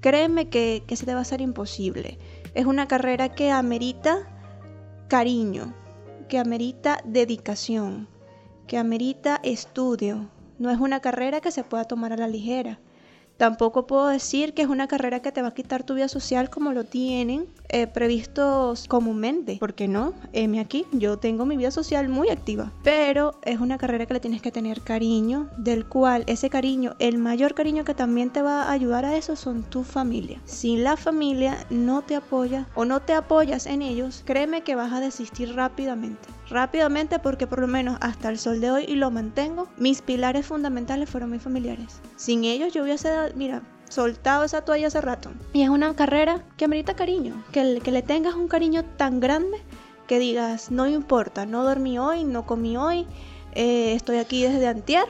créeme 0.00 0.48
que, 0.48 0.82
que 0.86 0.96
se 0.96 1.06
te 1.06 1.12
va 1.12 1.20
a 1.20 1.22
hacer 1.22 1.40
imposible. 1.40 2.18
Es 2.54 2.66
una 2.66 2.88
carrera 2.88 3.28
que 3.28 3.52
amerita 3.52 4.28
cariño, 5.08 5.72
que 6.28 6.38
amerita 6.38 7.00
dedicación, 7.04 8.08
que 8.72 8.78
amerita 8.78 9.38
estudio. 9.42 10.30
No 10.58 10.70
es 10.70 10.80
una 10.80 11.00
carrera 11.00 11.42
que 11.42 11.50
se 11.50 11.62
pueda 11.62 11.84
tomar 11.84 12.14
a 12.14 12.16
la 12.16 12.26
ligera. 12.26 12.78
Tampoco 13.36 13.86
puedo 13.86 14.06
decir 14.06 14.54
que 14.54 14.62
es 14.62 14.68
una 14.68 14.88
carrera 14.88 15.20
que 15.20 15.30
te 15.30 15.42
va 15.42 15.48
a 15.48 15.54
quitar 15.54 15.82
tu 15.82 15.92
vida 15.92 16.08
social 16.08 16.48
como 16.48 16.72
lo 16.72 16.84
tienen 16.84 17.44
eh, 17.68 17.86
previstos 17.86 18.88
comúnmente. 18.88 19.58
Porque 19.60 19.88
no, 19.88 20.14
heme 20.32 20.58
aquí, 20.58 20.86
yo 20.90 21.18
tengo 21.18 21.44
mi 21.44 21.58
vida 21.58 21.70
social 21.70 22.08
muy 22.08 22.30
activa. 22.30 22.72
Pero 22.82 23.34
es 23.42 23.60
una 23.60 23.76
carrera 23.76 24.06
que 24.06 24.14
le 24.14 24.20
tienes 24.20 24.40
que 24.40 24.52
tener 24.52 24.80
cariño, 24.80 25.50
del 25.58 25.84
cual 25.84 26.24
ese 26.26 26.48
cariño, 26.48 26.94
el 26.98 27.18
mayor 27.18 27.52
cariño 27.52 27.84
que 27.84 27.92
también 27.92 28.30
te 28.30 28.40
va 28.40 28.62
a 28.62 28.72
ayudar 28.72 29.04
a 29.04 29.16
eso 29.16 29.36
son 29.36 29.64
tu 29.64 29.84
familia. 29.84 30.40
Si 30.46 30.78
la 30.78 30.96
familia 30.96 31.58
no 31.68 32.00
te 32.00 32.16
apoya 32.16 32.66
o 32.74 32.86
no 32.86 33.00
te 33.00 33.12
apoyas 33.12 33.66
en 33.66 33.82
ellos, 33.82 34.22
créeme 34.24 34.62
que 34.62 34.76
vas 34.76 34.94
a 34.94 35.00
desistir 35.00 35.54
rápidamente 35.54 36.26
rápidamente 36.52 37.18
porque 37.18 37.46
por 37.46 37.60
lo 37.60 37.66
menos 37.66 37.96
hasta 38.00 38.28
el 38.28 38.38
sol 38.38 38.60
de 38.60 38.70
hoy 38.70 38.84
y 38.86 38.94
lo 38.94 39.10
mantengo, 39.10 39.68
mis 39.78 40.02
pilares 40.02 40.46
fundamentales 40.46 41.08
fueron 41.08 41.30
mis 41.30 41.42
familiares. 41.42 42.00
Sin 42.16 42.44
ellos 42.44 42.72
yo 42.72 42.82
hubiese, 42.82 43.10
mira, 43.34 43.62
soltado 43.88 44.44
esa 44.44 44.62
toalla 44.62 44.88
hace 44.88 45.00
rato. 45.00 45.30
Y 45.52 45.62
es 45.62 45.70
una 45.70 45.94
carrera 45.96 46.44
que 46.56 46.66
amerita 46.66 46.94
cariño, 46.94 47.42
que, 47.52 47.80
que 47.82 47.90
le 47.90 48.02
tengas 48.02 48.34
un 48.34 48.48
cariño 48.48 48.84
tan 48.96 49.18
grande 49.18 49.58
que 50.06 50.18
digas, 50.18 50.70
no 50.70 50.86
importa, 50.86 51.46
no 51.46 51.64
dormí 51.64 51.98
hoy, 51.98 52.24
no 52.24 52.44
comí 52.44 52.76
hoy, 52.76 53.06
eh, 53.54 53.94
estoy 53.94 54.18
aquí 54.18 54.42
desde 54.42 54.68
antier, 54.68 55.04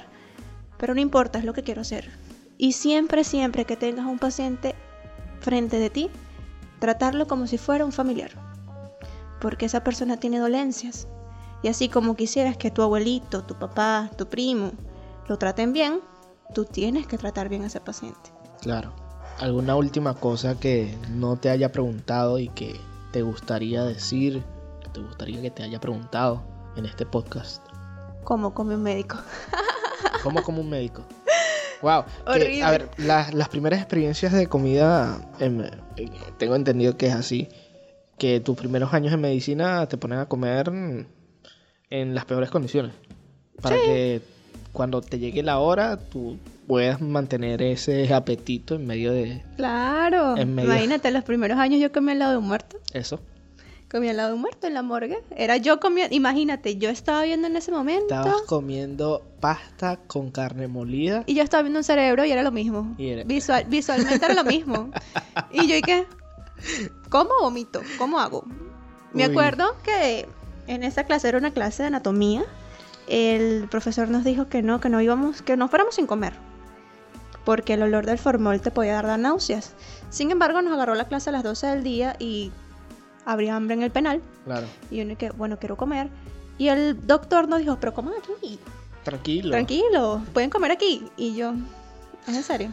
pero 0.79 0.95
no 0.95 1.01
importa, 1.01 1.39
es 1.39 1.45
lo 1.45 1.55
que 1.55 1.63
quiero 1.63 1.81
hacer. 1.81 2.11
Y 2.57 2.73
siempre, 2.73 3.25
siempre 3.25 3.65
que 3.65 3.77
tengas 3.77 4.07
un 4.07 4.19
paciente 4.19 4.75
frente 5.41 5.79
de 5.79 5.91
ti, 5.91 6.11
tratarlo 6.79 7.27
como 7.27 7.49
si 7.49 7.59
fuera 7.59 7.85
un 7.85 7.93
familiar. 7.93 8.31
Porque 9.41 9.67
esa 9.67 9.83
persona 9.83 10.19
tiene 10.19 10.39
dolencias, 10.39 11.09
y 11.63 11.69
así 11.69 11.89
como 11.89 12.17
quisieras 12.17 12.57
que 12.57 12.71
tu 12.71 12.83
abuelito, 12.83 13.43
tu 13.45 13.55
papá, 13.59 14.11
tu 14.17 14.27
primo 14.27 14.73
lo 15.29 15.39
traten 15.39 15.73
bien, 15.73 16.01
tú 16.55 16.65
tienes 16.65 17.07
que 17.07 17.17
tratar 17.19 17.49
bien 17.49 17.63
a 17.63 17.67
ese 17.67 17.81
paciente. 17.81 18.31
Claro. 18.61 18.93
¿Alguna 19.39 19.77
última 19.77 20.15
cosa 20.15 20.59
que 20.61 20.95
no 21.11 21.37
te 21.37 21.49
haya 21.51 21.73
preguntado 21.73 22.39
y 22.39 22.49
que 22.49 22.79
te 23.13 23.23
gustaría 23.23 23.83
decir, 23.85 24.43
que 24.83 24.89
te 24.91 25.01
gustaría 25.01 25.41
que 25.41 25.51
te 25.51 25.63
haya 25.63 25.81
preguntado 25.81 26.43
en 26.77 26.85
este 26.85 27.07
podcast? 27.07 27.63
¿Cómo 28.25 28.53
come 28.55 28.75
un 28.75 28.83
médico? 28.83 29.17
¿Cómo 30.23 30.43
como 30.43 30.61
un 30.61 30.69
médico? 30.71 31.03
Wow. 31.81 32.05
Horrible. 32.27 32.63
a 32.63 32.71
ver, 32.71 32.89
la- 32.99 33.29
las 33.33 33.49
primeras 33.49 33.81
experiencias 33.81 34.33
de 34.33 34.47
comida, 34.47 35.19
em, 35.41 35.63
eh, 35.97 36.11
tengo 36.39 36.55
entendido 36.55 36.97
que 36.97 37.07
es 37.09 37.15
así. 37.15 37.49
Que 38.19 38.39
tus 38.39 38.57
primeros 38.57 38.93
años 38.95 39.13
en 39.13 39.21
medicina 39.21 39.87
te 39.89 39.97
ponen 39.97 40.21
a 40.21 40.27
comer 40.27 40.71
en 41.93 42.15
las 42.15 42.25
peores 42.25 42.51
condiciones. 42.51 42.93
Para 43.61 43.77
que 43.77 44.23
cuando 44.73 45.03
te 45.03 45.19
llegue 45.19 45.43
la 45.43 45.59
hora, 45.59 45.99
tú 45.99 46.39
puedas 46.67 47.01
mantener 47.01 47.61
ese 47.63 48.13
apetito 48.15 48.75
en 48.77 48.87
medio 48.87 49.13
de 49.13 49.43
Claro. 49.57 50.37
En 50.37 50.55
medio. 50.55 50.71
Imagínate, 50.71 51.11
los 51.11 51.23
primeros 51.25 51.59
años 51.59 51.81
yo 51.81 51.93
comí 51.93 52.13
al 52.13 52.19
lado 52.21 52.33
de 52.33 52.39
un 52.39 52.47
muerto. 52.49 52.79
eso. 52.95 53.21
Comí 53.91 54.09
al 54.09 54.17
lado 54.17 54.31
de 54.31 54.35
un 54.37 54.41
muerto 54.41 54.67
en 54.67 54.73
la 54.73 54.81
morgue. 54.83 55.19
Era 55.37 55.59
yo 55.59 55.79
comiendo, 55.79 56.17
imagínate, 56.17 56.79
yo 56.79 56.89
estaba 56.89 57.25
viendo 57.25 57.47
en 57.47 57.57
ese 57.57 57.71
momento 57.71 58.15
Estabas 58.15 58.41
comiendo 58.47 59.21
pasta 59.39 59.99
con 60.07 60.31
carne 60.31 60.67
molida. 60.67 61.25
y 61.27 61.35
yo 61.35 61.43
estaba 61.43 61.63
viendo 61.63 61.81
un 61.81 61.85
cerebro 61.85 62.25
y 62.25 62.31
era 62.33 62.43
lo 62.43 62.53
mismo. 62.53 62.95
Y 62.97 63.09
era- 63.09 63.25
Visual, 63.25 63.67
visualmente 63.69 64.25
era 64.25 64.33
lo 64.35 64.45
mismo. 64.45 64.91
Y 65.53 65.69
yo, 65.69 65.77
¿y 65.77 65.83
qué? 65.83 66.07
¿Cómo 67.11 67.31
vomito? 67.43 67.83
¿Cómo 67.99 68.19
hago? 68.19 68.45
Me 69.13 69.27
Uy. 69.27 69.31
acuerdo 69.31 69.77
que 69.85 70.27
en 70.75 70.83
esa 70.83 71.05
clase 71.05 71.29
era 71.29 71.39
una 71.39 71.53
clase 71.53 71.83
de 71.83 71.89
anatomía. 71.89 72.45
El 73.07 73.69
profesor 73.71 74.09
nos 74.09 74.25
dijo 74.25 74.49
que 74.49 74.63
no, 74.63 74.81
que 74.81 74.89
no 74.89 75.01
íbamos, 75.01 75.43
que 75.43 75.57
no 75.57 75.69
fuéramos 75.69 75.95
sin 75.97 76.07
comer. 76.07 76.33
Porque 77.45 77.75
el 77.75 77.83
olor 77.83 78.07
del 78.07 78.19
formol 78.19 78.61
te 78.61 78.71
podía 78.71 79.03
dar 79.03 79.19
náuseas. 79.19 79.75
Sin 80.11 80.31
embargo, 80.31 80.63
nos 80.63 80.73
agarró 80.73 80.95
la 80.95 81.09
clase 81.09 81.31
a 81.31 81.33
las 81.33 81.43
12 81.43 81.67
del 81.67 81.83
día 81.83 82.17
y 82.19 82.53
habría 83.25 83.57
hambre 83.57 83.75
en 83.75 83.83
el 83.83 83.91
penal. 83.91 84.23
Claro. 84.45 84.67
Y 84.91 85.03
uno 85.03 85.17
que, 85.19 85.31
bueno, 85.31 85.59
quiero 85.59 85.77
comer. 85.77 86.09
Y 86.59 86.69
el 86.69 87.07
doctor 87.07 87.49
nos 87.49 87.59
dijo, 87.59 87.79
pero 87.81 87.93
coman 87.93 88.15
aquí. 88.19 88.59
Tranquilo. 89.05 89.51
Tranquilo, 89.51 90.23
pueden 90.33 90.51
comer 90.51 90.71
aquí. 90.71 91.09
Y 91.17 91.35
yo, 91.35 91.55
¿es 92.27 92.37
en 92.37 92.43
serio? 92.43 92.73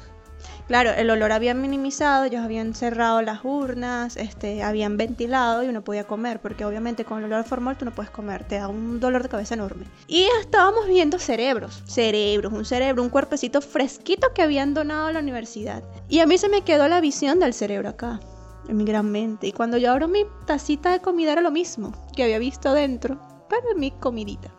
Claro, 0.68 0.92
el 0.92 1.10
olor 1.10 1.32
había 1.32 1.54
minimizado, 1.56 2.26
ellos 2.26 2.44
habían 2.44 2.76
cerrado 2.76 3.22
las 3.24 3.44
urnas, 3.44 4.18
este, 4.18 4.62
habían 4.62 4.98
ventilado 4.98 5.64
y 5.64 5.68
uno 5.68 5.84
podía 5.84 6.04
comer, 6.04 6.40
porque 6.40 6.64
obviamente 6.64 7.06
con 7.06 7.18
el 7.18 7.26
olor 7.26 7.40
al 7.40 7.46
formol 7.46 7.76
tú 7.76 7.86
no 7.86 7.92
puedes 7.92 8.12
comer, 8.12 8.44
te 8.44 8.56
da 8.56 8.68
un 8.68 9.00
dolor 9.00 9.24
de 9.24 9.30
cabeza 9.30 9.56
enorme. 9.56 9.86
Y 10.08 10.28
estábamos 10.40 10.88
viendo 10.88 11.18
cerebros, 11.18 11.82
cerebros, 11.88 12.54
un 12.54 12.66
cerebro, 12.66 13.02
un 13.02 13.10
cuerpecito 13.10 13.62
fresquito 13.62 14.28
que 14.34 14.44
habían 14.44 14.76
donado 14.76 15.08
a 15.08 15.12
la 15.12 15.20
universidad. 15.20 15.84
Y 16.08 16.20
a 16.20 16.28
mí 16.28 16.38
se 16.38 16.50
me 16.50 16.62
quedó 16.62 16.88
la 16.88 17.02
visión 17.02 17.40
del 17.40 17.56
cerebro 17.56 17.90
acá, 17.90 18.20
en 18.68 18.78
mi 18.78 18.86
gran 18.86 19.12
mente. 19.12 19.48
Y 19.48 19.52
cuando 19.52 19.78
yo 19.78 19.92
abro 19.92 20.08
mi 20.08 20.26
tacita 20.46 20.92
de 20.92 21.00
comida 21.00 21.32
era 21.32 21.42
lo 21.42 21.52
mismo 21.52 21.94
que 22.16 22.24
había 22.24 22.38
visto 22.38 22.74
dentro, 22.74 23.20
pero 23.50 23.72
en 23.72 23.80
mi 23.80 23.90
comidita. 23.90 24.52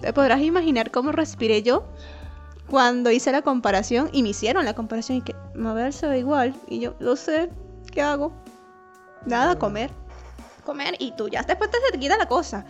Te 0.00 0.12
podrás 0.12 0.40
imaginar 0.40 0.90
cómo 0.90 1.12
respiré 1.12 1.62
yo 1.62 1.84
cuando 2.68 3.10
hice 3.10 3.32
la 3.32 3.42
comparación 3.42 4.08
y 4.12 4.22
me 4.22 4.30
hicieron 4.30 4.64
la 4.64 4.74
comparación 4.74 5.18
y 5.18 5.22
que 5.22 5.34
Mabel 5.54 5.92
se 5.92 6.06
ve 6.06 6.18
igual 6.20 6.54
y 6.68 6.80
yo 6.80 6.94
lo 7.00 7.16
sé, 7.16 7.50
¿qué 7.90 8.02
hago? 8.02 8.32
Nada, 9.26 9.58
comer. 9.58 9.90
Comer 10.64 10.94
y 10.98 11.12
tú 11.16 11.28
ya 11.28 11.42
después 11.42 11.70
te 11.70 11.98
quita 11.98 12.16
la 12.16 12.26
cosa. 12.28 12.64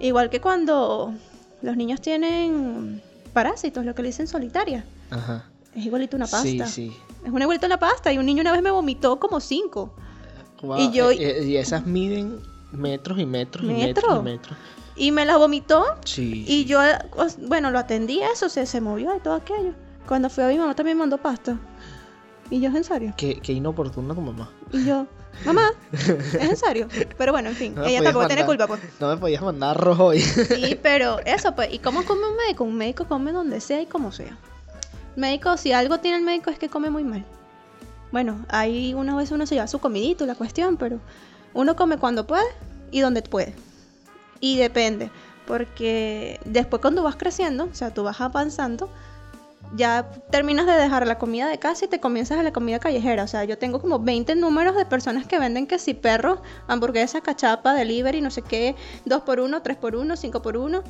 Igual 0.00 0.30
que 0.30 0.40
cuando 0.40 1.14
los 1.62 1.76
niños 1.76 2.00
tienen 2.00 3.02
parásitos, 3.32 3.84
lo 3.84 3.94
que 3.94 4.02
le 4.02 4.08
dicen 4.08 4.26
solitaria. 4.26 4.84
Ajá. 5.10 5.44
Es 5.74 5.84
igualito 5.86 6.16
una 6.16 6.26
Sí, 6.26 6.58
pasta. 6.58 6.72
sí. 6.72 6.92
Es 7.24 7.30
una 7.30 7.42
igualito 7.44 7.66
una 7.66 7.78
pasta 7.78 8.12
y 8.12 8.18
un 8.18 8.26
niño 8.26 8.40
una 8.42 8.52
vez 8.52 8.62
me 8.62 8.70
vomitó 8.70 9.18
como 9.20 9.40
cinco. 9.40 9.94
Wow, 10.62 10.78
Y 10.78 10.90
yo- 10.92 11.10
eh, 11.10 11.16
eh, 11.40 11.44
y 11.44 11.56
esas 11.56 11.84
miden 11.86 12.40
metros 12.72 13.18
y 13.18 13.26
metros 13.26 13.64
y 13.64 13.68
metros 13.68 14.04
¿Metro? 14.08 14.20
y 14.20 14.22
metros. 14.24 14.58
Y 14.96 15.10
me 15.10 15.24
las 15.24 15.38
vomitó 15.38 15.84
Sí. 16.04 16.44
y 16.46 16.64
yo, 16.66 16.78
bueno, 17.48 17.70
lo 17.70 17.78
atendí 17.78 18.20
eso, 18.22 18.48
se, 18.48 18.66
se 18.66 18.80
movió 18.80 19.14
y 19.16 19.20
todo 19.20 19.34
aquello. 19.34 19.72
Cuando 20.06 20.30
fui 20.30 20.44
a 20.44 20.48
mi 20.48 20.58
mamá 20.58 20.74
también 20.74 20.98
mandó 20.98 21.18
pasta. 21.18 21.58
Y 22.50 22.60
yo, 22.60 22.68
¿es 22.68 22.74
en 22.76 22.84
serio? 22.84 23.14
Qué, 23.16 23.40
qué 23.40 23.52
inoportuna 23.52 24.14
tu 24.14 24.20
mamá. 24.20 24.50
Y 24.72 24.84
yo, 24.84 25.06
mamá, 25.44 25.70
¿es 25.92 26.34
en 26.34 26.56
serio? 26.56 26.88
Pero 27.16 27.32
bueno, 27.32 27.48
en 27.48 27.56
fin, 27.56 27.74
No 27.74 27.84
ella 27.84 28.02
tampoco 28.02 28.26
tiene 28.26 28.44
culpa, 28.44 28.66
pues. 28.66 28.80
No 29.00 29.08
me 29.08 29.16
podías 29.16 29.42
mandar 29.42 29.76
rojo 29.76 30.06
hoy. 30.06 30.20
Sí, 30.20 30.78
pero 30.82 31.18
eso, 31.24 31.54
pues. 31.56 31.72
¿Y 31.72 31.78
cómo 31.78 32.04
come 32.04 32.28
un 32.28 32.36
médico? 32.36 32.64
Un 32.64 32.76
médico 32.76 33.06
come 33.06 33.32
donde 33.32 33.60
sea 33.60 33.80
y 33.80 33.86
como 33.86 34.12
sea. 34.12 34.36
Médico, 35.16 35.56
si 35.56 35.72
algo 35.72 35.98
tiene 35.98 36.18
el 36.18 36.22
médico 36.24 36.50
es 36.50 36.58
que 36.58 36.68
come 36.68 36.90
muy 36.90 37.02
mal. 37.04 37.24
Bueno, 38.12 38.44
ahí 38.48 38.94
una 38.94 39.16
vez 39.16 39.30
uno 39.32 39.46
se 39.46 39.54
lleva 39.54 39.66
su 39.66 39.78
comidito, 39.80 40.26
la 40.26 40.34
cuestión, 40.34 40.76
pero 40.76 41.00
uno 41.54 41.74
come 41.74 41.96
cuando 41.98 42.26
puede 42.26 42.44
y 42.90 43.00
donde 43.00 43.22
puede. 43.22 43.54
Y 44.44 44.58
depende, 44.58 45.10
porque 45.46 46.38
después 46.44 46.82
cuando 46.82 47.02
vas 47.02 47.16
creciendo, 47.16 47.64
o 47.64 47.74
sea, 47.74 47.94
tú 47.94 48.02
vas 48.02 48.20
avanzando, 48.20 48.90
ya 49.74 50.10
terminas 50.30 50.66
de 50.66 50.74
dejar 50.74 51.06
la 51.06 51.18
comida 51.18 51.48
de 51.48 51.58
casa 51.58 51.86
y 51.86 51.88
te 51.88 51.98
comienzas 51.98 52.38
a 52.38 52.42
la 52.42 52.52
comida 52.52 52.78
callejera. 52.78 53.22
O 53.22 53.26
sea, 53.26 53.44
yo 53.44 53.56
tengo 53.56 53.80
como 53.80 54.00
20 54.00 54.34
números 54.34 54.76
de 54.76 54.84
personas 54.84 55.26
que 55.26 55.38
venden 55.38 55.66
que 55.66 55.78
si 55.78 55.94
perros, 55.94 56.40
hamburguesa, 56.68 57.22
cachapa, 57.22 57.72
delivery, 57.72 58.20
no 58.20 58.30
sé 58.30 58.42
qué, 58.42 58.76
2 59.06 59.22
por 59.22 59.40
1 59.40 59.62
3 59.62 59.78
por 59.78 59.96
1 59.96 60.14
5 60.14 60.42
por 60.42 60.58
1 60.58 60.84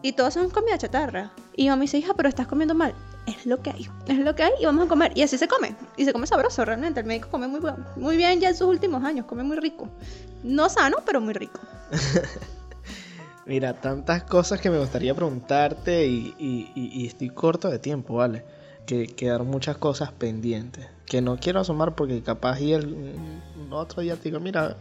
y 0.00 0.12
todos 0.12 0.32
son 0.32 0.48
comida 0.48 0.78
chatarra. 0.78 1.30
Y 1.54 1.68
mami 1.68 1.82
dice, 1.82 1.98
hija, 1.98 2.14
pero 2.14 2.30
estás 2.30 2.46
comiendo 2.46 2.74
mal. 2.74 2.94
Es 3.26 3.44
lo 3.44 3.60
que 3.60 3.68
hay, 3.68 3.86
es 4.06 4.16
lo 4.16 4.34
que 4.34 4.44
hay 4.44 4.52
y 4.58 4.64
vamos 4.64 4.86
a 4.86 4.88
comer. 4.88 5.12
Y 5.14 5.20
así 5.20 5.36
se 5.36 5.46
come. 5.46 5.76
Y 5.98 6.06
se 6.06 6.14
come 6.14 6.26
sabroso 6.26 6.64
realmente. 6.64 7.00
El 7.00 7.06
médico 7.06 7.28
come 7.30 7.48
muy, 7.48 7.60
muy 7.96 8.16
bien 8.16 8.40
ya 8.40 8.48
en 8.48 8.56
sus 8.56 8.66
últimos 8.66 9.04
años, 9.04 9.26
come 9.26 9.42
muy 9.42 9.58
rico. 9.58 9.90
No 10.42 10.70
sano, 10.70 10.96
pero 11.04 11.20
muy 11.20 11.34
rico. 11.34 11.60
Mira, 13.46 13.74
tantas 13.74 14.22
cosas 14.24 14.60
que 14.60 14.70
me 14.70 14.78
gustaría 14.78 15.14
preguntarte 15.14 16.06
y, 16.06 16.34
y- 16.38 16.70
y- 16.74 17.06
estoy 17.06 17.28
corto 17.30 17.68
de 17.70 17.78
tiempo, 17.78 18.14
¿vale? 18.14 18.42
Que 18.86 19.06
quedaron 19.06 19.48
muchas 19.48 19.76
cosas 19.76 20.12
pendientes. 20.12 20.86
Que 21.06 21.20
no 21.20 21.36
quiero 21.38 21.60
asomar 21.60 21.94
porque 21.94 22.22
capaz 22.22 22.60
y 22.60 22.72
el 22.72 22.86
mm, 22.88 23.72
otro 23.72 24.00
día 24.02 24.16
te 24.16 24.24
digo, 24.24 24.40
mira, 24.40 24.76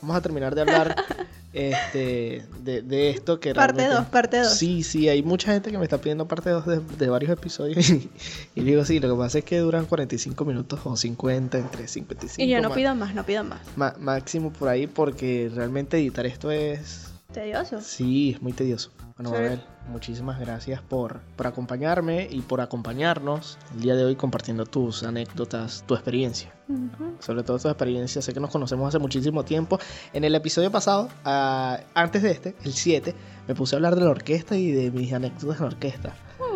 vamos 0.00 0.16
a 0.16 0.20
terminar 0.22 0.54
de 0.54 0.62
hablar 0.62 0.96
este, 1.52 2.42
de, 2.64 2.80
de 2.80 3.10
esto 3.10 3.38
que 3.38 3.54
Parte 3.54 3.74
realmente- 3.82 4.00
2, 4.02 4.10
parte 4.10 4.38
2. 4.38 4.54
Sí, 4.56 4.82
sí, 4.82 5.08
hay 5.10 5.22
mucha 5.22 5.52
gente 5.52 5.70
que 5.70 5.76
me 5.76 5.84
está 5.84 5.98
pidiendo 5.98 6.26
parte 6.26 6.48
2 6.48 6.64
de, 6.66 6.80
de 6.80 7.08
varios 7.10 7.30
episodios 7.30 7.90
y, 7.90 8.10
y 8.54 8.62
digo, 8.62 8.82
sí, 8.86 8.98
lo 8.98 9.10
que 9.14 9.18
pasa 9.20 9.38
es 9.38 9.44
que 9.44 9.58
duran 9.58 9.84
45 9.84 10.42
minutos 10.46 10.80
o 10.84 10.96
50, 10.96 11.58
entre 11.58 11.86
55 11.86 12.42
Y 12.42 12.48
yo 12.48 12.62
no 12.62 12.72
pido 12.72 12.94
más, 12.94 13.14
no 13.14 13.26
pido 13.26 13.44
más. 13.44 13.60
ma- 13.76 13.94
máximo 13.98 14.50
por 14.52 14.68
ahí 14.68 14.86
porque 14.86 15.50
realmente 15.54 15.98
editar 15.98 16.24
esto 16.24 16.50
es... 16.50 17.09
Tedioso. 17.32 17.80
Sí, 17.80 18.32
es 18.34 18.42
muy 18.42 18.52
tedioso. 18.52 18.90
Bueno, 19.16 19.30
Sí. 19.30 19.36
Mabel, 19.36 19.60
muchísimas 19.88 20.40
gracias 20.40 20.80
por, 20.82 21.20
por 21.36 21.46
acompañarme 21.46 22.26
y 22.30 22.40
por 22.40 22.60
acompañarnos 22.60 23.58
el 23.74 23.82
día 23.82 23.94
de 23.94 24.04
hoy 24.04 24.16
compartiendo 24.16 24.66
tus 24.66 25.02
anécdotas, 25.04 25.84
tu 25.86 25.94
experiencia. 25.94 26.52
Ujú. 26.68 27.14
Sobre 27.20 27.42
todo 27.42 27.58
tu 27.58 27.68
experiencia, 27.68 28.20
sé 28.22 28.32
que 28.32 28.40
nos 28.40 28.50
conocemos 28.50 28.88
hace 28.88 28.98
muchísimo 28.98 29.44
tiempo. 29.44 29.78
En 30.12 30.24
el 30.24 30.34
episodio 30.34 30.70
pasado, 30.72 31.08
ah, 31.24 31.78
antes 31.94 32.22
de 32.22 32.30
este, 32.32 32.56
el 32.64 32.72
7, 32.72 33.14
me 33.46 33.54
puse 33.54 33.74
a 33.74 33.78
hablar 33.78 33.94
de 33.94 34.02
la 34.04 34.10
orquesta 34.10 34.56
y 34.56 34.72
de 34.72 34.90
mis 34.90 35.12
anécdotas 35.12 35.58
en 35.58 35.62
la 35.62 35.66
orquesta. 35.72 36.14
Uh, 36.40 36.49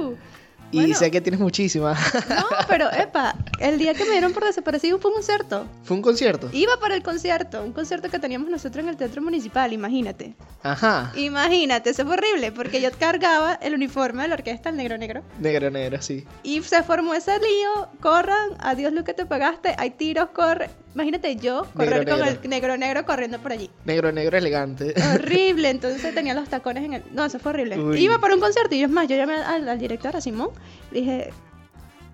Y 0.75 0.79
Bueno. 0.79 0.95
sé 0.97 1.09
que 1.13 1.21
tienes 1.21 1.41
muchísimas. 1.41 1.97
no, 2.29 2.45
pero 2.69 2.91
epa, 2.93 3.37
el 3.61 3.79
día 3.79 3.95
que 3.95 4.05
me 4.05 4.11
dieron 4.11 4.33
por 4.33 4.45
desaparecido 4.45 4.99
fue 4.99 5.11
un 5.13 5.17
concierto. 5.19 5.67
Fue 5.85 5.97
un 5.97 6.03
concierto. 6.03 6.49
Iba 6.53 6.81
para 6.81 6.97
el 6.97 7.03
concierto, 7.05 7.63
un 7.63 7.73
concierto 7.73 8.11
que 8.11 8.19
teníamos 8.19 8.51
nosotros 8.51 8.83
en 8.83 8.89
el 8.89 8.97
Teatro 8.97 9.23
Municipal, 9.23 9.73
imagínate. 9.73 10.35
Ajá. 10.65 11.13
Imagínate, 11.15 11.91
eso 11.91 12.05
fue 12.05 12.15
horrible, 12.15 12.51
porque 12.51 12.81
yo 12.81 12.91
cargaba 12.99 13.55
el 13.55 13.75
uniforme 13.75 14.23
de 14.23 14.29
la 14.29 14.35
orquesta, 14.35 14.71
el 14.71 14.77
negro 14.77 14.99
negro, 14.99 15.23
Negro, 15.39 15.71
negro, 15.71 16.03
sí. 16.03 16.25
y 16.43 16.61
se 16.63 16.83
formó 16.83 17.15
ese 17.15 17.39
lío, 17.39 17.89
corran, 18.01 18.51
adiós 18.59 18.93
lo 18.93 19.05
que 19.05 19.15
te 19.15 19.27
pagaste, 19.27 19.77
hay 19.79 19.91
tiros, 19.91 20.31
corre. 20.31 20.71
Imagínate 20.95 21.35
yo 21.37 21.67
correr 21.75 21.99
Negro, 22.07 22.17
con 22.17 22.25
negro. 22.25 22.41
el 22.43 22.51
negro 22.51 22.77
negro 22.77 23.05
corriendo 23.05 23.39
por 23.41 23.53
allí. 23.53 23.69
Negro, 23.85 24.13
negro, 24.13 24.39
elegante. 24.39 24.95
Horrible, 25.15 25.71
entonces 25.71 26.15
tenía 26.15 26.35
los 26.35 26.49
tacones 26.49 26.85
en 26.85 26.95
el... 26.95 27.03
No, 27.13 27.25
eso 27.25 27.39
fue 27.41 27.51
horrible. 27.51 27.79
Uy. 27.79 28.01
Iba 28.05 28.19
para 28.21 28.35
un 28.35 28.41
concierto 28.41 28.75
y 28.75 28.79
yo 28.81 28.87
es 28.87 28.93
más, 28.93 29.09
yo 29.09 29.17
llamé 29.17 29.35
al, 29.35 29.69
al 29.69 29.79
director, 29.79 30.15
a 30.17 30.21
Simón, 30.21 30.51
le 30.93 31.01
dije, 31.01 31.33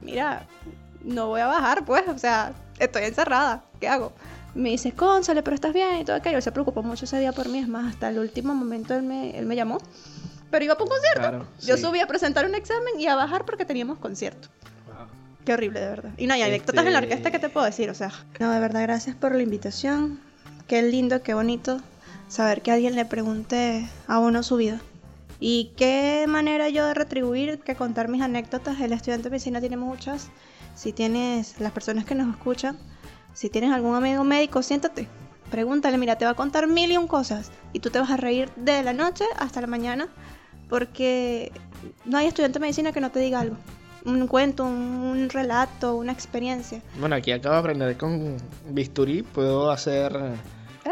mira, 0.00 0.46
no 1.04 1.28
voy 1.28 1.40
a 1.42 1.46
bajar, 1.46 1.84
pues, 1.84 2.04
o 2.08 2.18
sea, 2.18 2.52
estoy 2.78 3.04
encerrada, 3.04 3.64
¿qué 3.80 3.88
hago? 3.88 4.12
Me 4.54 4.70
dice, 4.70 4.92
cónsale, 4.92 5.42
pero 5.42 5.54
estás 5.54 5.72
bien 5.72 5.98
y 6.00 6.04
todo 6.04 6.16
aquello. 6.16 6.38
Él 6.38 6.42
se 6.42 6.50
preocupó 6.50 6.82
mucho 6.82 7.04
ese 7.04 7.18
día 7.20 7.32
por 7.32 7.48
mí, 7.48 7.58
es 7.58 7.68
más, 7.68 7.92
hasta 7.92 8.08
el 8.08 8.18
último 8.18 8.54
momento 8.54 8.94
él 8.94 9.02
me, 9.02 9.38
él 9.38 9.46
me 9.46 9.54
llamó. 9.56 9.78
Pero 10.50 10.64
iba 10.64 10.74
para 10.74 10.84
un 10.84 10.90
concierto. 10.90 11.20
Claro, 11.20 11.46
Yo 11.60 11.76
sí. 11.76 11.82
subí 11.82 12.00
a 12.00 12.06
presentar 12.08 12.44
un 12.46 12.56
examen 12.56 12.98
y 12.98 13.06
a 13.06 13.14
bajar 13.14 13.44
porque 13.44 13.64
teníamos 13.64 13.98
concierto. 13.98 14.48
Qué 15.44 15.52
horrible, 15.54 15.80
de 15.80 15.86
verdad. 15.86 16.10
Y 16.16 16.26
no, 16.26 16.34
hay 16.34 16.42
anécdotas 16.42 16.84
en 16.86 16.92
la 16.92 16.98
Este- 17.00 17.12
orquesta 17.14 17.30
que 17.30 17.38
te 17.38 17.48
puedo 17.48 17.66
decir, 17.66 17.88
o 17.90 17.94
sea. 17.94 18.10
No, 18.38 18.50
de 18.52 18.60
verdad, 18.60 18.82
gracias 18.82 19.16
por 19.16 19.34
la 19.34 19.42
invitación. 19.42 20.20
Qué 20.68 20.82
lindo, 20.82 21.22
qué 21.22 21.34
bonito 21.34 21.80
saber 22.28 22.62
que 22.62 22.70
alguien 22.70 22.94
le 22.94 23.04
pregunte 23.04 23.88
a 24.06 24.18
uno 24.18 24.42
su 24.42 24.56
vida. 24.56 24.80
Y 25.40 25.72
qué 25.76 26.26
manera 26.28 26.68
yo 26.68 26.86
de 26.86 26.92
retribuir 26.94 27.60
que 27.60 27.74
contar 27.74 28.08
mis 28.08 28.20
anécdotas. 28.22 28.78
El 28.80 28.92
estudiante 28.92 29.24
de 29.24 29.30
medicina 29.30 29.60
tiene 29.60 29.76
muchas. 29.78 30.28
Si 30.74 30.92
tienes, 30.92 31.58
las 31.58 31.72
personas 31.72 32.04
que 32.04 32.14
nos 32.14 32.28
escuchan, 32.30 32.78
si 33.32 33.48
tienes 33.48 33.72
algún 33.72 33.94
amigo 33.96 34.22
médico, 34.22 34.62
siéntate. 34.62 35.08
Pregúntale, 35.50 35.96
mira, 35.98 36.16
te 36.16 36.26
va 36.26 36.32
a 36.32 36.34
contar 36.34 36.66
mil 36.68 36.92
y 36.92 36.96
un 36.98 37.08
cosas. 37.08 37.50
Y 37.72 37.80
tú 37.80 37.90
te 37.90 37.98
vas 37.98 38.10
a 38.10 38.16
reír 38.18 38.50
de 38.56 38.82
la 38.82 38.92
noche 38.92 39.24
hasta 39.38 39.60
la 39.62 39.66
mañana. 39.66 40.08
Porque 40.68 41.50
no 42.04 42.18
hay 42.18 42.26
estudiante 42.28 42.58
de 42.58 42.60
medicina 42.60 42.92
que 42.92 43.00
no 43.00 43.10
te 43.10 43.18
diga 43.18 43.40
algo. 43.40 43.56
Un 44.04 44.26
cuento, 44.26 44.64
un, 44.64 45.28
relato, 45.30 45.96
una 45.96 46.12
experiencia. 46.12 46.80
Bueno, 46.98 47.16
aquí 47.16 47.32
acabo 47.32 47.54
de 47.54 47.60
aprender 47.60 47.96
con 47.96 48.36
bisturí. 48.70 49.22
Puedo 49.22 49.70
hacer 49.70 50.16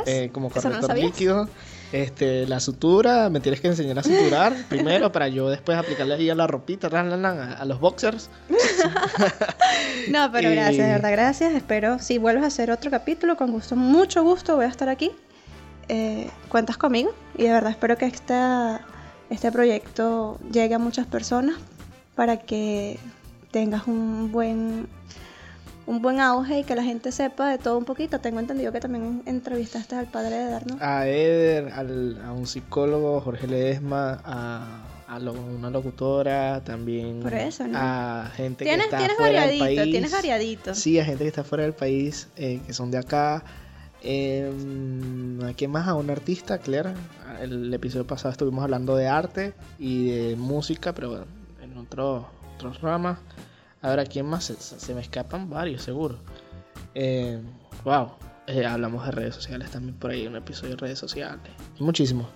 eh, 0.06 0.30
como 0.32 0.48
no 0.48 0.54
corrector 0.54 0.86
sabías. 0.86 1.06
líquido. 1.06 1.48
Este, 1.90 2.46
la 2.46 2.61
sutura, 2.61 3.30
me 3.30 3.40
tienes 3.40 3.62
que 3.62 3.68
enseñar 3.68 3.98
a 3.98 4.02
suturar 4.02 4.52
primero 4.68 5.11
para 5.11 5.28
yo 5.28 5.48
después 5.48 5.78
aplicarle 5.78 6.16
ahí 6.16 6.28
a 6.28 6.34
la 6.34 6.46
ropita, 6.46 6.90
ran, 6.90 7.09
ran, 7.09 7.22
ran, 7.22 7.38
a, 7.38 7.52
a 7.54 7.64
los 7.64 7.80
boxers. 7.80 8.28
No, 10.11 10.30
pero 10.32 10.50
Y- 10.50 10.54
gracias, 10.54 10.86
de 10.86 10.92
verdad, 10.92 11.11
gracias. 11.12 11.54
Espero 11.54 11.98
si 11.98 12.18
vuelves 12.18 12.44
a 12.44 12.46
hacer 12.48 12.70
otro 12.70 12.90
capítulo, 12.90 13.36
con 13.36 13.52
gusto, 13.52 13.76
mucho 13.76 14.22
gusto, 14.22 14.56
voy 14.56 14.64
a 14.64 14.68
estar 14.68 14.88
aquí. 14.88 15.11
Eh, 15.88 16.30
cuentas 16.48 16.76
conmigo 16.76 17.14
y 17.36 17.44
de 17.44 17.52
verdad 17.52 17.70
espero 17.70 17.96
que 17.96 18.04
esta, 18.06 18.82
este 19.30 19.50
proyecto 19.50 20.38
llegue 20.52 20.74
a 20.74 20.78
muchas 20.78 21.06
personas 21.06 21.56
para 22.18 22.36
que 22.36 22.98
tengas 23.52 23.86
un 23.86 24.32
buen 24.32 24.88
un 25.86 26.02
buen 26.02 26.18
auge 26.18 26.58
y 26.58 26.64
que 26.64 26.74
la 26.74 26.82
gente 26.82 27.12
sepa 27.12 27.48
de 27.48 27.58
todo 27.58 27.78
un 27.78 27.84
poquito. 27.84 28.18
Tengo 28.18 28.40
entendido 28.40 28.72
que 28.72 28.80
también 28.80 29.22
entrevistaste 29.24 29.94
al 29.94 30.06
padre 30.06 30.34
de 30.34 30.50
Darno. 30.50 30.76
A 30.80 31.06
Eder, 31.06 31.72
al- 31.72 32.20
a 32.26 32.32
un 32.32 32.48
psicólogo, 32.48 33.20
Jorge 33.20 33.46
Ledesma, 33.46 34.20
a, 34.24 34.80
a 35.06 35.18
lo- 35.20 35.32
una 35.32 35.70
locutora, 35.70 36.60
también 36.64 37.20
Por 37.20 37.32
eso, 37.34 37.68
¿no? 37.68 37.78
a 37.78 38.30
gente 38.36 38.64
que 38.64 38.74
está 38.74 38.96
tienes 38.98 39.16
fuera 39.16 39.46
del 39.46 39.58
país. 39.60 39.82
tienes 39.84 40.10
variadito. 40.12 40.74
Sí, 40.74 40.98
a 40.98 41.04
gente 41.04 41.22
que 41.22 41.28
está 41.28 41.44
fuera 41.44 41.62
del 41.62 41.72
país, 41.74 42.26
eh, 42.36 42.60
que 42.66 42.72
son 42.74 42.90
de 42.90 42.98
acá. 42.98 43.44
Eh, 44.02 44.50
¿A 45.48 45.52
quién 45.54 45.70
más? 45.70 45.86
A 45.86 45.94
un 45.94 46.10
artista, 46.10 46.58
Claire. 46.58 46.90
El 47.40 47.72
episodio 47.72 48.06
pasado 48.06 48.32
estuvimos 48.32 48.64
hablando 48.64 48.96
de 48.96 49.06
arte 49.06 49.54
y 49.78 50.10
de 50.10 50.36
música, 50.36 50.92
pero 50.92 51.10
bueno, 51.10 51.24
otros 51.91 52.80
ramas. 52.80 53.18
A 53.82 53.91
ver, 53.91 54.01
¿a 54.01 54.05
quién 54.05 54.26
más? 54.26 54.45
Se, 54.45 54.55
se 54.55 54.95
me 54.95 55.01
escapan 55.01 55.49
varios, 55.49 55.82
seguro. 55.82 56.18
Eh, 56.95 57.41
wow. 57.84 58.11
Eh, 58.47 58.64
hablamos 58.64 59.05
de 59.05 59.11
redes 59.12 59.34
sociales 59.34 59.70
también 59.70 59.95
por 59.97 60.11
ahí, 60.11 60.26
un 60.26 60.36
episodio 60.36 60.70
de 60.70 60.80
redes 60.80 60.99
sociales. 60.99 61.41
Muchísimo. 61.78 62.28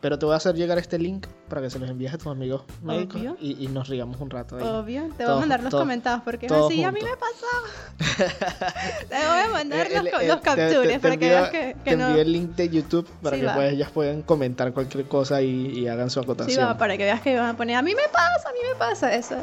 Pero 0.00 0.18
te 0.18 0.24
voy 0.24 0.32
a 0.32 0.36
hacer 0.38 0.54
llegar 0.54 0.78
este 0.78 0.98
link 0.98 1.26
para 1.48 1.60
que 1.60 1.68
se 1.68 1.78
los 1.78 1.90
envíes 1.90 2.14
a 2.14 2.18
tus 2.18 2.28
amigos 2.28 2.62
médicos 2.82 3.20
y, 3.38 3.62
y 3.64 3.68
nos 3.68 3.86
rigamos 3.88 4.18
un 4.20 4.30
rato 4.30 4.56
ahí. 4.56 4.62
Obvio, 4.66 5.10
te 5.18 5.26
voy 5.26 5.34
a 5.34 5.40
mandar 5.40 5.62
los 5.62 5.74
comentados 5.74 6.22
porque 6.24 6.46
es 6.46 6.52
así, 6.52 6.82
a 6.84 6.90
mí 6.90 7.00
me 7.02 7.10
pasaba. 7.18 8.30
te 9.08 9.14
voy 9.14 9.38
a 9.44 9.48
mandar 9.52 9.88
los, 9.90 10.06
el- 10.22 10.28
los 10.28 10.40
captures 10.40 10.82
te- 10.82 10.88
te 10.88 11.00
para 11.00 11.16
que 11.16 11.26
envío- 11.26 11.28
veas 11.40 11.50
que, 11.50 11.76
que 11.84 11.90
te 11.90 11.96
no. 11.96 12.06
envío 12.08 12.22
el 12.22 12.32
link 12.32 12.50
de 12.56 12.68
YouTube 12.70 13.08
para 13.22 13.36
Sí, 13.36 13.42
que 13.42 13.48
pues 13.50 13.72
ellas 13.72 13.90
puedan 13.90 14.22
comentar 14.22 14.72
cualquier 14.72 15.06
cosa 15.06 15.42
y, 15.42 15.78
y 15.78 15.88
hagan 15.88 16.08
su 16.10 16.20
Sí, 16.20 16.24
acotación. 16.24 16.66
va, 16.66 16.78
para 16.78 16.96
que 16.96 17.04
veas 17.04 17.20
que 17.20 17.36
van 17.36 17.50
a 17.50 17.56
poner, 17.56 17.76
a 17.76 17.82
mí 17.82 17.94
me 17.94 18.08
pasa, 18.12 18.48
a 18.48 18.52
mí 18.52 18.58
me 18.72 18.78
pasa 18.78 19.14
eso. 19.14 19.36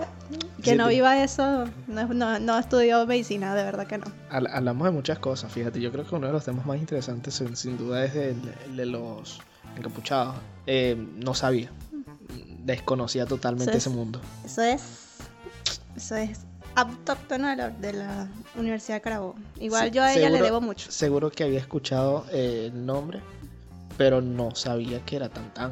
Que 0.63 0.71
Sí, 0.71 0.75
no 0.75 0.87
viva 0.87 1.21
eso, 1.23 1.65
no, 1.87 2.07
no, 2.13 2.39
no 2.39 2.57
estudió 2.57 3.05
medicina, 3.05 3.53
de 3.53 3.63
verdad 3.63 3.85
que 3.85 3.99
no. 3.99 4.05
Habl- 4.31 4.49
Hablamos 4.51 4.85
de 4.85 4.91
muchas 4.91 5.19
cosas, 5.19 5.51
fíjate, 5.51 5.79
yo 5.79 5.91
creo 5.91 6.05
que 6.07 6.15
uno 6.15 6.27
de 6.27 6.33
los 6.33 6.43
temas 6.43 6.65
más 6.65 6.77
interesantes 6.77 7.35
sin, 7.35 7.55
sin 7.55 7.77
duda 7.77 8.03
es 8.05 8.15
el, 8.15 8.41
el 8.65 8.75
de 8.75 8.85
los 8.87 9.39
encapuchados. 9.77 10.35
Eh, 10.65 10.95
no 11.15 11.33
sabía, 11.33 11.71
desconocía 12.63 13.25
totalmente 13.25 13.77
ese 13.77 13.89
mundo. 13.89 14.19
Eso 14.45 14.61
es, 14.61 14.81
eso 15.95 16.15
es 16.15 16.39
autóctono 16.75 17.47
de 17.47 17.55
la, 17.55 17.69
de 17.69 17.93
la 17.93 18.27
Universidad 18.55 18.97
de 18.97 19.01
Carabobo. 19.01 19.35
Igual 19.59 19.85
Sí, 19.89 19.91
yo 19.95 20.03
a 20.03 20.11
ella 20.13 20.21
le 20.29 20.37
seguro- 20.37 20.45
debo 20.45 20.61
mucho. 20.61 20.91
Seguro 20.91 21.31
que 21.31 21.43
había 21.43 21.59
escuchado 21.59 22.25
eh, 22.31 22.69
el 22.71 22.85
nombre, 22.85 23.21
pero 23.97 24.21
no 24.21 24.53
sabía 24.55 25.03
que 25.05 25.15
era 25.15 25.29
tan 25.29 25.53
tan. 25.53 25.71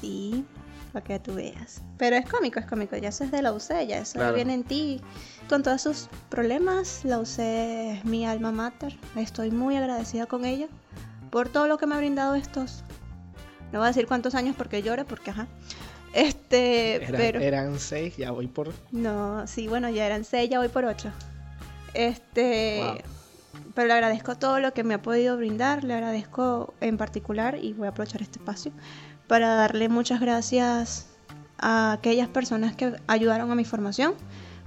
Sí, 0.00 0.44
para 0.92 1.04
que 1.04 1.18
tú 1.18 1.34
veas. 1.34 1.80
Pero 1.96 2.16
es 2.16 2.28
cómico, 2.28 2.58
es 2.60 2.66
cómico, 2.66 2.96
ya 2.96 3.08
eso 3.08 3.24
es 3.24 3.30
de 3.30 3.40
la 3.42 3.52
UC, 3.52 3.86
ya 3.86 3.98
eso 3.98 4.14
Claro. 4.14 4.34
viene 4.34 4.54
en 4.54 4.64
ti. 4.64 5.00
Con 5.48 5.62
todos 5.62 5.80
sus 5.80 6.08
problemas, 6.28 7.04
la 7.04 7.18
UC 7.20 7.38
es 7.38 8.04
mi 8.04 8.26
alma 8.26 8.52
mater. 8.52 8.98
Estoy 9.16 9.50
muy 9.50 9.76
agradecida 9.76 10.26
con 10.26 10.44
ella 10.44 10.66
por 11.30 11.48
todo 11.48 11.68
lo 11.68 11.78
que 11.78 11.86
me 11.86 11.94
ha 11.94 11.98
brindado 11.98 12.34
estos. 12.34 12.84
No 13.72 13.78
voy 13.78 13.86
a 13.86 13.88
decir 13.88 14.06
cuántos 14.06 14.34
años 14.34 14.54
porque 14.56 14.82
llore, 14.82 15.04
porque 15.04 15.30
ajá. 15.30 15.46
Este, 16.14 17.06
pero. 17.10 17.40
Eran 17.40 17.78
seis, 17.78 18.16
ya 18.16 18.30
voy 18.30 18.46
por... 18.46 18.72
No, 18.90 19.46
sí, 19.46 19.68
bueno, 19.68 19.90
ya 19.90 20.06
eran 20.06 20.24
seis, 20.24 20.48
ya 20.50 20.58
voy 20.58 20.68
por 20.68 20.84
ocho. 20.84 21.10
Este. 21.94 22.80
Wow. 22.82 22.98
Pero 23.74 23.88
le 23.88 23.94
agradezco 23.94 24.36
todo 24.36 24.60
lo 24.60 24.72
que 24.72 24.84
me 24.84 24.94
ha 24.94 25.02
podido 25.02 25.36
brindar, 25.36 25.84
le 25.84 25.94
agradezco 25.94 26.74
en 26.80 26.96
particular, 26.96 27.58
y 27.60 27.74
voy 27.74 27.86
a 27.86 27.90
aprovechar 27.90 28.22
este 28.22 28.38
espacio, 28.38 28.72
para 29.26 29.54
darle 29.54 29.88
muchas 29.88 30.20
gracias 30.20 31.06
a 31.58 31.92
aquellas 31.92 32.28
personas 32.28 32.74
que 32.74 32.94
ayudaron 33.06 33.50
a 33.50 33.54
mi 33.54 33.64
formación, 33.64 34.14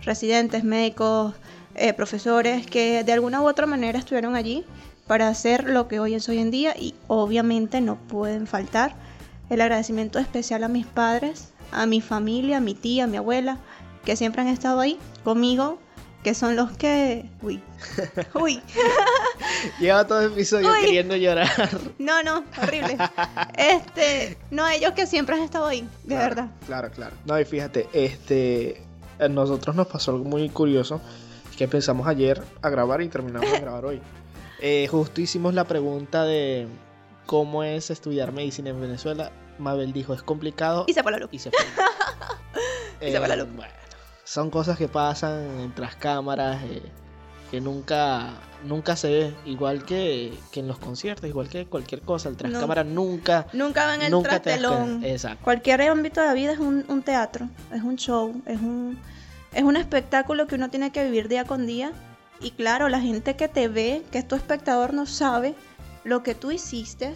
residentes, 0.02 0.64
médicos, 0.64 1.36
eh, 1.76 1.94
profesores, 1.94 2.66
que 2.68 3.04
de 3.04 3.12
alguna 3.14 3.42
u 3.42 3.48
otra 3.48 3.66
manera 3.66 3.98
estuvieron 4.00 4.36
allí 4.36 4.66
para 5.12 5.28
hacer 5.28 5.68
lo 5.68 5.90
que 5.90 6.00
hoy 6.00 6.14
es 6.14 6.30
hoy 6.30 6.38
en 6.38 6.52
día, 6.52 6.74
y 6.74 6.96
obviamente 7.10 7.82
no 7.82 7.98
pueden 7.98 8.48
faltar 8.48 8.96
el 9.50 9.60
agradecimiento 9.60 10.20
especial 10.20 10.64
a 10.64 10.70
mis 10.70 10.86
padres, 10.86 11.50
a 11.74 11.86
mi 11.86 12.00
familia, 12.00 12.60
a 12.60 12.60
mi 12.62 12.76
tía, 12.76 13.04
a 13.04 13.08
mi 13.08 13.18
abuela, 13.18 13.58
que 14.06 14.16
siempre 14.16 14.42
han 14.42 14.48
estado 14.48 14.80
ahí 14.80 14.98
conmigo, 15.26 15.80
que 16.24 16.34
son 16.34 16.56
los 16.56 16.72
que... 16.78 17.30
Uy, 17.42 17.62
uy, 18.36 18.62
Lleva 19.82 20.08
todo 20.08 20.22
el 20.22 20.32
episodio 20.32 20.72
Uy. 20.72 20.80
queriendo 20.80 21.18
llorar. 21.18 21.50
no, 22.00 22.24
no, 22.24 22.46
horrible. 22.64 22.98
Este, 23.58 24.38
no, 24.50 24.66
ellos 24.70 24.94
que 24.94 25.08
siempre 25.08 25.36
han 25.36 25.42
estado 25.42 25.66
ahí, 25.66 25.82
de 26.04 26.16
Claro, 26.16 26.24
verdad. 26.24 26.52
Claro, 26.68 26.90
claro. 26.90 27.16
No, 27.26 27.38
y 27.38 27.44
fíjate, 27.44 27.90
este, 27.92 28.82
a 29.20 29.28
nosotros 29.28 29.76
nos 29.76 29.88
pasó 29.88 30.12
algo 30.12 30.24
muy 30.24 30.48
curioso, 30.48 31.02
que 31.58 31.66
empezamos 31.66 32.08
ayer 32.08 32.42
a 32.62 32.70
grabar 32.70 33.02
y 33.02 33.10
terminamos 33.10 33.52
de 33.52 33.60
grabar 33.60 33.84
hoy. 33.84 34.02
Eh, 34.62 34.88
justo 34.90 35.22
hicimos 35.22 35.54
la 35.54 35.66
pregunta 35.66 36.24
de 36.24 36.68
cómo 37.26 37.64
es 37.64 37.90
estudiar 37.90 38.32
medicina 38.32 38.70
en 38.70 38.80
Venezuela. 38.82 39.32
Mabel 39.58 39.94
dijo, 39.94 40.14
es 40.14 40.24
complicado 40.24 40.86
Y 40.88 40.94
se 40.94 41.04
fue 41.04 41.12
la 41.12 41.18
luz. 41.20 41.30
y 41.32 41.40
se 41.40 41.52
fue. 41.52 41.60
Y 43.08 43.12
se 43.12 43.18
fue 43.18 43.28
la 43.28 43.36
luz. 43.36 43.48
Bueno, 43.56 43.74
son 44.24 44.52
cosas 44.52 44.78
que 44.78 44.88
pasan 44.88 45.74
tras 45.76 45.96
cámaras, 45.96 46.62
eh, 46.66 46.84
que 47.50 47.60
nunca, 47.60 48.30
nunca 48.64 48.96
se 48.96 49.10
ve, 49.10 49.36
igual 49.46 49.84
que, 49.86 50.34
que 50.52 50.60
en 50.60 50.68
los 50.68 50.78
conciertos, 50.78 51.28
igual 51.28 51.50
que 51.50 51.66
cualquier 51.66 52.02
cosa, 52.02 52.30
el 52.30 52.38
tras 52.38 52.52
No. 52.52 52.60
cámara 52.60 52.84
nunca, 52.84 53.48
Nunca 53.54 53.88
ven 53.88 54.04
el 54.04 54.12
nunca 54.12 54.40
trastelón. 54.40 55.04
Exacto. 55.04 55.44
Cualquier 55.44 55.82
ámbito 55.82 56.22
de 56.22 56.28
la 56.28 56.34
vida 56.34 56.52
es 56.52 56.60
un, 56.60 56.86
un 56.88 57.02
teatro, 57.02 57.50
es 57.74 57.82
un 57.82 57.96
show, 57.96 58.40
es 58.46 58.60
un, 58.62 59.00
es 59.52 59.64
un 59.64 59.76
espectáculo 59.76 60.46
que 60.46 60.54
uno 60.56 60.70
tiene 60.70 60.92
que 60.92 61.04
vivir 61.04 61.28
día 61.28 61.46
con 61.46 61.66
día. 61.66 61.92
Y 62.42 62.52
claro, 62.52 62.90
la 62.90 63.00
gente 63.00 63.36
que 63.36 63.48
te 63.48 63.68
ve, 63.68 64.04
que 64.12 64.18
es 64.20 64.28
tu 64.28 64.36
espectador, 64.36 64.94
no 64.94 65.06
sabe 65.06 65.54
lo 66.04 66.24
que 66.24 66.34
tú 66.36 66.52
hiciste 66.52 67.14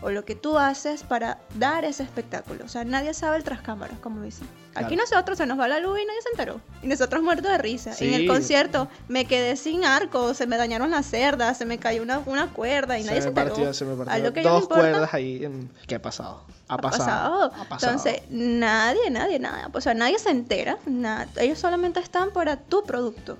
o 0.00 0.10
lo 0.10 0.24
que 0.24 0.34
tú 0.34 0.58
haces 0.58 1.02
para 1.04 1.38
dar 1.56 1.84
ese 1.84 2.02
espectáculo. 2.02 2.64
O 2.64 2.68
sea, 2.68 2.82
nadie 2.82 3.14
sabe 3.14 3.36
el 3.36 3.44
tras 3.44 3.60
cámaras, 3.60 3.98
como 4.00 4.20
dicen. 4.22 4.48
Aquí 4.74 4.94
Claro. 4.96 5.02
nosotros 5.02 5.38
se 5.38 5.46
nos 5.46 5.60
va 5.60 5.68
la 5.68 5.78
luz 5.78 6.00
y 6.00 6.06
nadie 6.06 6.20
se 6.22 6.30
enteró. 6.30 6.60
Y 6.82 6.86
nosotros 6.88 7.22
muertos 7.22 7.52
de 7.52 7.58
risa. 7.58 7.90
En 7.90 7.96
Sí. 7.96 8.14
el 8.14 8.26
concierto 8.26 8.88
me 9.06 9.26
quedé 9.26 9.54
sin 9.56 9.84
arco, 9.84 10.32
se 10.34 10.46
me 10.46 10.56
dañaron 10.56 10.90
las 10.90 11.06
cerdas, 11.06 11.58
se 11.58 11.66
me 11.66 11.78
cayó 11.78 12.02
una, 12.02 12.18
una 12.20 12.48
cuerda 12.48 12.98
y 12.98 13.04
nadie 13.04 13.20
se, 13.20 13.26
me 13.30 13.40
enteró. 13.40 13.48
partió, 13.54 13.74
se 13.74 13.84
me 13.84 13.94
partió 14.04 14.32
que 14.32 14.42
dos 14.42 14.66
cuerdas 14.66 15.12
ahí. 15.14 15.44
en- 15.44 15.70
¿Qué 15.86 15.96
ha 15.96 16.02
pasado? 16.02 16.46
Ha, 16.68 16.74
ha 16.74 16.78
pasado. 16.78 16.98
pasado. 17.04 17.44
Ha 17.62 17.68
pasado. 17.68 17.92
Entonces, 17.92 18.22
nadie, 18.30 19.10
nadie, 19.10 19.38
nada. 19.38 19.68
O 19.72 19.80
sea, 19.82 19.92
nadie 19.94 20.18
se 20.18 20.30
entera. 20.30 20.78
nada. 20.86 21.28
Ellos 21.36 21.58
solamente 21.58 22.00
están 22.00 22.32
para 22.32 22.56
tu 22.56 22.82
producto. 22.82 23.36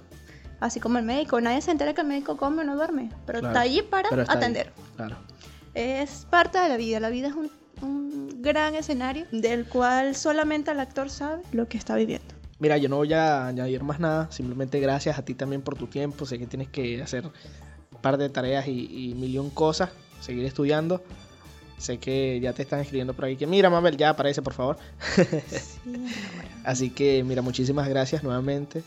Así 0.63 0.79
como 0.81 0.99
el 0.99 1.05
médico. 1.05 1.41
Nadie 1.41 1.61
se 1.61 1.73
entera 1.73 1.93
que 1.93 2.03
el 2.03 2.07
médico 2.07 2.37
come 2.37 2.63
o 2.63 2.65
no 2.65 2.77
duerme. 2.77 3.11
Pero 3.27 3.41
Claro, 3.41 3.53
está 3.53 3.61
allí 3.61 3.83
para 3.83 4.09
pero 4.09 4.23
está 4.23 4.35
ahí. 4.35 4.39
atender. 4.39 4.73
Claro. 4.97 5.17
Es 5.75 6.25
parte 6.31 6.59
de 6.59 6.69
la 6.69 6.77
vida. 6.77 7.01
La 7.01 7.11
vida 7.11 7.29
es 7.29 7.35
un, 7.35 7.51
un 7.83 8.41
gran 8.43 8.75
escenario 8.77 9.27
del 9.33 9.65
cual 9.67 10.15
solamente 10.15 10.71
el 10.71 10.79
actor 10.79 11.11
sabe 11.11 11.43
lo 11.53 11.67
que 11.67 11.79
está 11.79 11.97
viviendo. 11.97 12.33
Mira, 12.61 12.77
yo 12.79 12.89
no 12.89 12.97
voy 12.99 13.13
a 13.13 13.49
añadir 13.49 13.83
más 13.83 13.99
nada. 13.99 14.31
Simplemente 14.31 14.79
gracias 14.79 15.19
a 15.19 15.25
ti 15.25 15.35
también 15.35 15.63
por 15.63 15.77
tu 15.77 15.89
tiempo. 15.89 16.27
Sé 16.27 16.39
que 16.39 16.47
tienes 16.47 16.69
que 16.69 17.03
hacer 17.03 17.27
un 17.27 17.99
par 18.01 18.17
de 18.19 18.29
tareas 18.29 18.69
y, 18.69 19.11
y 19.11 19.15
millón 19.15 19.51
cosas. 19.51 19.91
Seguir 20.21 20.45
estudiando. 20.45 21.03
Sé 21.79 21.99
que 21.99 22.39
ya 22.41 22.53
te 22.53 22.63
están 22.63 22.79
escribiendo 22.79 23.15
por 23.15 23.25
ahí 23.25 23.37
que 23.37 23.49
mira, 23.49 23.69
Mabel, 23.69 23.97
ya 23.97 24.11
aparece, 24.11 24.41
por 24.43 24.53
favor. 24.53 24.77
Así 26.65 26.91
que, 26.91 27.25
mira, 27.25 27.43
muchísimas 27.43 27.89
gracias 27.89 28.23
nuevamente. 28.23 28.85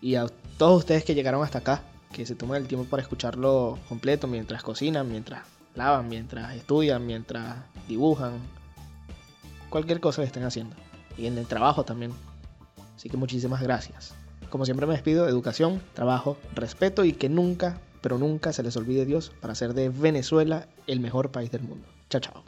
Y 0.00 0.14
a 0.14 0.26
todos 0.58 0.76
ustedes 0.76 1.04
que 1.04 1.14
llegaron 1.14 1.42
hasta 1.42 1.58
acá, 1.58 1.82
que 2.12 2.26
se 2.26 2.34
toman 2.34 2.60
el 2.60 2.68
tiempo 2.68 2.86
para 2.88 3.00
escucharlo 3.00 3.78
completo 3.88 4.26
mientras 4.26 4.62
cocinan, 4.62 5.10
mientras 5.10 5.42
lavan, 5.74 6.08
mientras 6.08 6.54
estudian, 6.54 7.06
mientras 7.06 7.56
dibujan. 7.86 8.32
Cualquier 9.70 10.00
cosa 10.00 10.22
que 10.22 10.26
estén 10.26 10.44
haciendo. 10.44 10.74
Y 11.16 11.26
en 11.26 11.38
el 11.38 11.46
trabajo 11.46 11.84
también. 11.84 12.12
Así 12.96 13.08
que 13.08 13.16
muchísimas 13.16 13.62
gracias. 13.62 14.14
Como 14.50 14.64
siempre 14.64 14.86
me 14.86 14.94
despido, 14.94 15.28
educación, 15.28 15.80
trabajo, 15.94 16.36
respeto 16.54 17.04
y 17.04 17.12
que 17.12 17.28
nunca, 17.28 17.78
pero 18.00 18.18
nunca 18.18 18.52
se 18.52 18.62
les 18.62 18.76
olvide 18.76 19.04
Dios 19.04 19.30
para 19.40 19.52
hacer 19.52 19.74
de 19.74 19.90
Venezuela 19.90 20.66
el 20.86 21.00
mejor 21.00 21.30
país 21.30 21.50
del 21.52 21.62
mundo. 21.62 21.86
Chao, 22.10 22.20
chao. 22.20 22.42